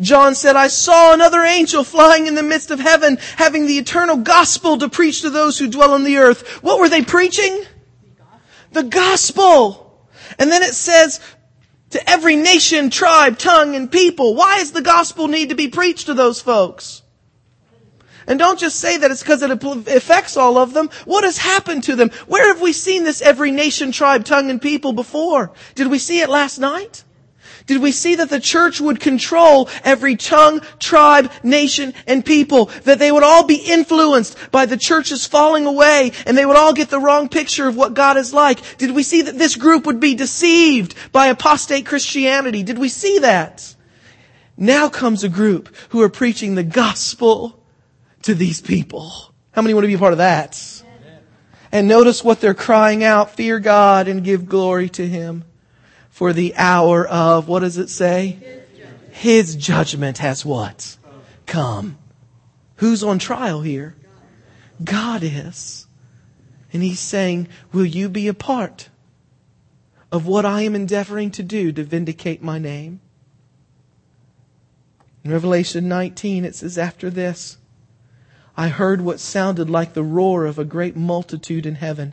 John 0.00 0.34
said, 0.34 0.56
I 0.56 0.68
saw 0.68 1.12
another 1.12 1.42
angel 1.42 1.84
flying 1.84 2.26
in 2.26 2.34
the 2.34 2.42
midst 2.42 2.70
of 2.70 2.80
heaven, 2.80 3.18
having 3.36 3.66
the 3.66 3.78
eternal 3.78 4.16
gospel 4.16 4.78
to 4.78 4.88
preach 4.88 5.20
to 5.20 5.30
those 5.30 5.58
who 5.58 5.68
dwell 5.68 5.92
on 5.92 6.04
the 6.04 6.16
earth. 6.16 6.62
What 6.62 6.80
were 6.80 6.88
they 6.88 7.02
preaching? 7.02 7.64
The 8.72 8.82
gospel. 8.82 10.08
And 10.38 10.50
then 10.50 10.62
it 10.62 10.74
says, 10.74 11.20
to 11.90 12.10
every 12.10 12.36
nation, 12.36 12.88
tribe, 12.88 13.38
tongue, 13.38 13.74
and 13.74 13.90
people. 13.90 14.34
Why 14.34 14.58
does 14.58 14.72
the 14.72 14.80
gospel 14.80 15.28
need 15.28 15.50
to 15.50 15.54
be 15.54 15.68
preached 15.68 16.06
to 16.06 16.14
those 16.14 16.40
folks? 16.40 16.99
And 18.30 18.38
don't 18.38 18.60
just 18.60 18.78
say 18.78 18.96
that 18.96 19.10
it's 19.10 19.24
because 19.24 19.42
it 19.42 19.50
affects 19.50 20.36
all 20.36 20.56
of 20.56 20.72
them. 20.72 20.88
What 21.04 21.24
has 21.24 21.36
happened 21.36 21.82
to 21.84 21.96
them? 21.96 22.10
Where 22.28 22.46
have 22.46 22.60
we 22.60 22.72
seen 22.72 23.02
this 23.02 23.20
every 23.20 23.50
nation, 23.50 23.90
tribe, 23.90 24.24
tongue, 24.24 24.50
and 24.50 24.62
people 24.62 24.92
before? 24.92 25.50
Did 25.74 25.88
we 25.88 25.98
see 25.98 26.20
it 26.20 26.28
last 26.28 26.60
night? 26.60 27.02
Did 27.66 27.82
we 27.82 27.90
see 27.90 28.14
that 28.14 28.30
the 28.30 28.38
church 28.38 28.80
would 28.80 29.00
control 29.00 29.68
every 29.82 30.14
tongue, 30.14 30.60
tribe, 30.78 31.32
nation, 31.42 31.92
and 32.06 32.24
people? 32.24 32.66
That 32.84 33.00
they 33.00 33.10
would 33.10 33.24
all 33.24 33.44
be 33.44 33.56
influenced 33.56 34.38
by 34.52 34.64
the 34.64 34.76
church's 34.76 35.26
falling 35.26 35.66
away 35.66 36.12
and 36.24 36.38
they 36.38 36.46
would 36.46 36.56
all 36.56 36.72
get 36.72 36.88
the 36.88 37.00
wrong 37.00 37.28
picture 37.28 37.66
of 37.66 37.76
what 37.76 37.94
God 37.94 38.16
is 38.16 38.32
like? 38.32 38.78
Did 38.78 38.92
we 38.92 39.02
see 39.02 39.22
that 39.22 39.38
this 39.38 39.56
group 39.56 39.86
would 39.86 39.98
be 39.98 40.14
deceived 40.14 40.94
by 41.10 41.26
apostate 41.26 41.84
Christianity? 41.84 42.62
Did 42.62 42.78
we 42.78 42.90
see 42.90 43.18
that? 43.18 43.74
Now 44.56 44.88
comes 44.88 45.24
a 45.24 45.28
group 45.28 45.74
who 45.88 46.00
are 46.00 46.08
preaching 46.08 46.54
the 46.54 46.62
gospel 46.62 47.59
to 48.22 48.34
these 48.34 48.60
people. 48.60 49.12
How 49.52 49.62
many 49.62 49.74
want 49.74 49.84
to 49.84 49.88
be 49.88 49.94
a 49.94 49.98
part 49.98 50.12
of 50.12 50.18
that? 50.18 50.82
And 51.72 51.86
notice 51.86 52.24
what 52.24 52.40
they're 52.40 52.54
crying 52.54 53.04
out, 53.04 53.30
fear 53.30 53.60
God 53.60 54.08
and 54.08 54.24
give 54.24 54.46
glory 54.46 54.88
to 54.90 55.06
Him 55.06 55.44
for 56.08 56.32
the 56.32 56.54
hour 56.56 57.06
of, 57.06 57.48
what 57.48 57.60
does 57.60 57.78
it 57.78 57.88
say? 57.88 58.38
His 59.10 59.54
judgment 59.56 60.18
has 60.18 60.44
what? 60.44 60.96
Come. 61.46 61.98
Who's 62.76 63.04
on 63.04 63.18
trial 63.18 63.62
here? 63.62 63.96
God 64.82 65.22
is. 65.22 65.86
And 66.72 66.82
He's 66.82 67.00
saying, 67.00 67.48
will 67.72 67.86
you 67.86 68.08
be 68.08 68.28
a 68.28 68.34
part 68.34 68.88
of 70.10 70.26
what 70.26 70.44
I 70.44 70.62
am 70.62 70.74
endeavoring 70.74 71.30
to 71.32 71.42
do 71.42 71.70
to 71.72 71.84
vindicate 71.84 72.42
my 72.42 72.58
name? 72.58 73.00
In 75.22 75.30
Revelation 75.30 75.88
19, 75.88 76.44
it 76.44 76.54
says 76.54 76.78
after 76.78 77.10
this, 77.10 77.58
I 78.60 78.68
heard 78.68 79.00
what 79.00 79.20
sounded 79.20 79.70
like 79.70 79.94
the 79.94 80.02
roar 80.02 80.44
of 80.44 80.58
a 80.58 80.66
great 80.66 80.94
multitude 80.94 81.64
in 81.64 81.76
heaven. 81.76 82.12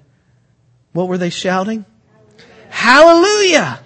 What 0.93 1.09
were 1.09 1.17
they 1.17 1.29
shouting? 1.29 1.83
Hallelujah! 2.69 3.81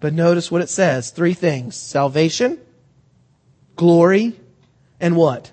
But 0.00 0.12
notice 0.12 0.50
what 0.50 0.60
it 0.60 0.68
says. 0.68 1.10
Three 1.10 1.34
things. 1.34 1.76
Salvation, 1.76 2.58
glory, 3.76 4.40
and 4.98 5.14
what? 5.14 5.52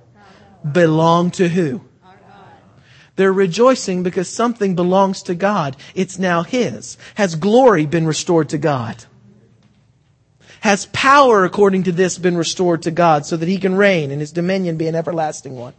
Belong 0.71 1.29
to 1.37 1.47
who? 1.47 1.83
They're 3.15 3.31
rejoicing 3.31 4.01
because 4.01 4.27
something 4.27 4.73
belongs 4.73 5.21
to 5.23 5.35
God. 5.35 5.77
It's 5.93 6.17
now 6.17 6.41
His. 6.41 6.97
Has 7.13 7.35
glory 7.35 7.85
been 7.85 8.07
restored 8.07 8.49
to 8.49 8.57
God? 8.57 9.05
Has 10.67 10.85
power, 10.87 11.45
according 11.45 11.83
to 11.83 11.93
this, 11.93 12.17
been 12.17 12.35
restored 12.35 12.81
to 12.81 12.91
God 12.91 13.25
so 13.25 13.37
that 13.37 13.47
He 13.47 13.57
can 13.57 13.75
reign 13.75 14.11
and 14.11 14.19
His 14.19 14.33
dominion 14.33 14.75
be 14.75 14.89
an 14.89 14.95
everlasting 14.95 15.55
one? 15.55 15.73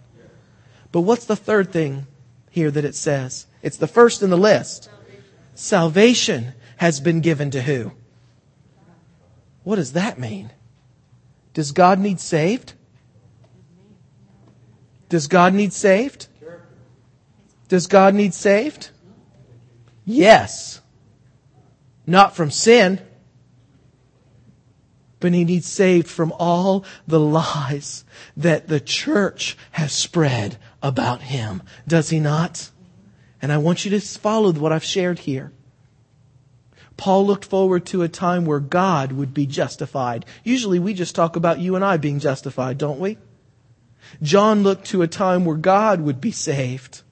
But 0.93 1.03
what's 1.03 1.27
the 1.27 1.37
third 1.37 1.71
thing 1.71 2.07
here 2.49 2.71
that 2.71 2.87
it 2.87 2.95
says? 2.95 3.47
It's 3.61 3.77
the 3.77 3.87
first 3.87 4.23
in 4.23 4.31
the 4.31 4.39
list. 4.39 4.89
Salvation 5.55 6.55
has 6.79 7.01
been 7.01 7.21
given 7.21 7.51
to 7.51 7.61
who? 7.61 7.93
What 9.63 9.77
does 9.77 9.93
that 9.93 10.19
mean? 10.19 10.53
Does 11.53 11.73
God 11.73 11.99
need 11.99 12.19
saved? 12.19 12.73
Does 15.11 15.27
God 15.27 15.53
need 15.53 15.75
saved? 15.75 16.29
Does 17.69 17.89
God 17.89 18.15
need 18.15 18.33
saved? 18.33 18.89
Yes. 20.07 20.81
Not 22.07 22.35
from 22.35 22.51
sin, 22.51 23.03
but 25.21 25.33
he 25.33 25.45
needs 25.45 25.67
saved 25.67 26.07
from 26.07 26.33
all 26.39 26.85
the 27.07 27.21
lies 27.21 28.05
that 28.37 28.69
the 28.69 28.81
church 28.81 29.57
has 29.73 29.93
spread 29.93 30.57
about 30.83 31.23
him. 31.23 31.63
Does 31.87 32.11
he 32.11 32.21
not? 32.21 32.71
And 33.41 33.53
I 33.53 33.59
want 33.59 33.85
you 33.85 33.91
to 33.93 34.01
follow 34.01 34.53
what 34.53 34.73
I've 34.73 34.85
shared 34.85 35.21
here. 35.21 35.53
Paul 36.97 37.27
looked 37.27 37.45
forward 37.45 37.87
to 37.87 38.03
a 38.03 38.09
time 38.09 38.45
where 38.45 38.59
God 38.59 39.13
would 39.13 39.33
be 39.33 39.47
justified. 39.47 40.27
Usually 40.43 40.81
we 40.81 40.95
just 40.95 41.15
talk 41.15 41.37
about 41.37 41.61
you 41.61 41.77
and 41.77 41.85
I 41.85 41.97
being 41.97 42.19
justified, 42.19 42.77
don't 42.77 42.99
we? 42.99 43.19
John 44.21 44.63
looked 44.63 44.87
to 44.87 45.03
a 45.03 45.09
time 45.09 45.45
where 45.45 45.57
God 45.57 46.01
would 46.01 46.21
be 46.21 46.33
saved. 46.33 47.03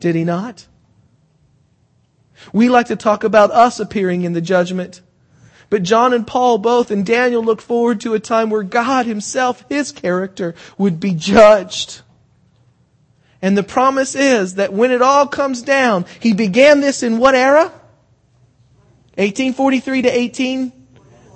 Did 0.00 0.14
he 0.14 0.24
not? 0.24 0.66
We 2.52 2.68
like 2.68 2.86
to 2.86 2.96
talk 2.96 3.24
about 3.24 3.50
us 3.50 3.78
appearing 3.80 4.22
in 4.22 4.32
the 4.32 4.40
judgment. 4.40 5.00
But 5.68 5.82
John 5.82 6.12
and 6.12 6.26
Paul 6.26 6.58
both 6.58 6.90
and 6.90 7.04
Daniel 7.04 7.42
look 7.42 7.60
forward 7.60 8.00
to 8.02 8.14
a 8.14 8.20
time 8.20 8.50
where 8.50 8.62
God 8.62 9.06
himself, 9.06 9.64
his 9.68 9.92
character, 9.92 10.54
would 10.78 11.00
be 11.00 11.12
judged. 11.12 12.02
And 13.42 13.56
the 13.56 13.62
promise 13.62 14.14
is 14.14 14.54
that 14.54 14.72
when 14.72 14.90
it 14.90 15.02
all 15.02 15.26
comes 15.26 15.62
down, 15.62 16.06
he 16.20 16.32
began 16.32 16.80
this 16.80 17.02
in 17.02 17.18
what 17.18 17.34
era? 17.34 17.72
1843 19.16 20.02
to 20.02 20.08
18. 20.08 20.72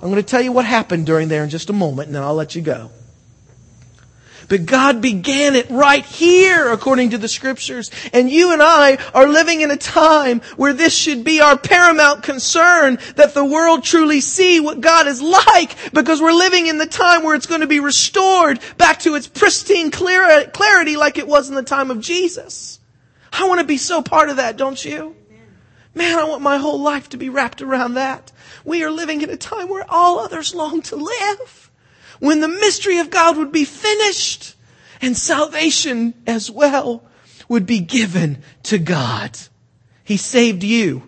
I'm 0.01 0.09
going 0.09 0.15
to 0.15 0.23
tell 0.23 0.41
you 0.41 0.51
what 0.51 0.65
happened 0.65 1.05
during 1.05 1.27
there 1.27 1.43
in 1.43 1.49
just 1.49 1.69
a 1.69 1.73
moment 1.73 2.07
and 2.07 2.15
then 2.15 2.23
I'll 2.23 2.35
let 2.35 2.55
you 2.55 2.61
go. 2.61 2.89
But 4.51 4.65
God 4.65 5.01
began 5.01 5.55
it 5.55 5.69
right 5.69 6.03
here 6.03 6.73
according 6.73 7.11
to 7.11 7.17
the 7.17 7.29
scriptures. 7.29 7.89
And 8.11 8.29
you 8.29 8.51
and 8.51 8.61
I 8.61 8.97
are 9.13 9.29
living 9.29 9.61
in 9.61 9.71
a 9.71 9.77
time 9.77 10.41
where 10.57 10.73
this 10.73 10.93
should 10.93 11.23
be 11.23 11.39
our 11.39 11.57
paramount 11.57 12.23
concern 12.23 12.99
that 13.15 13.33
the 13.33 13.45
world 13.45 13.85
truly 13.85 14.19
see 14.19 14.59
what 14.59 14.81
God 14.81 15.07
is 15.07 15.21
like 15.21 15.93
because 15.93 16.21
we're 16.21 16.33
living 16.33 16.67
in 16.67 16.79
the 16.79 16.85
time 16.85 17.23
where 17.23 17.33
it's 17.33 17.45
going 17.45 17.61
to 17.61 17.67
be 17.67 17.79
restored 17.79 18.59
back 18.77 18.99
to 18.99 19.15
its 19.15 19.25
pristine 19.25 19.89
clarity 19.89 20.97
like 20.97 21.17
it 21.17 21.29
was 21.29 21.47
in 21.47 21.55
the 21.55 21.63
time 21.63 21.89
of 21.89 22.01
Jesus. 22.01 22.81
I 23.31 23.47
want 23.47 23.61
to 23.61 23.65
be 23.65 23.77
so 23.77 24.01
part 24.01 24.27
of 24.27 24.35
that, 24.35 24.57
don't 24.57 24.83
you? 24.83 25.15
Man, 25.95 26.19
I 26.19 26.25
want 26.25 26.41
my 26.41 26.57
whole 26.57 26.81
life 26.81 27.07
to 27.11 27.17
be 27.17 27.29
wrapped 27.29 27.61
around 27.61 27.93
that. 27.93 28.33
We 28.65 28.83
are 28.83 28.91
living 28.91 29.21
in 29.21 29.29
a 29.29 29.37
time 29.37 29.69
where 29.69 29.85
all 29.87 30.19
others 30.19 30.53
long 30.53 30.81
to 30.81 30.97
live. 30.97 31.70
When 32.21 32.39
the 32.39 32.47
mystery 32.47 32.99
of 32.99 33.09
God 33.09 33.35
would 33.37 33.51
be 33.51 33.65
finished 33.65 34.55
and 35.01 35.17
salvation 35.17 36.13
as 36.27 36.51
well 36.51 37.03
would 37.49 37.65
be 37.65 37.79
given 37.79 38.43
to 38.63 38.77
God. 38.77 39.39
He 40.03 40.17
saved 40.17 40.61
you. 40.61 41.01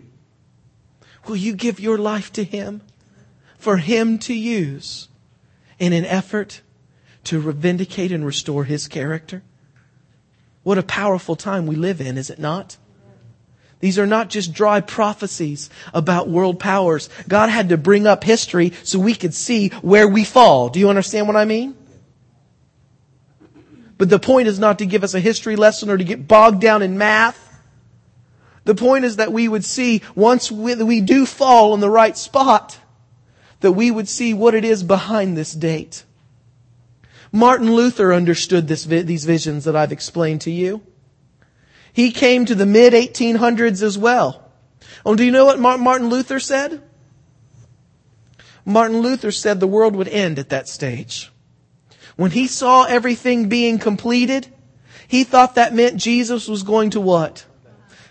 Will 1.28 1.36
you 1.36 1.53
give 1.53 1.80
your 1.80 1.99
life 1.99 2.34
to 2.34 2.43
Him 2.43 2.82
for 3.59 3.78
Him 3.78 4.18
to 4.20 4.34
use 4.34 5.07
in 5.78 5.93
an 5.93 6.03
effort 6.03 6.61
to 7.26 7.39
vindicate 7.51 8.11
and 8.11 8.26
restore 8.26 8.64
His 8.64 8.88
character? 8.88 9.43
What 10.64 10.80
a 10.80 10.84
powerful 10.84 11.36
time 11.36 11.68
we 11.68 11.76
live 11.76 12.01
in, 12.01 12.18
is 12.18 12.32
it 12.32 12.39
not? 12.39 12.78
These 13.84 13.99
are 13.99 14.07
not 14.07 14.29
just 14.29 14.53
dry 14.53 14.79
prophecies 14.79 15.69
about 15.93 16.29
world 16.29 16.57
powers. 16.57 17.09
God 17.27 17.49
had 17.49 17.67
to 17.67 17.77
bring 17.77 18.07
up 18.07 18.23
history 18.23 18.71
so 18.84 18.97
we 18.97 19.13
could 19.13 19.34
see 19.34 19.71
where 19.81 20.07
we 20.07 20.23
fall. 20.23 20.69
Do 20.69 20.79
you 20.79 20.88
understand 20.88 21.27
what 21.27 21.36
I 21.36 21.43
mean? 21.43 21.75
But 23.97 24.09
the 24.09 24.19
point 24.19 24.47
is 24.47 24.57
not 24.57 24.79
to 24.79 24.86
give 24.86 25.03
us 25.03 25.15
a 25.15 25.19
history 25.19 25.57
lesson 25.57 25.89
or 25.89 25.97
to 25.97 26.03
get 26.05 26.29
bogged 26.29 26.61
down 26.61 26.81
in 26.81 26.97
math. 26.97 27.38
The 28.63 28.73
point 28.73 29.03
is 29.03 29.17
that 29.17 29.34
we 29.34 29.49
would 29.49 29.65
see 29.65 30.01
once 30.15 30.49
we, 30.49 30.75
we 30.75 31.01
do 31.01 31.25
fall 31.25 31.73
in 31.73 31.81
the 31.81 31.89
right 31.89 32.17
spot, 32.17 32.79
that 33.59 33.73
we 33.73 33.91
would 33.91 34.07
see 34.07 34.34
what 34.34 34.55
it 34.55 34.63
is 34.63 34.81
behind 34.81 35.36
this 35.36 35.51
date. 35.51 36.05
Martin 37.34 37.75
Luther 37.75 38.13
understood 38.13 38.69
this, 38.69 38.86
these 38.86 39.25
visions 39.25 39.65
that 39.65 39.75
I've 39.75 39.91
explained 39.91 40.39
to 40.39 40.51
you. 40.51 40.81
He 41.93 42.11
came 42.11 42.45
to 42.45 42.55
the 42.55 42.65
mid 42.65 42.93
1800s 42.93 43.83
as 43.83 43.97
well. 43.97 44.51
Oh, 45.05 45.15
do 45.15 45.23
you 45.23 45.31
know 45.31 45.45
what 45.45 45.59
Martin 45.59 46.09
Luther 46.09 46.39
said? 46.39 46.81
Martin 48.65 49.01
Luther 49.01 49.31
said 49.31 49.59
the 49.59 49.67
world 49.67 49.95
would 49.95 50.07
end 50.07 50.39
at 50.39 50.49
that 50.49 50.67
stage. 50.67 51.31
When 52.15 52.31
he 52.31 52.47
saw 52.47 52.85
everything 52.85 53.49
being 53.49 53.79
completed, 53.79 54.47
he 55.07 55.23
thought 55.23 55.55
that 55.55 55.73
meant 55.73 55.97
Jesus 55.97 56.47
was 56.47 56.63
going 56.63 56.91
to 56.91 57.01
what? 57.01 57.45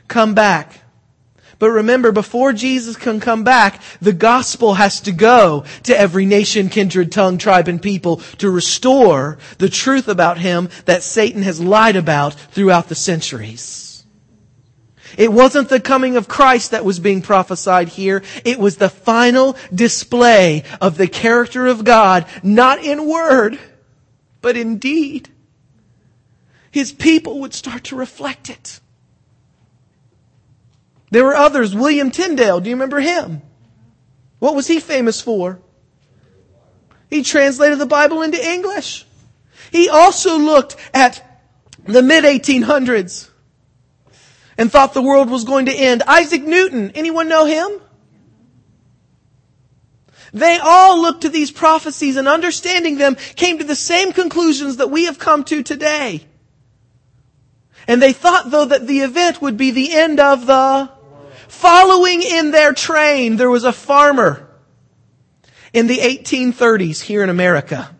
Come 0.08 0.34
back. 0.34 0.81
But 1.62 1.70
remember, 1.70 2.10
before 2.10 2.52
Jesus 2.52 2.96
can 2.96 3.20
come 3.20 3.44
back, 3.44 3.80
the 4.00 4.12
gospel 4.12 4.74
has 4.74 5.00
to 5.02 5.12
go 5.12 5.62
to 5.84 5.96
every 5.96 6.26
nation, 6.26 6.68
kindred, 6.68 7.12
tongue, 7.12 7.38
tribe, 7.38 7.68
and 7.68 7.80
people 7.80 8.16
to 8.38 8.50
restore 8.50 9.38
the 9.58 9.68
truth 9.68 10.08
about 10.08 10.38
him 10.38 10.70
that 10.86 11.04
Satan 11.04 11.44
has 11.44 11.60
lied 11.60 11.94
about 11.94 12.34
throughout 12.34 12.88
the 12.88 12.96
centuries. 12.96 14.04
It 15.16 15.32
wasn't 15.32 15.68
the 15.68 15.78
coming 15.78 16.16
of 16.16 16.26
Christ 16.26 16.72
that 16.72 16.84
was 16.84 16.98
being 16.98 17.22
prophesied 17.22 17.90
here. 17.90 18.24
It 18.44 18.58
was 18.58 18.78
the 18.78 18.88
final 18.88 19.56
display 19.72 20.64
of 20.80 20.96
the 20.96 21.06
character 21.06 21.68
of 21.68 21.84
God, 21.84 22.26
not 22.42 22.82
in 22.82 23.08
word, 23.08 23.56
but 24.40 24.56
in 24.56 24.78
deed. 24.78 25.28
His 26.72 26.90
people 26.90 27.38
would 27.38 27.54
start 27.54 27.84
to 27.84 27.94
reflect 27.94 28.50
it. 28.50 28.80
There 31.12 31.24
were 31.24 31.34
others. 31.34 31.74
William 31.74 32.10
Tyndale, 32.10 32.60
do 32.60 32.70
you 32.70 32.74
remember 32.74 32.98
him? 32.98 33.42
What 34.38 34.54
was 34.54 34.66
he 34.66 34.80
famous 34.80 35.20
for? 35.20 35.60
He 37.10 37.22
translated 37.22 37.78
the 37.78 37.84
Bible 37.84 38.22
into 38.22 38.42
English. 38.42 39.04
He 39.70 39.90
also 39.90 40.38
looked 40.38 40.74
at 40.94 41.22
the 41.84 42.00
mid 42.00 42.24
1800s 42.24 43.28
and 44.56 44.72
thought 44.72 44.94
the 44.94 45.02
world 45.02 45.28
was 45.28 45.44
going 45.44 45.66
to 45.66 45.74
end. 45.74 46.02
Isaac 46.08 46.44
Newton, 46.44 46.92
anyone 46.94 47.28
know 47.28 47.44
him? 47.44 47.70
They 50.32 50.56
all 50.62 51.02
looked 51.02 51.22
to 51.22 51.28
these 51.28 51.50
prophecies 51.50 52.16
and 52.16 52.26
understanding 52.26 52.96
them 52.96 53.16
came 53.36 53.58
to 53.58 53.64
the 53.64 53.76
same 53.76 54.14
conclusions 54.14 54.78
that 54.78 54.88
we 54.88 55.04
have 55.04 55.18
come 55.18 55.44
to 55.44 55.62
today. 55.62 56.26
And 57.86 58.00
they 58.00 58.14
thought 58.14 58.50
though 58.50 58.64
that 58.64 58.86
the 58.86 59.00
event 59.00 59.42
would 59.42 59.58
be 59.58 59.72
the 59.72 59.92
end 59.92 60.18
of 60.18 60.46
the 60.46 60.90
Following 61.53 62.22
in 62.22 62.50
their 62.50 62.72
train, 62.72 63.36
there 63.36 63.50
was 63.50 63.62
a 63.62 63.72
farmer 63.72 64.48
in 65.72 65.86
the 65.86 65.98
1830s 65.98 67.00
here 67.00 67.22
in 67.22 67.28
America. 67.28 67.94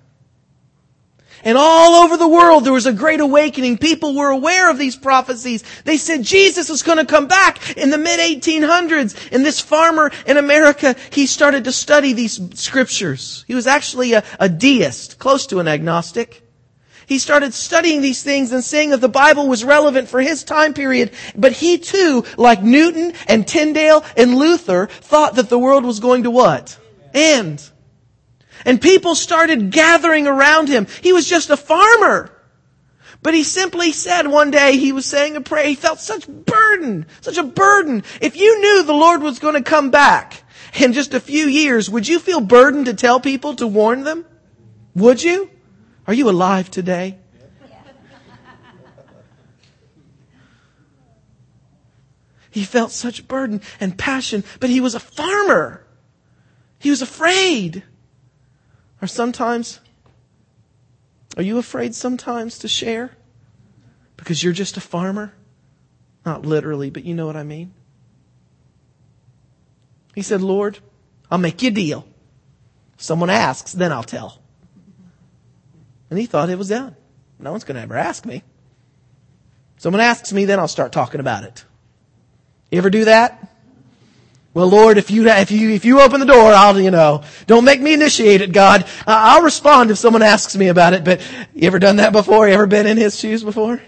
And 1.44 1.57
all 1.57 2.03
over 2.03 2.16
the 2.16 2.26
world, 2.26 2.64
there 2.64 2.72
was 2.72 2.86
a 2.86 2.92
great 2.92 3.20
awakening. 3.20 3.78
People 3.78 4.16
were 4.16 4.30
aware 4.30 4.68
of 4.68 4.78
these 4.78 4.96
prophecies. 4.96 5.62
They 5.84 5.96
said 5.96 6.24
Jesus 6.24 6.68
was 6.68 6.82
going 6.82 6.98
to 6.98 7.05
come 7.05 7.28
back 7.28 7.76
in 7.76 7.90
the 7.90 7.98
mid 7.98 8.18
1800s. 8.18 9.30
And 9.30 9.44
this 9.44 9.61
farmer 9.61 10.11
in 10.26 10.38
America, 10.38 10.96
he 11.11 11.26
started 11.26 11.64
to 11.64 11.72
study 11.72 12.14
these 12.14 12.40
scriptures. 12.59 13.44
He 13.46 13.55
was 13.55 13.68
actually 13.68 14.14
a, 14.14 14.24
a 14.40 14.48
deist, 14.48 15.18
close 15.20 15.46
to 15.48 15.61
an 15.61 15.68
agnostic. 15.68 16.42
He 17.07 17.18
started 17.18 17.55
studying 17.55 18.00
these 18.00 18.22
things 18.22 18.53
and 18.53 18.62
saying 18.62 18.90
that 18.90 19.00
the 19.00 19.09
Bible 19.09 19.48
was 19.48 19.64
relevant 19.64 20.09
for 20.09 20.20
his 20.20 20.44
time 20.44 20.74
period. 20.74 21.12
But 21.36 21.53
he 21.53 21.78
too, 21.78 22.24
like 22.36 22.62
Newton 22.62 23.14
and 23.28 23.46
Tyndale 23.46 24.05
and 24.16 24.36
Luther, 24.36 24.86
thought 24.86 25.36
that 25.36 25.48
the 25.48 25.59
world 25.59 25.84
was 25.84 26.00
going 26.00 26.24
to 26.24 26.30
what? 26.30 26.78
End. 27.14 27.68
And 28.64 28.80
people 28.80 29.14
started 29.14 29.70
gathering 29.70 30.26
around 30.26 30.68
him. 30.68 30.86
He 31.03 31.12
was 31.12 31.28
just 31.28 31.50
a 31.50 31.57
farmer. 31.57 32.30
But 33.22 33.34
he 33.34 33.44
simply 33.44 33.92
said 33.92 34.26
one 34.26 34.50
day 34.50 34.76
he 34.76 34.92
was 34.92 35.07
saying 35.07 35.36
a 35.36 35.40
prayer. 35.40 35.66
He 35.66 35.76
felt 35.76 36.00
such 36.00 36.26
burden, 36.26 37.07
such 37.20 37.38
a 37.38 37.44
burden. 37.44 38.03
If 38.20 38.36
you 38.36 38.61
knew 38.61 38.82
the 38.82 38.92
Lord 38.92 39.22
was 39.22 39.38
going 39.38 39.55
to 39.55 39.62
come 39.62 39.90
back 39.90 40.42
in 40.74 40.92
just 40.92 41.14
a 41.14 41.20
few 41.20 41.46
years, 41.46 41.88
would 41.88 42.09
you 42.09 42.18
feel 42.18 42.40
burdened 42.40 42.86
to 42.86 42.94
tell 42.94 43.20
people 43.20 43.55
to 43.57 43.66
warn 43.66 44.03
them? 44.03 44.24
Would 44.96 45.22
you? 45.22 45.50
Are 46.07 46.14
you 46.14 46.28
alive 46.28 46.70
today? 46.70 47.18
He 52.50 52.64
felt 52.64 52.90
such 52.90 53.26
burden 53.28 53.62
and 53.80 53.96
passion, 53.96 54.44
but 54.61 54.68
he 54.68 54.78
was 54.78 54.94
a 54.94 55.00
farmer. 55.00 55.86
He 56.78 56.90
was 56.90 57.00
afraid. 57.00 57.82
Or 59.00 59.09
sometimes, 59.09 59.80
are 61.38 61.42
you 61.42 61.57
afraid 61.57 61.94
sometimes 61.94 62.59
to 62.59 62.68
share? 62.68 63.12
Because 64.18 64.44
you're 64.44 64.53
just 64.53 64.76
a 64.76 64.82
farmer? 64.82 65.32
Not 66.26 66.44
literally, 66.44 66.90
but 66.90 67.05
you 67.05 67.14
know 67.14 67.26
what 67.26 67.36
I 67.36 67.42
mean. 67.42 67.72
He 70.14 70.20
said, 70.20 70.42
Lord, 70.42 70.78
I'll 71.30 71.38
make 71.38 71.62
you 71.62 71.68
a 71.68 71.72
deal. 71.72 72.07
Someone 72.98 73.30
asks, 73.30 73.72
then 73.72 73.92
I'll 73.92 74.03
tell. 74.03 74.41
And 76.12 76.18
he 76.18 76.26
thought 76.26 76.50
it 76.50 76.58
was 76.58 76.68
done. 76.68 76.94
No 77.38 77.52
one's 77.52 77.64
going 77.64 77.76
to 77.76 77.80
ever 77.80 77.96
ask 77.96 78.26
me. 78.26 78.42
Someone 79.78 80.02
asks 80.02 80.30
me, 80.30 80.44
then 80.44 80.58
I'll 80.58 80.68
start 80.68 80.92
talking 80.92 81.20
about 81.20 81.44
it. 81.44 81.64
You 82.70 82.76
ever 82.76 82.90
do 82.90 83.06
that? 83.06 83.48
Well, 84.52 84.68
Lord, 84.68 84.98
if 84.98 85.10
you, 85.10 85.26
if 85.26 85.50
you, 85.50 85.70
if 85.70 85.86
you 85.86 86.02
open 86.02 86.20
the 86.20 86.26
door, 86.26 86.52
I'll, 86.52 86.78
you 86.78 86.90
know, 86.90 87.24
don't 87.46 87.64
make 87.64 87.80
me 87.80 87.94
initiate 87.94 88.42
it, 88.42 88.52
God. 88.52 88.86
I'll 89.06 89.40
respond 89.40 89.90
if 89.90 89.96
someone 89.96 90.20
asks 90.20 90.54
me 90.54 90.68
about 90.68 90.92
it, 90.92 91.02
but 91.02 91.22
you 91.54 91.66
ever 91.66 91.78
done 91.78 91.96
that 91.96 92.12
before? 92.12 92.46
You 92.46 92.52
ever 92.52 92.66
been 92.66 92.86
in 92.86 92.98
his 92.98 93.18
shoes 93.18 93.42
before? 93.42 93.76
A 93.76 93.80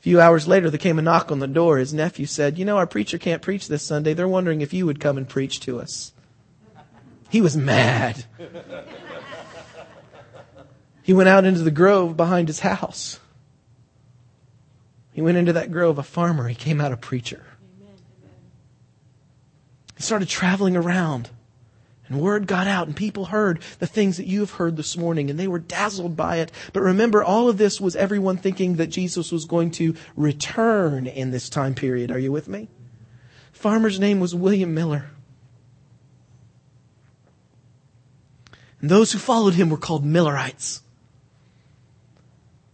few 0.00 0.20
hours 0.20 0.48
later, 0.48 0.68
there 0.68 0.78
came 0.78 0.98
a 0.98 1.02
knock 1.02 1.30
on 1.30 1.38
the 1.38 1.46
door. 1.46 1.78
His 1.78 1.94
nephew 1.94 2.26
said, 2.26 2.58
you 2.58 2.64
know, 2.64 2.76
our 2.76 2.88
preacher 2.88 3.18
can't 3.18 3.40
preach 3.40 3.68
this 3.68 3.84
Sunday. 3.84 4.14
They're 4.14 4.26
wondering 4.26 4.62
if 4.62 4.74
you 4.74 4.84
would 4.86 4.98
come 4.98 5.16
and 5.16 5.28
preach 5.28 5.60
to 5.60 5.78
us. 5.78 6.12
He 7.32 7.40
was 7.40 7.56
mad. 7.56 8.26
he 11.02 11.14
went 11.14 11.30
out 11.30 11.46
into 11.46 11.62
the 11.62 11.70
grove 11.70 12.14
behind 12.14 12.48
his 12.48 12.60
house. 12.60 13.18
He 15.14 15.22
went 15.22 15.38
into 15.38 15.54
that 15.54 15.72
grove 15.72 15.96
a 15.96 16.02
farmer. 16.02 16.46
He 16.46 16.54
came 16.54 16.78
out 16.78 16.92
a 16.92 16.96
preacher. 16.98 17.42
He 19.96 20.02
started 20.02 20.28
traveling 20.28 20.76
around. 20.76 21.30
And 22.06 22.20
word 22.20 22.46
got 22.46 22.66
out 22.66 22.86
and 22.86 22.94
people 22.94 23.24
heard 23.24 23.62
the 23.78 23.86
things 23.86 24.18
that 24.18 24.26
you 24.26 24.40
have 24.40 24.50
heard 24.50 24.76
this 24.76 24.98
morning 24.98 25.30
and 25.30 25.38
they 25.40 25.48
were 25.48 25.58
dazzled 25.58 26.14
by 26.14 26.36
it. 26.36 26.52
But 26.74 26.82
remember, 26.82 27.24
all 27.24 27.48
of 27.48 27.56
this 27.56 27.80
was 27.80 27.96
everyone 27.96 28.36
thinking 28.36 28.76
that 28.76 28.88
Jesus 28.88 29.32
was 29.32 29.46
going 29.46 29.70
to 29.70 29.94
return 30.16 31.06
in 31.06 31.30
this 31.30 31.48
time 31.48 31.74
period. 31.74 32.10
Are 32.10 32.18
you 32.18 32.30
with 32.30 32.46
me? 32.46 32.68
Farmer's 33.52 33.98
name 33.98 34.20
was 34.20 34.34
William 34.34 34.74
Miller. 34.74 35.06
And 38.82 38.90
those 38.90 39.12
who 39.12 39.18
followed 39.18 39.54
him 39.54 39.70
were 39.70 39.78
called 39.78 40.04
Millerites. 40.04 40.82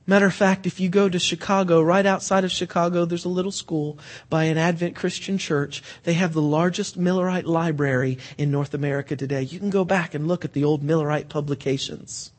Matter 0.06 0.24
of 0.24 0.34
fact, 0.34 0.66
if 0.66 0.80
you 0.80 0.88
go 0.88 1.06
to 1.06 1.18
Chicago, 1.18 1.82
right 1.82 2.06
outside 2.06 2.42
of 2.42 2.50
Chicago, 2.50 3.04
there's 3.04 3.26
a 3.26 3.28
little 3.28 3.52
school 3.52 3.98
by 4.30 4.44
an 4.44 4.56
Advent 4.56 4.96
Christian 4.96 5.36
church. 5.36 5.82
They 6.04 6.14
have 6.14 6.32
the 6.32 6.40
largest 6.40 6.98
Millerite 6.98 7.44
library 7.44 8.16
in 8.38 8.50
North 8.50 8.72
America 8.72 9.16
today. 9.16 9.42
You 9.42 9.58
can 9.58 9.68
go 9.68 9.84
back 9.84 10.14
and 10.14 10.26
look 10.26 10.46
at 10.46 10.54
the 10.54 10.64
old 10.64 10.82
Millerite 10.82 11.28
publications. 11.28 12.32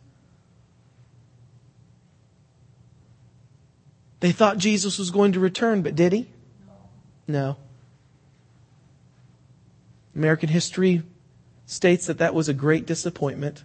They 4.19 4.31
thought 4.31 4.57
Jesus 4.57 4.97
was 4.97 5.11
going 5.11 5.33
to 5.33 5.39
return, 5.39 5.83
but 5.83 5.95
did 5.95 6.11
he? 6.11 6.27
No. 7.27 7.55
American 10.15 10.49
history 10.49 11.03
states 11.69 12.07
that 12.07 12.17
that 12.17 12.33
was 12.33 12.49
a 12.49 12.53
great 12.53 12.87
disappointment. 12.87 13.63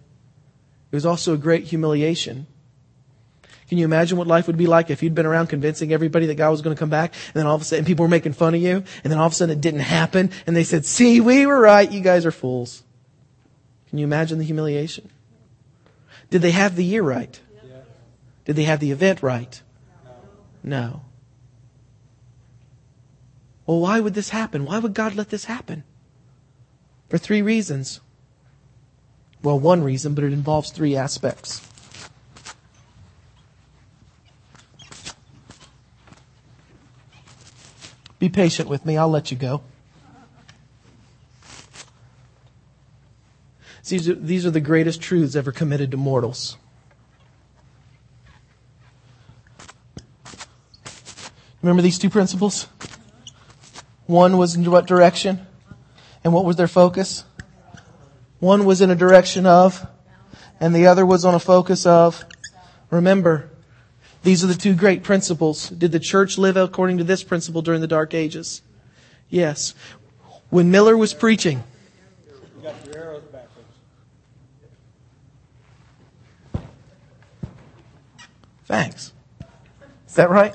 It 0.93 0.95
was 0.95 1.07
also 1.07 1.33
a 1.33 1.39
great 1.39 1.65
humiliation. 1.65 2.47
Can 3.69 3.79
you 3.79 3.87
imagine 3.87 4.19
what 4.19 4.27
life 4.27 4.47
would 4.47 4.59
be 4.59 4.67
like 4.67 4.91
if 4.91 5.03
you'd 5.03 5.15
been 5.15 5.25
around 5.25 5.47
convincing 5.47 5.91
everybody 5.91 6.27
that 6.27 6.35
God 6.35 6.51
was 6.51 6.61
going 6.61 6.77
to 6.77 6.79
come 6.79 6.91
back 6.91 7.15
and 7.29 7.35
then 7.35 7.47
all 7.47 7.57
of 7.57 7.63
a 7.63 7.65
sudden 7.65 7.87
people 7.87 8.05
were 8.05 8.11
making 8.11 8.35
fun 8.35 8.55
of 8.55 8.61
you 8.61 8.85
and 9.03 9.11
then 9.11 9.19
all 9.19 9.27
of 9.27 9.33
a 9.33 9.35
sudden 9.35 9.57
it 9.57 9.63
didn't 9.63 9.81
happen 9.81 10.31
and 10.47 10.55
they 10.55 10.65
said, 10.65 10.85
see, 10.85 11.19
we 11.23 11.47
were 11.47 11.59
right. 11.59 11.91
You 11.91 12.03
guys 12.03 12.27
are 12.27 12.31
fools. 12.31 12.83
Can 13.89 13.99
you 13.99 14.05
imagine 14.05 14.39
the 14.39 14.45
humiliation? 14.45 15.09
Did 16.29 16.43
they 16.43 16.51
have 16.51 16.77
the 16.77 16.85
year 16.85 17.03
right? 17.03 17.41
Did 18.45 18.57
they 18.57 18.65
have 18.65 18.81
the 18.81 18.91
event 18.91 19.23
right? 19.23 19.63
No. 20.63 21.01
Well, 23.67 23.81
why 23.81 23.99
would 23.99 24.13
this 24.13 24.29
happen? 24.29 24.67
Why 24.67 24.79
would 24.79 24.93
God 24.93 25.15
let 25.15 25.31
this 25.31 25.47
happen? 25.47 25.85
For 27.15 27.19
three 27.19 27.43
reasons. 27.43 28.01
Well, 29.41 29.57
one 29.57 29.85
reason, 29.85 30.15
but 30.15 30.25
it 30.25 30.33
involves 30.33 30.71
three 30.71 30.97
aspects. 30.97 31.65
Be 38.19 38.29
patient 38.29 38.69
with 38.69 38.85
me. 38.85 38.97
I'll 38.97 39.09
let 39.09 39.31
you 39.31 39.37
go. 39.37 39.62
These 43.89 44.09
are, 44.09 44.15
these 44.15 44.45
are 44.45 44.51
the 44.51 44.59
greatest 44.59 45.01
truths 45.01 45.37
ever 45.37 45.53
committed 45.53 45.93
to 45.93 45.97
mortals. 45.97 46.57
Remember 51.62 51.81
these 51.81 51.97
two 51.97 52.11
principles? 52.11 52.67
One 54.07 54.37
was 54.37 54.57
in 54.57 54.69
what 54.69 54.89
direction? 54.89 55.47
And 56.25 56.33
what 56.33 56.45
was 56.45 56.57
their 56.57 56.68
focus? 56.68 57.25
One 58.41 58.64
was 58.64 58.81
in 58.81 58.91
a 58.91 58.97
direction 58.97 59.47
of, 59.47 59.87
and 60.59 60.75
the 60.75 60.87
other 60.87 61.07
was 61.07 61.25
on 61.25 61.35
a 61.35 61.39
focus 61.39 61.87
of. 61.87 62.25
Remember, 62.91 63.51
these 64.22 64.43
are 64.43 64.47
the 64.47 64.55
two 64.55 64.75
great 64.75 65.03
principles. 65.03 65.68
Did 65.68 65.93
the 65.93 66.01
church 66.01 66.39
live 66.39 66.57
according 66.57 66.99
to 66.99 67.05
this 67.05 67.22
principle 67.22 67.62
during 67.62 67.83
the 67.83 67.87
Dark 67.87 68.14
Ages? 68.14 68.62
Yes. 69.29 69.75
When 70.51 70.70
Miller 70.70 70.97
was 70.97 71.12
preaching, 71.12 71.62
Thanks. 78.66 79.12
Is 80.09 80.14
that 80.14 80.31
right? 80.31 80.55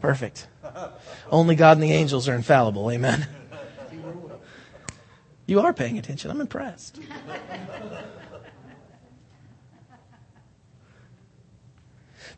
Perfect. 0.00 0.46
Only 1.30 1.56
God 1.56 1.76
and 1.76 1.82
the 1.82 1.92
angels 1.92 2.28
are 2.28 2.34
infallible. 2.34 2.90
Amen. 2.90 3.26
You 5.46 5.60
are 5.60 5.72
paying 5.72 5.98
attention. 5.98 6.30
I'm 6.30 6.40
impressed. 6.40 7.00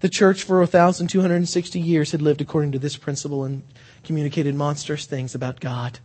The 0.00 0.08
church 0.08 0.44
for 0.44 0.58
1,260 0.58 1.80
years 1.80 2.12
had 2.12 2.22
lived 2.22 2.40
according 2.40 2.72
to 2.72 2.78
this 2.78 2.96
principle 2.96 3.44
and 3.44 3.64
communicated 4.04 4.54
monstrous 4.54 5.06
things 5.06 5.34
about 5.34 5.58
God. 5.58 5.98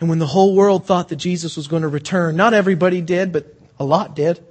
And 0.00 0.08
when 0.08 0.18
the 0.18 0.26
whole 0.26 0.56
world 0.56 0.84
thought 0.84 1.10
that 1.10 1.16
Jesus 1.16 1.56
was 1.56 1.68
going 1.68 1.82
to 1.82 1.88
return, 1.88 2.34
not 2.34 2.54
everybody 2.54 3.00
did, 3.00 3.32
but 3.32 3.54
a 3.78 3.84
lot 3.84 4.16
did. 4.16 4.44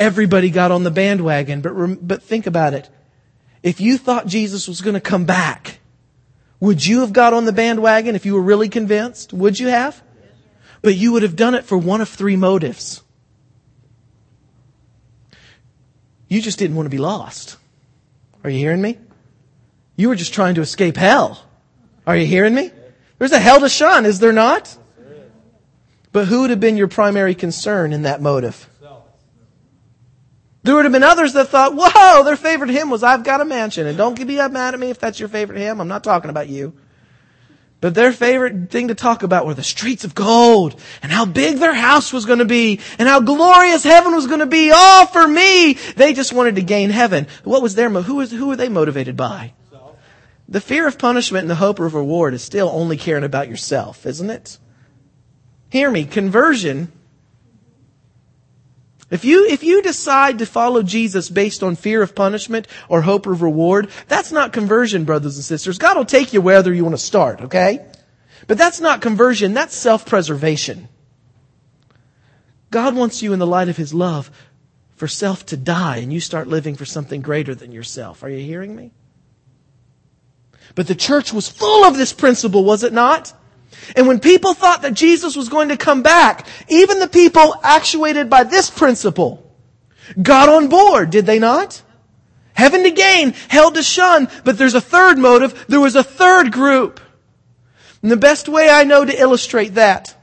Everybody 0.00 0.50
got 0.50 0.72
on 0.72 0.82
the 0.82 0.90
bandwagon, 0.90 1.60
but, 1.60 2.06
but 2.06 2.22
think 2.22 2.48
about 2.48 2.74
it. 2.74 2.90
If 3.62 3.80
you 3.80 3.96
thought 3.96 4.26
Jesus 4.26 4.66
was 4.66 4.80
going 4.80 4.94
to 4.94 5.00
come 5.00 5.24
back, 5.24 5.78
would 6.62 6.86
you 6.86 7.00
have 7.00 7.12
got 7.12 7.34
on 7.34 7.44
the 7.44 7.52
bandwagon 7.52 8.14
if 8.14 8.24
you 8.24 8.34
were 8.34 8.40
really 8.40 8.68
convinced? 8.68 9.32
Would 9.32 9.58
you 9.58 9.66
have? 9.66 10.00
But 10.80 10.94
you 10.94 11.10
would 11.10 11.24
have 11.24 11.34
done 11.34 11.56
it 11.56 11.64
for 11.64 11.76
one 11.76 12.00
of 12.00 12.08
three 12.08 12.36
motives. 12.36 13.02
You 16.28 16.40
just 16.40 16.60
didn't 16.60 16.76
want 16.76 16.86
to 16.86 16.90
be 16.90 16.98
lost. 16.98 17.56
Are 18.44 18.50
you 18.50 18.58
hearing 18.58 18.80
me? 18.80 18.96
You 19.96 20.08
were 20.08 20.14
just 20.14 20.34
trying 20.34 20.54
to 20.54 20.60
escape 20.60 20.96
hell. 20.96 21.44
Are 22.06 22.16
you 22.16 22.26
hearing 22.26 22.54
me? 22.54 22.70
There's 23.18 23.32
a 23.32 23.40
hell 23.40 23.58
to 23.58 23.68
shun, 23.68 24.06
is 24.06 24.20
there 24.20 24.32
not? 24.32 24.78
But 26.12 26.28
who 26.28 26.42
would 26.42 26.50
have 26.50 26.60
been 26.60 26.76
your 26.76 26.86
primary 26.86 27.34
concern 27.34 27.92
in 27.92 28.02
that 28.02 28.22
motive? 28.22 28.68
There 30.62 30.76
would 30.76 30.84
have 30.84 30.92
been 30.92 31.02
others 31.02 31.32
that 31.32 31.48
thought, 31.48 31.74
whoa, 31.74 32.22
their 32.22 32.36
favorite 32.36 32.70
hymn 32.70 32.88
was 32.88 33.02
I've 33.02 33.24
Got 33.24 33.40
a 33.40 33.44
Mansion. 33.44 33.86
And 33.86 33.98
don't 33.98 34.16
be 34.16 34.36
mad 34.36 34.74
at 34.74 34.80
me 34.80 34.90
if 34.90 34.98
that's 34.98 35.18
your 35.18 35.28
favorite 35.28 35.58
hymn. 35.58 35.80
I'm 35.80 35.88
not 35.88 36.04
talking 36.04 36.30
about 36.30 36.48
you. 36.48 36.72
But 37.80 37.94
their 37.94 38.12
favorite 38.12 38.70
thing 38.70 38.88
to 38.88 38.94
talk 38.94 39.24
about 39.24 39.44
were 39.44 39.54
the 39.54 39.64
streets 39.64 40.04
of 40.04 40.14
gold 40.14 40.80
and 41.02 41.10
how 41.10 41.24
big 41.24 41.56
their 41.56 41.74
house 41.74 42.12
was 42.12 42.26
going 42.26 42.38
to 42.38 42.44
be 42.44 42.78
and 42.96 43.08
how 43.08 43.18
glorious 43.18 43.82
heaven 43.82 44.14
was 44.14 44.28
going 44.28 44.38
to 44.38 44.46
be 44.46 44.70
all 44.70 45.06
for 45.06 45.26
me. 45.26 45.72
They 45.96 46.12
just 46.12 46.32
wanted 46.32 46.54
to 46.54 46.62
gain 46.62 46.90
heaven. 46.90 47.26
What 47.42 47.60
was 47.60 47.74
their, 47.74 47.90
who 47.90 48.14
was, 48.14 48.30
who 48.30 48.46
were 48.46 48.56
they 48.56 48.68
motivated 48.68 49.16
by? 49.16 49.54
The 50.48 50.60
fear 50.60 50.86
of 50.86 50.96
punishment 50.96 51.42
and 51.42 51.50
the 51.50 51.56
hope 51.56 51.80
of 51.80 51.94
reward 51.94 52.34
is 52.34 52.42
still 52.42 52.68
only 52.68 52.96
caring 52.96 53.24
about 53.24 53.48
yourself, 53.48 54.06
isn't 54.06 54.30
it? 54.30 54.58
Hear 55.70 55.90
me. 55.90 56.04
Conversion 56.04 56.92
If 59.12 59.26
you, 59.26 59.46
if 59.46 59.62
you 59.62 59.82
decide 59.82 60.38
to 60.38 60.46
follow 60.46 60.82
Jesus 60.82 61.28
based 61.28 61.62
on 61.62 61.76
fear 61.76 62.00
of 62.00 62.14
punishment 62.14 62.66
or 62.88 63.02
hope 63.02 63.26
of 63.26 63.42
reward, 63.42 63.90
that's 64.08 64.32
not 64.32 64.54
conversion, 64.54 65.04
brothers 65.04 65.36
and 65.36 65.44
sisters. 65.44 65.76
God 65.76 65.98
will 65.98 66.06
take 66.06 66.32
you 66.32 66.40
wherever 66.40 66.72
you 66.72 66.82
want 66.82 66.96
to 66.96 67.02
start, 67.02 67.42
okay? 67.42 67.84
But 68.46 68.56
that's 68.56 68.80
not 68.80 69.02
conversion, 69.02 69.52
that's 69.52 69.76
self-preservation. 69.76 70.88
God 72.70 72.96
wants 72.96 73.22
you 73.22 73.34
in 73.34 73.38
the 73.38 73.46
light 73.46 73.68
of 73.68 73.76
His 73.76 73.92
love 73.92 74.30
for 74.96 75.06
self 75.06 75.44
to 75.46 75.58
die 75.58 75.98
and 75.98 76.10
you 76.10 76.18
start 76.18 76.48
living 76.48 76.74
for 76.74 76.86
something 76.86 77.20
greater 77.20 77.54
than 77.54 77.70
yourself. 77.70 78.22
Are 78.22 78.30
you 78.30 78.42
hearing 78.42 78.74
me? 78.74 78.92
But 80.74 80.86
the 80.86 80.94
church 80.94 81.34
was 81.34 81.50
full 81.50 81.84
of 81.84 81.98
this 81.98 82.14
principle, 82.14 82.64
was 82.64 82.82
it 82.82 82.94
not? 82.94 83.34
And 83.96 84.06
when 84.06 84.20
people 84.20 84.54
thought 84.54 84.82
that 84.82 84.94
Jesus 84.94 85.36
was 85.36 85.48
going 85.48 85.68
to 85.68 85.76
come 85.76 86.02
back, 86.02 86.46
even 86.68 86.98
the 86.98 87.08
people 87.08 87.54
actuated 87.62 88.30
by 88.30 88.44
this 88.44 88.70
principle 88.70 89.42
got 90.20 90.48
on 90.48 90.68
board, 90.68 91.10
did 91.10 91.26
they 91.26 91.38
not? 91.38 91.82
Heaven 92.54 92.82
to 92.84 92.90
gain, 92.90 93.32
hell 93.48 93.70
to 93.72 93.82
shun, 93.82 94.28
but 94.44 94.58
there's 94.58 94.74
a 94.74 94.80
third 94.80 95.18
motive. 95.18 95.64
There 95.68 95.80
was 95.80 95.96
a 95.96 96.04
third 96.04 96.52
group. 96.52 97.00
And 98.02 98.10
the 98.10 98.16
best 98.16 98.48
way 98.48 98.68
I 98.68 98.84
know 98.84 99.04
to 99.04 99.20
illustrate 99.20 99.74
that, 99.74 100.16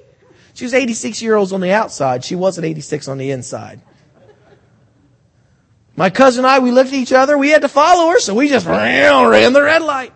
She 0.54 0.64
was 0.64 0.74
86 0.74 1.22
year 1.22 1.34
olds 1.34 1.52
on 1.52 1.60
the 1.60 1.72
outside. 1.72 2.24
She 2.24 2.34
wasn't 2.34 2.66
86 2.66 3.08
on 3.08 3.18
the 3.18 3.30
inside. 3.30 3.80
My 5.96 6.10
cousin 6.10 6.44
and 6.44 6.50
I, 6.50 6.58
we 6.58 6.70
looked 6.70 6.88
at 6.88 6.94
each 6.94 7.12
other. 7.12 7.36
We 7.36 7.50
had 7.50 7.62
to 7.62 7.68
follow 7.68 8.10
her, 8.12 8.18
so 8.18 8.34
we 8.34 8.48
just 8.48 8.66
ran 9.32 9.52
the 9.52 9.62
red 9.62 9.82
light. 9.82 10.12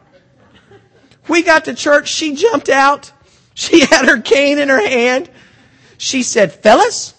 We 1.29 1.43
got 1.43 1.66
to 1.66 1.74
church. 1.74 2.09
She 2.09 2.35
jumped 2.35 2.68
out. 2.68 3.12
She 3.55 3.81
had 3.81 4.07
her 4.07 4.20
cane 4.20 4.59
in 4.59 4.68
her 4.68 4.81
hand. 4.87 5.31
She 5.99 6.22
said, 6.22 6.53
fellas, 6.53 7.14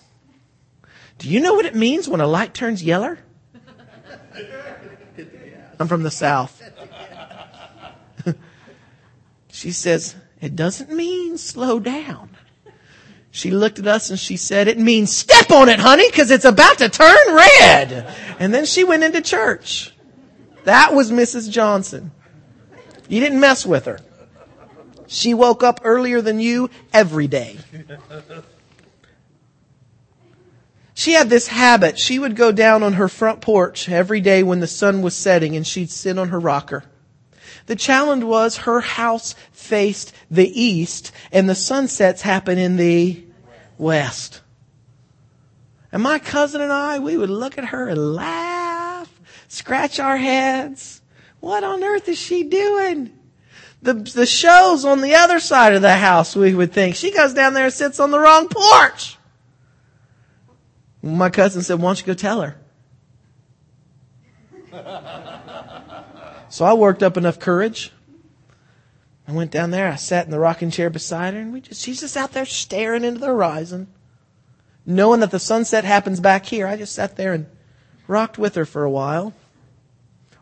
do 1.18 1.30
you 1.30 1.40
know 1.40 1.56
what 1.56 1.66
it 1.66 1.76
means 1.76 2.08
when 2.08 2.22
a 2.22 2.28
light 2.28 2.54
turns 2.54 2.84
yellow? 2.84 3.18
I'm 5.80 5.88
from 5.88 6.04
the 6.04 6.12
South. 6.12 6.62
she 9.52 9.72
says, 9.72 10.16
it 10.42 10.56
doesn't 10.56 10.92
mean 10.92 11.38
slow 11.38 11.80
down. 11.80 12.30
She 13.32 13.52
looked 13.52 13.78
at 13.78 13.88
us 13.88 14.10
and 14.10 14.20
she 14.20 14.38
said, 14.38 14.68
it 14.68 14.80
means 14.80 15.16
step 15.16 15.52
on 15.52 15.70
it, 15.70 15.80
honey, 15.80 16.10
cause 16.12 16.32
it's 16.32 16.46
about 16.46 16.80
to 16.80 16.90
turn 16.90 17.16
red. 17.28 18.16
And 18.40 18.54
then 18.54 18.66
she 18.66 18.84
went 18.84 19.04
into 19.04 19.22
church. 19.22 19.94
That 20.64 20.94
was 20.94 21.12
Mrs. 21.12 21.50
Johnson. 21.50 22.12
You 23.08 23.20
didn't 23.20 23.40
mess 23.40 23.66
with 23.66 23.86
her. 23.86 24.00
She 25.08 25.34
woke 25.34 25.64
up 25.64 25.82
earlier 25.84 26.22
than 26.22 26.40
you 26.40 26.70
every 26.92 27.28
day. 27.28 27.58
She 30.98 31.14
had 31.14 31.30
this 31.30 31.46
habit. 31.46 32.00
She 32.00 32.18
would 32.18 32.36
go 32.36 32.52
down 32.52 32.82
on 32.82 32.94
her 32.94 33.08
front 33.08 33.40
porch 33.40 33.88
every 33.88 34.20
day 34.20 34.42
when 34.42 34.62
the 34.62 34.66
sun 34.66 35.04
was 35.04 35.16
setting 35.16 35.56
and 35.56 35.66
she'd 35.66 35.92
sit 35.92 36.18
on 36.18 36.30
her 36.30 36.40
rocker. 36.40 36.86
The 37.68 37.76
challenge 37.76 38.24
was 38.24 38.58
her 38.58 38.82
house 38.82 39.36
faced 39.52 40.12
the 40.32 40.50
east 40.60 41.12
and 41.32 41.48
the 41.48 41.54
sunsets 41.54 42.24
happen 42.24 42.58
in 42.58 42.78
the 42.78 43.24
west. 43.78 44.42
And 45.92 46.02
my 46.02 46.18
cousin 46.18 46.62
and 46.62 46.74
I, 46.74 46.98
we 46.98 47.16
would 47.16 47.30
look 47.30 47.60
at 47.60 47.66
her 47.66 47.88
and 47.88 48.16
laugh, 48.16 49.08
scratch 49.48 50.00
our 50.00 50.18
heads. 50.18 51.04
What 51.42 51.64
on 51.64 51.84
earth 51.84 52.10
is 52.10 52.18
she 52.18 52.42
doing? 52.42 53.14
The, 53.84 53.94
the 53.94 54.26
show's 54.26 54.84
on 54.84 55.02
the 55.02 55.14
other 55.14 55.40
side 55.40 55.76
of 55.76 55.84
the 55.84 55.94
house, 55.94 56.36
we 56.36 56.56
would 56.56 56.74
think. 56.74 56.96
She 56.96 57.12
goes 57.12 57.36
down 57.36 57.54
there 57.54 57.66
and 57.66 57.74
sits 57.74 58.00
on 58.00 58.10
the 58.10 58.20
wrong 58.20 58.48
porch. 58.50 59.17
My 61.02 61.30
cousin 61.30 61.62
said, 61.62 61.80
why 61.80 61.90
don't 61.90 62.00
you 62.00 62.06
go 62.06 62.14
tell 62.14 62.42
her? 62.42 62.56
so 66.50 66.66
I 66.66 66.74
worked 66.74 67.04
up 67.04 67.18
enough 67.18 67.40
courage. 67.40 67.92
I 69.28 69.34
went 69.34 69.52
down 69.52 69.72
there, 69.72 69.92
I 69.92 69.96
sat 69.96 70.26
in 70.26 70.32
the 70.32 70.40
rocking 70.40 70.72
chair 70.72 70.90
beside 70.90 71.34
her, 71.34 71.40
and 71.40 71.52
we 71.52 71.60
just, 71.60 71.84
she's 71.84 72.00
just 72.00 72.16
out 72.16 72.32
there 72.32 72.46
staring 72.46 73.04
into 73.04 73.20
the 73.20 73.28
horizon. 73.28 73.88
Knowing 74.86 75.20
that 75.20 75.32
the 75.32 75.40
sunset 75.40 75.84
happens 75.84 76.22
back 76.22 76.46
here, 76.46 76.66
I 76.66 76.78
just 76.78 76.96
sat 76.96 77.18
there 77.18 77.34
and 77.34 77.46
rocked 78.08 78.38
with 78.38 78.56
her 78.56 78.64
for 78.66 78.86
a 78.86 78.90
while, 78.90 79.34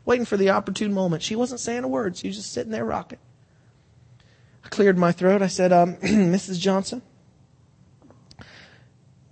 waiting 0.06 0.26
for 0.26 0.38
the 0.38 0.52
opportune 0.52 0.94
moment. 0.94 1.24
She 1.24 1.36
wasn't 1.36 1.62
saying 1.62 1.84
a 1.84 1.88
word, 1.88 2.16
she 2.16 2.28
was 2.28 2.38
just 2.38 2.54
sitting 2.54 2.72
there 2.72 2.86
rocking. 2.86 3.18
I 4.64 4.70
cleared 4.70 4.98
my 4.98 5.12
throat. 5.12 5.42
I 5.42 5.48
said, 5.48 5.72
um, 5.72 5.96
Mrs. 6.02 6.60
Johnson, 6.60 7.02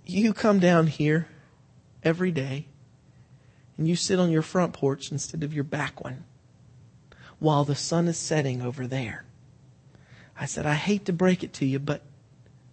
you 0.06 0.32
come 0.32 0.58
down 0.58 0.86
here 0.86 1.28
every 2.02 2.30
day 2.30 2.66
and 3.76 3.88
you 3.88 3.96
sit 3.96 4.20
on 4.20 4.30
your 4.30 4.42
front 4.42 4.72
porch 4.72 5.10
instead 5.10 5.42
of 5.42 5.54
your 5.54 5.64
back 5.64 6.02
one 6.02 6.24
while 7.38 7.64
the 7.64 7.74
sun 7.74 8.08
is 8.08 8.18
setting 8.18 8.62
over 8.62 8.86
there. 8.86 9.24
I 10.38 10.46
said, 10.46 10.66
I 10.66 10.74
hate 10.74 11.04
to 11.06 11.12
break 11.12 11.42
it 11.42 11.52
to 11.54 11.66
you, 11.66 11.78
but, 11.78 12.02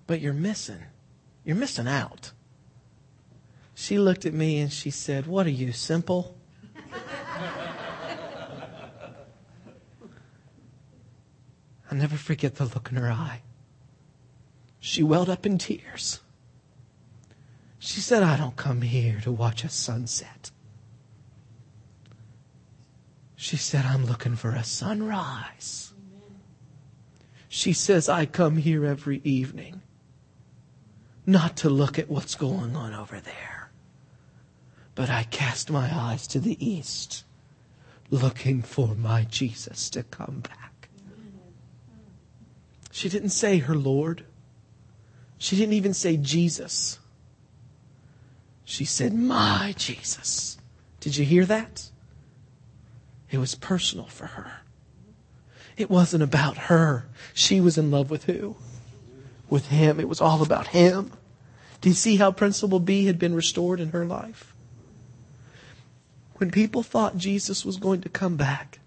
but 0.08 0.22
you're 0.22 0.34
missing. 0.34 0.84
You're 1.44 1.56
missing 1.56 1.88
out. 1.88 2.32
She 3.74 3.98
looked 3.98 4.26
at 4.26 4.34
me 4.34 4.60
and 4.60 4.72
she 4.72 4.92
said, 4.92 5.26
What 5.28 5.48
are 5.48 5.52
you, 5.52 5.72
simple? 5.72 6.38
I'll 11.92 11.98
never 11.98 12.16
forget 12.16 12.56
the 12.56 12.66
look 12.66 12.90
in 12.92 12.98
her 12.98 13.12
eye. 13.12 13.42
She 14.80 15.04
welled 15.04 15.30
up 15.30 15.46
in 15.46 15.58
tears. 15.58 16.20
She 17.84 18.00
said, 18.00 18.22
I 18.22 18.38
don't 18.38 18.56
come 18.56 18.84
here 18.84 19.20
to 19.24 19.32
watch 19.32 19.64
a 19.64 19.70
sunset. 19.70 20.52
She 23.36 23.58
said, 23.58 23.86
I'm 23.86 24.06
looking 24.06 24.36
for 24.36 24.52
a 24.52 24.64
sunrise. 24.64 25.92
She 27.50 27.74
says, 27.74 28.08
I 28.08 28.28
come 28.28 28.58
here 28.58 28.86
every 28.86 29.20
evening 29.24 29.82
not 31.26 31.58
to 31.58 31.72
look 31.72 31.98
at 31.98 32.08
what's 32.08 32.36
going 32.36 32.76
on 32.76 32.94
over 32.94 33.20
there, 33.20 33.72
but 34.94 35.10
I 35.10 35.24
cast 35.24 35.72
my 35.72 35.90
eyes 35.92 36.28
to 36.28 36.40
the 36.40 36.64
east, 36.64 37.24
looking 38.12 38.62
for 38.62 38.94
my 38.94 39.24
Jesus 39.24 39.90
to 39.90 40.04
come 40.04 40.42
back. 40.42 40.90
She 42.92 43.10
didn't 43.10 43.30
say 43.30 43.58
her 43.58 43.76
Lord. 43.76 44.24
She 45.40 45.56
didn't 45.56 45.74
even 45.74 45.96
say 45.96 46.16
Jesus. 46.16 47.00
She 48.72 48.86
said, 48.86 49.14
My 49.14 49.76
Jesus. 49.78 50.58
Did 51.02 51.18
you 51.18 51.26
hear 51.26 51.46
that? 51.46 51.90
It 53.30 53.38
was 53.38 53.54
personal 53.54 54.06
for 54.06 54.28
her. 54.28 54.62
It 55.76 55.90
wasn't 55.90 56.24
about 56.24 56.56
her. 56.56 57.04
She 57.34 57.60
was 57.60 57.78
in 57.78 57.92
love 57.92 58.10
with 58.10 58.24
who? 58.24 58.56
With 59.50 59.68
him. 59.68 60.00
It 60.00 60.08
was 60.08 60.22
all 60.22 60.42
about 60.42 60.68
him. 60.68 61.12
Do 61.82 61.90
you 61.90 61.96
see 61.96 62.16
how 62.16 62.32
Principle 62.32 62.80
B 62.80 63.08
had 63.08 63.20
been 63.20 63.36
restored 63.36 63.82
in 63.82 63.90
her 63.90 64.06
life? 64.06 64.54
When 66.36 66.50
people 66.50 66.82
thought 66.82 67.18
Jesus 67.18 67.66
was 67.66 67.76
going 67.76 68.00
to 68.00 68.10
come 68.10 68.38
back, 68.38 68.80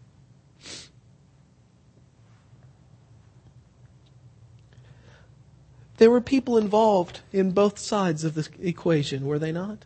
there 5.99 6.11
were 6.11 6.20
people 6.20 6.59
involved 6.59 7.20
in 7.32 7.53
both 7.53 7.78
sides 7.78 8.24
of 8.24 8.34
the 8.34 8.49
equation, 8.61 9.26
were 9.26 9.38
they 9.38 9.53
not? 9.53 9.84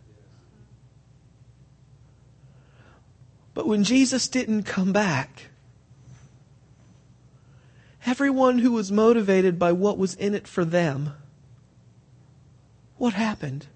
But 3.55 3.67
when 3.67 3.85
Jesus 3.85 4.29
didn't 4.29 4.63
come 4.63 4.93
back, 4.93 5.47
everyone 8.07 8.61
who 8.61 8.73
was 8.73 8.93
motivated 8.93 9.59
by 9.59 9.73
what 9.73 9.99
was 9.99 10.15
in 10.15 10.35
it 10.35 10.47
for 10.47 10.65
them 10.65 11.13
what 12.99 13.15
happened? 13.15 13.67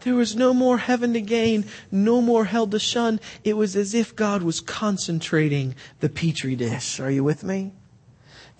There 0.00 0.14
was 0.14 0.36
no 0.36 0.54
more 0.54 0.78
heaven 0.78 1.12
to 1.14 1.20
gain, 1.20 1.64
no 1.90 2.20
more 2.20 2.44
hell 2.44 2.68
to 2.68 2.78
shun. 2.78 3.18
It 3.42 3.56
was 3.56 3.74
as 3.74 3.92
if 3.92 4.14
God 4.14 4.44
was 4.44 4.60
concentrating 4.60 5.74
the 5.98 6.08
petri 6.08 6.54
dish. 6.54 7.00
Are 7.00 7.10
you 7.10 7.24
with 7.24 7.42
me? 7.42 7.72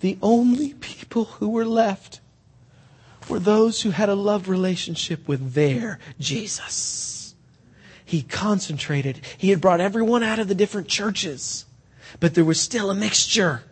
The 0.01 0.17
only 0.21 0.73
people 0.73 1.23
who 1.25 1.47
were 1.47 1.65
left 1.65 2.19
were 3.29 3.39
those 3.39 3.81
who 3.81 3.91
had 3.91 4.09
a 4.09 4.15
love 4.15 4.49
relationship 4.49 5.27
with 5.27 5.53
their 5.53 5.99
Jesus. 6.19 7.35
He 8.03 8.21
concentrated. 8.21 9.19
He 9.37 9.49
had 9.49 9.59
brought 9.59 9.81
everyone 9.81 10.23
out 10.23 10.39
of 10.39 10.47
the 10.47 10.55
different 10.55 10.87
churches, 10.87 11.65
but 12.19 12.35
there 12.35 12.45
was 12.45 12.59
still 12.59 12.89
a 12.89 12.95
mixture. 12.95 13.63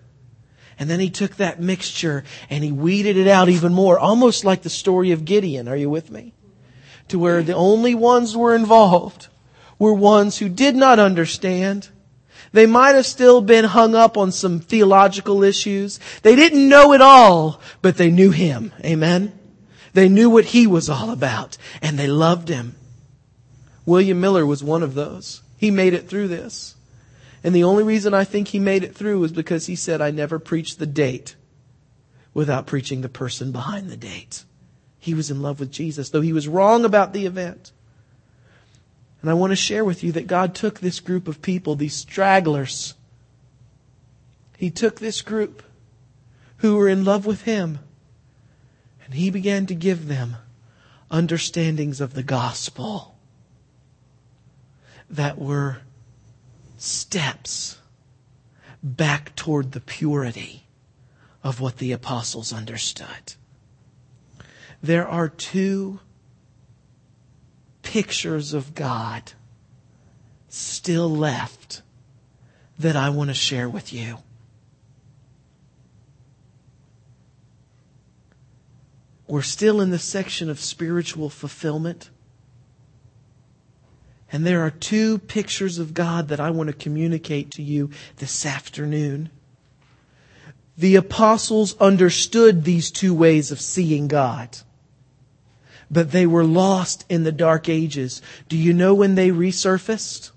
And 0.77 0.89
then 0.89 0.99
he 0.99 1.09
took 1.09 1.37
that 1.37 1.61
mixture 1.61 2.25
and 2.49 2.63
he 2.63 2.71
weeded 2.71 3.15
it 3.15 3.27
out 3.29 3.47
even 3.47 3.73
more, 3.73 3.97
almost 3.97 4.43
like 4.43 4.61
the 4.61 4.69
story 4.69 5.11
of 5.11 5.23
Gideon. 5.23 5.69
Are 5.69 5.77
you 5.77 5.89
with 5.89 6.11
me? 6.11 6.33
To 7.09 7.19
where 7.19 7.41
the 7.43 7.55
only 7.55 7.95
ones 7.95 8.33
who 8.33 8.39
were 8.39 8.55
involved 8.55 9.29
were 9.79 9.93
ones 9.93 10.37
who 10.37 10.49
did 10.49 10.75
not 10.75 10.99
understand. 10.99 11.87
They 12.51 12.65
might 12.65 12.95
have 12.95 13.05
still 13.05 13.41
been 13.41 13.65
hung 13.65 13.95
up 13.95 14.17
on 14.17 14.31
some 14.31 14.59
theological 14.59 15.43
issues. 15.43 15.99
They 16.23 16.35
didn't 16.35 16.67
know 16.67 16.93
it 16.93 17.01
all, 17.01 17.61
but 17.81 17.97
they 17.97 18.11
knew 18.11 18.31
him. 18.31 18.73
Amen. 18.83 19.37
They 19.95 20.09
knew 20.09 20.29
what 20.29 20.45
he 20.45 20.67
was 20.67 20.89
all 20.89 21.09
about 21.09 21.57
and 21.81 21.97
they 21.97 22.07
loved 22.07 22.49
him. 22.49 22.75
William 23.85 24.19
Miller 24.19 24.45
was 24.45 24.61
one 24.61 24.83
of 24.83 24.93
those. 24.93 25.41
He 25.57 25.71
made 25.71 25.93
it 25.93 26.09
through 26.09 26.27
this. 26.27 26.75
And 27.45 27.55
the 27.55 27.63
only 27.63 27.81
reason 27.81 28.13
I 28.13 28.25
think 28.25 28.49
he 28.49 28.59
made 28.59 28.83
it 28.83 28.93
through 28.93 29.19
was 29.19 29.31
because 29.31 29.67
he 29.67 29.75
said, 29.77 30.01
I 30.01 30.11
never 30.11 30.37
preached 30.37 30.79
the 30.79 30.85
date 30.85 31.37
without 32.33 32.67
preaching 32.67 32.99
the 33.01 33.09
person 33.09 33.53
behind 33.53 33.89
the 33.89 33.95
date. 33.95 34.43
He 34.99 35.13
was 35.13 35.31
in 35.31 35.41
love 35.41 35.61
with 35.61 35.71
Jesus, 35.71 36.09
though 36.09 36.19
he 36.19 36.33
was 36.33 36.49
wrong 36.49 36.83
about 36.83 37.13
the 37.13 37.25
event. 37.25 37.71
And 39.21 39.29
I 39.29 39.33
want 39.33 39.51
to 39.51 39.55
share 39.55 39.85
with 39.85 40.03
you 40.03 40.11
that 40.11 40.27
God 40.27 40.53
took 40.53 40.81
this 40.81 40.99
group 40.99 41.29
of 41.29 41.41
people, 41.41 41.75
these 41.75 41.95
stragglers, 41.95 42.95
He 44.57 44.69
took 44.69 44.99
this 44.99 45.21
group 45.21 45.63
who 46.57 46.75
were 46.75 46.89
in 46.89 47.05
love 47.05 47.25
with 47.25 47.43
Him, 47.43 47.79
and 49.05 49.13
He 49.13 49.29
began 49.29 49.65
to 49.67 49.75
give 49.75 50.07
them 50.07 50.35
understandings 51.09 52.01
of 52.01 52.13
the 52.13 52.23
gospel 52.23 53.15
that 55.09 55.37
were 55.37 55.77
steps 56.77 57.77
back 58.83 59.35
toward 59.35 59.71
the 59.71 59.79
purity 59.79 60.65
of 61.43 61.59
what 61.61 61.77
the 61.77 61.91
apostles 61.91 62.51
understood. 62.51 63.35
There 64.81 65.07
are 65.07 65.29
two 65.29 65.99
pictures 67.81 68.53
of 68.53 68.75
God 68.75 69.31
still 70.49 71.09
left 71.09 71.81
that 72.77 72.95
I 72.95 73.09
want 73.09 73.29
to 73.29 73.33
share 73.33 73.69
with 73.69 73.93
you. 73.93 74.17
We're 79.27 79.41
still 79.41 79.81
in 79.81 79.89
the 79.89 79.99
section 79.99 80.49
of 80.49 80.59
spiritual 80.59 81.29
fulfillment. 81.29 82.09
And 84.31 84.45
there 84.45 84.61
are 84.61 84.71
two 84.71 85.19
pictures 85.19 85.79
of 85.79 85.93
God 85.93 86.27
that 86.27 86.39
I 86.39 86.49
want 86.49 86.67
to 86.67 86.73
communicate 86.73 87.51
to 87.51 87.63
you 87.63 87.89
this 88.17 88.45
afternoon. 88.45 89.29
The 90.77 90.95
apostles 90.95 91.77
understood 91.79 92.63
these 92.63 92.91
two 92.91 93.13
ways 93.13 93.51
of 93.51 93.61
seeing 93.61 94.07
God, 94.07 94.57
but 95.89 96.11
they 96.11 96.27
were 96.27 96.43
lost 96.43 97.05
in 97.07 97.23
the 97.23 97.31
dark 97.31 97.69
ages. 97.69 98.21
Do 98.49 98.57
you 98.57 98.73
know 98.73 98.93
when 98.93 99.15
they 99.15 99.29
resurfaced? 99.29 100.31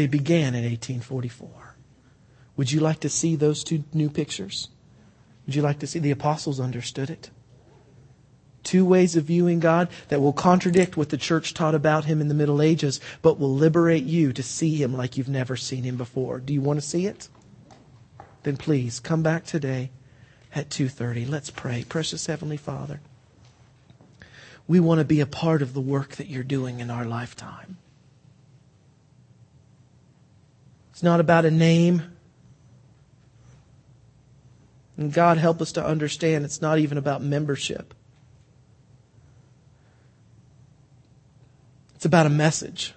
They 0.00 0.06
began 0.06 0.54
in 0.54 0.64
1844. 0.64 1.76
Would 2.56 2.72
you 2.72 2.80
like 2.80 3.00
to 3.00 3.10
see 3.10 3.36
those 3.36 3.62
two 3.62 3.84
new 3.92 4.08
pictures? 4.08 4.70
Would 5.44 5.54
you 5.54 5.60
like 5.60 5.78
to 5.80 5.86
see? 5.86 5.98
The 5.98 6.10
apostles 6.10 6.58
understood 6.58 7.10
it. 7.10 7.28
Two 8.62 8.86
ways 8.86 9.14
of 9.14 9.24
viewing 9.24 9.60
God 9.60 9.90
that 10.08 10.22
will 10.22 10.32
contradict 10.32 10.96
what 10.96 11.10
the 11.10 11.18
church 11.18 11.52
taught 11.52 11.74
about 11.74 12.06
him 12.06 12.22
in 12.22 12.28
the 12.28 12.34
Middle 12.34 12.62
Ages, 12.62 12.98
but 13.20 13.38
will 13.38 13.54
liberate 13.54 14.04
you 14.04 14.32
to 14.32 14.42
see 14.42 14.76
him 14.82 14.94
like 14.94 15.18
you've 15.18 15.28
never 15.28 15.54
seen 15.54 15.82
him 15.82 15.98
before. 15.98 16.40
Do 16.40 16.54
you 16.54 16.62
want 16.62 16.80
to 16.80 16.86
see 16.86 17.04
it? 17.04 17.28
Then 18.44 18.56
please 18.56 19.00
come 19.00 19.22
back 19.22 19.44
today 19.44 19.90
at 20.54 20.70
2:30. 20.70 21.26
Let's 21.26 21.50
pray. 21.50 21.84
Precious 21.86 22.24
heavenly 22.24 22.56
Father, 22.56 23.02
we 24.66 24.80
want 24.80 25.00
to 25.00 25.04
be 25.04 25.20
a 25.20 25.26
part 25.26 25.60
of 25.60 25.74
the 25.74 25.82
work 25.82 26.16
that 26.16 26.28
you're 26.28 26.42
doing 26.42 26.80
in 26.80 26.88
our 26.88 27.04
lifetime. 27.04 27.76
It's 31.00 31.04
not 31.06 31.18
about 31.18 31.46
a 31.46 31.50
name. 31.50 32.02
And 34.98 35.10
God 35.10 35.38
help 35.38 35.62
us 35.62 35.72
to 35.72 35.82
understand 35.82 36.44
it's 36.44 36.60
not 36.60 36.78
even 36.78 36.98
about 36.98 37.22
membership. 37.22 37.94
It's 41.94 42.04
about 42.04 42.26
a 42.26 42.28
message. 42.28 42.92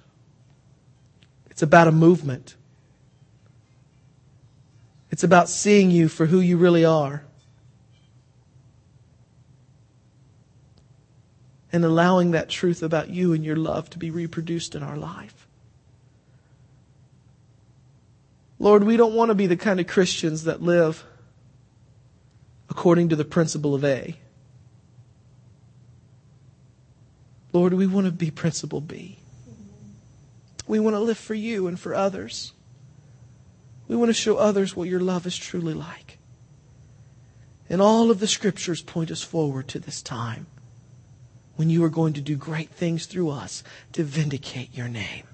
It's 1.50 1.62
about 1.62 1.88
a 1.88 1.94
movement. 1.94 2.58
It's 5.10 5.24
about 5.24 5.48
seeing 5.48 5.90
you 5.90 6.10
for 6.10 6.26
who 6.26 6.42
you 6.42 6.58
really 6.58 6.84
are. 6.84 7.24
And 11.72 11.86
allowing 11.86 12.32
that 12.32 12.50
truth 12.50 12.84
about 12.84 13.08
you 13.12 13.32
and 13.32 13.46
your 13.46 13.56
love 13.56 13.90
to 13.92 13.98
be 13.98 14.12
reproduced 14.12 14.76
in 14.76 14.84
our 14.84 14.98
life. 14.98 15.43
Lord, 18.64 18.86
we 18.86 18.96
don't 18.96 19.14
want 19.14 19.28
to 19.28 19.36
be 19.36 19.46
the 19.46 19.58
kind 19.58 19.82
of 19.82 19.88
Christians 19.88 20.46
that 20.46 20.62
live 20.62 21.04
according 22.70 23.10
to 23.10 23.16
the 23.18 23.26
principle 23.26 23.76
of 23.76 23.84
A. 23.84 24.18
Lord, 27.52 27.74
we 27.74 27.86
want 27.88 28.06
to 28.06 28.12
be 28.14 28.32
principle 28.32 28.80
B. 28.80 29.20
We 30.66 30.80
want 30.80 30.96
to 30.96 31.02
live 31.02 31.18
for 31.18 31.34
you 31.34 31.68
and 31.68 31.78
for 31.78 31.94
others. 31.94 32.54
We 33.90 33.98
want 33.98 34.08
to 34.08 34.14
show 34.14 34.38
others 34.38 34.78
what 34.78 34.88
your 34.88 35.02
love 35.02 35.28
is 35.28 35.36
truly 35.36 35.74
like. 35.74 36.18
And 37.70 37.82
all 37.82 38.10
of 38.10 38.22
the 38.22 38.28
scriptures 38.28 38.82
point 38.82 39.12
us 39.12 39.22
forward 39.22 39.68
to 39.68 39.80
this 39.80 40.02
time 40.02 40.48
when 41.58 41.70
you 41.70 41.84
are 41.84 41.90
going 41.90 42.14
to 42.14 42.22
do 42.22 42.38
great 42.38 42.70
things 42.70 43.08
through 43.08 43.30
us 43.30 43.62
to 43.92 44.06
vindicate 44.06 44.74
your 44.74 44.88
name. 44.88 45.26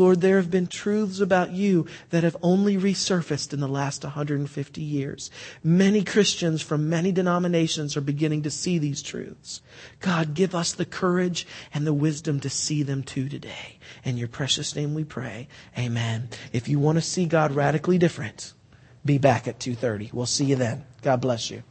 Lord, 0.00 0.22
there 0.22 0.38
have 0.38 0.50
been 0.50 0.66
truths 0.66 1.20
about 1.20 1.52
you 1.52 1.86
that 2.08 2.24
have 2.24 2.36
only 2.42 2.76
resurfaced 2.76 3.52
in 3.52 3.60
the 3.60 3.68
last 3.68 4.02
150 4.02 4.80
years. 4.80 5.30
Many 5.62 6.02
Christians 6.02 6.62
from 6.62 6.88
many 6.88 7.12
denominations 7.12 7.96
are 7.96 8.00
beginning 8.00 8.42
to 8.42 8.50
see 8.50 8.78
these 8.78 9.02
truths. 9.02 9.60
God, 10.00 10.32
give 10.32 10.54
us 10.54 10.72
the 10.72 10.86
courage 10.86 11.46
and 11.74 11.86
the 11.86 11.92
wisdom 11.92 12.40
to 12.40 12.50
see 12.50 12.82
them 12.82 13.02
too 13.02 13.28
today. 13.28 13.78
In 14.02 14.16
your 14.16 14.28
precious 14.28 14.74
name 14.74 14.94
we 14.94 15.04
pray. 15.04 15.48
Amen. 15.78 16.30
If 16.52 16.66
you 16.66 16.78
want 16.78 16.96
to 16.96 17.02
see 17.02 17.26
God 17.26 17.52
radically 17.52 17.98
different, 17.98 18.54
be 19.04 19.18
back 19.18 19.46
at 19.46 19.58
2.30. 19.58 20.12
We'll 20.12 20.26
see 20.26 20.46
you 20.46 20.56
then. 20.56 20.84
God 21.02 21.20
bless 21.20 21.50
you. 21.50 21.62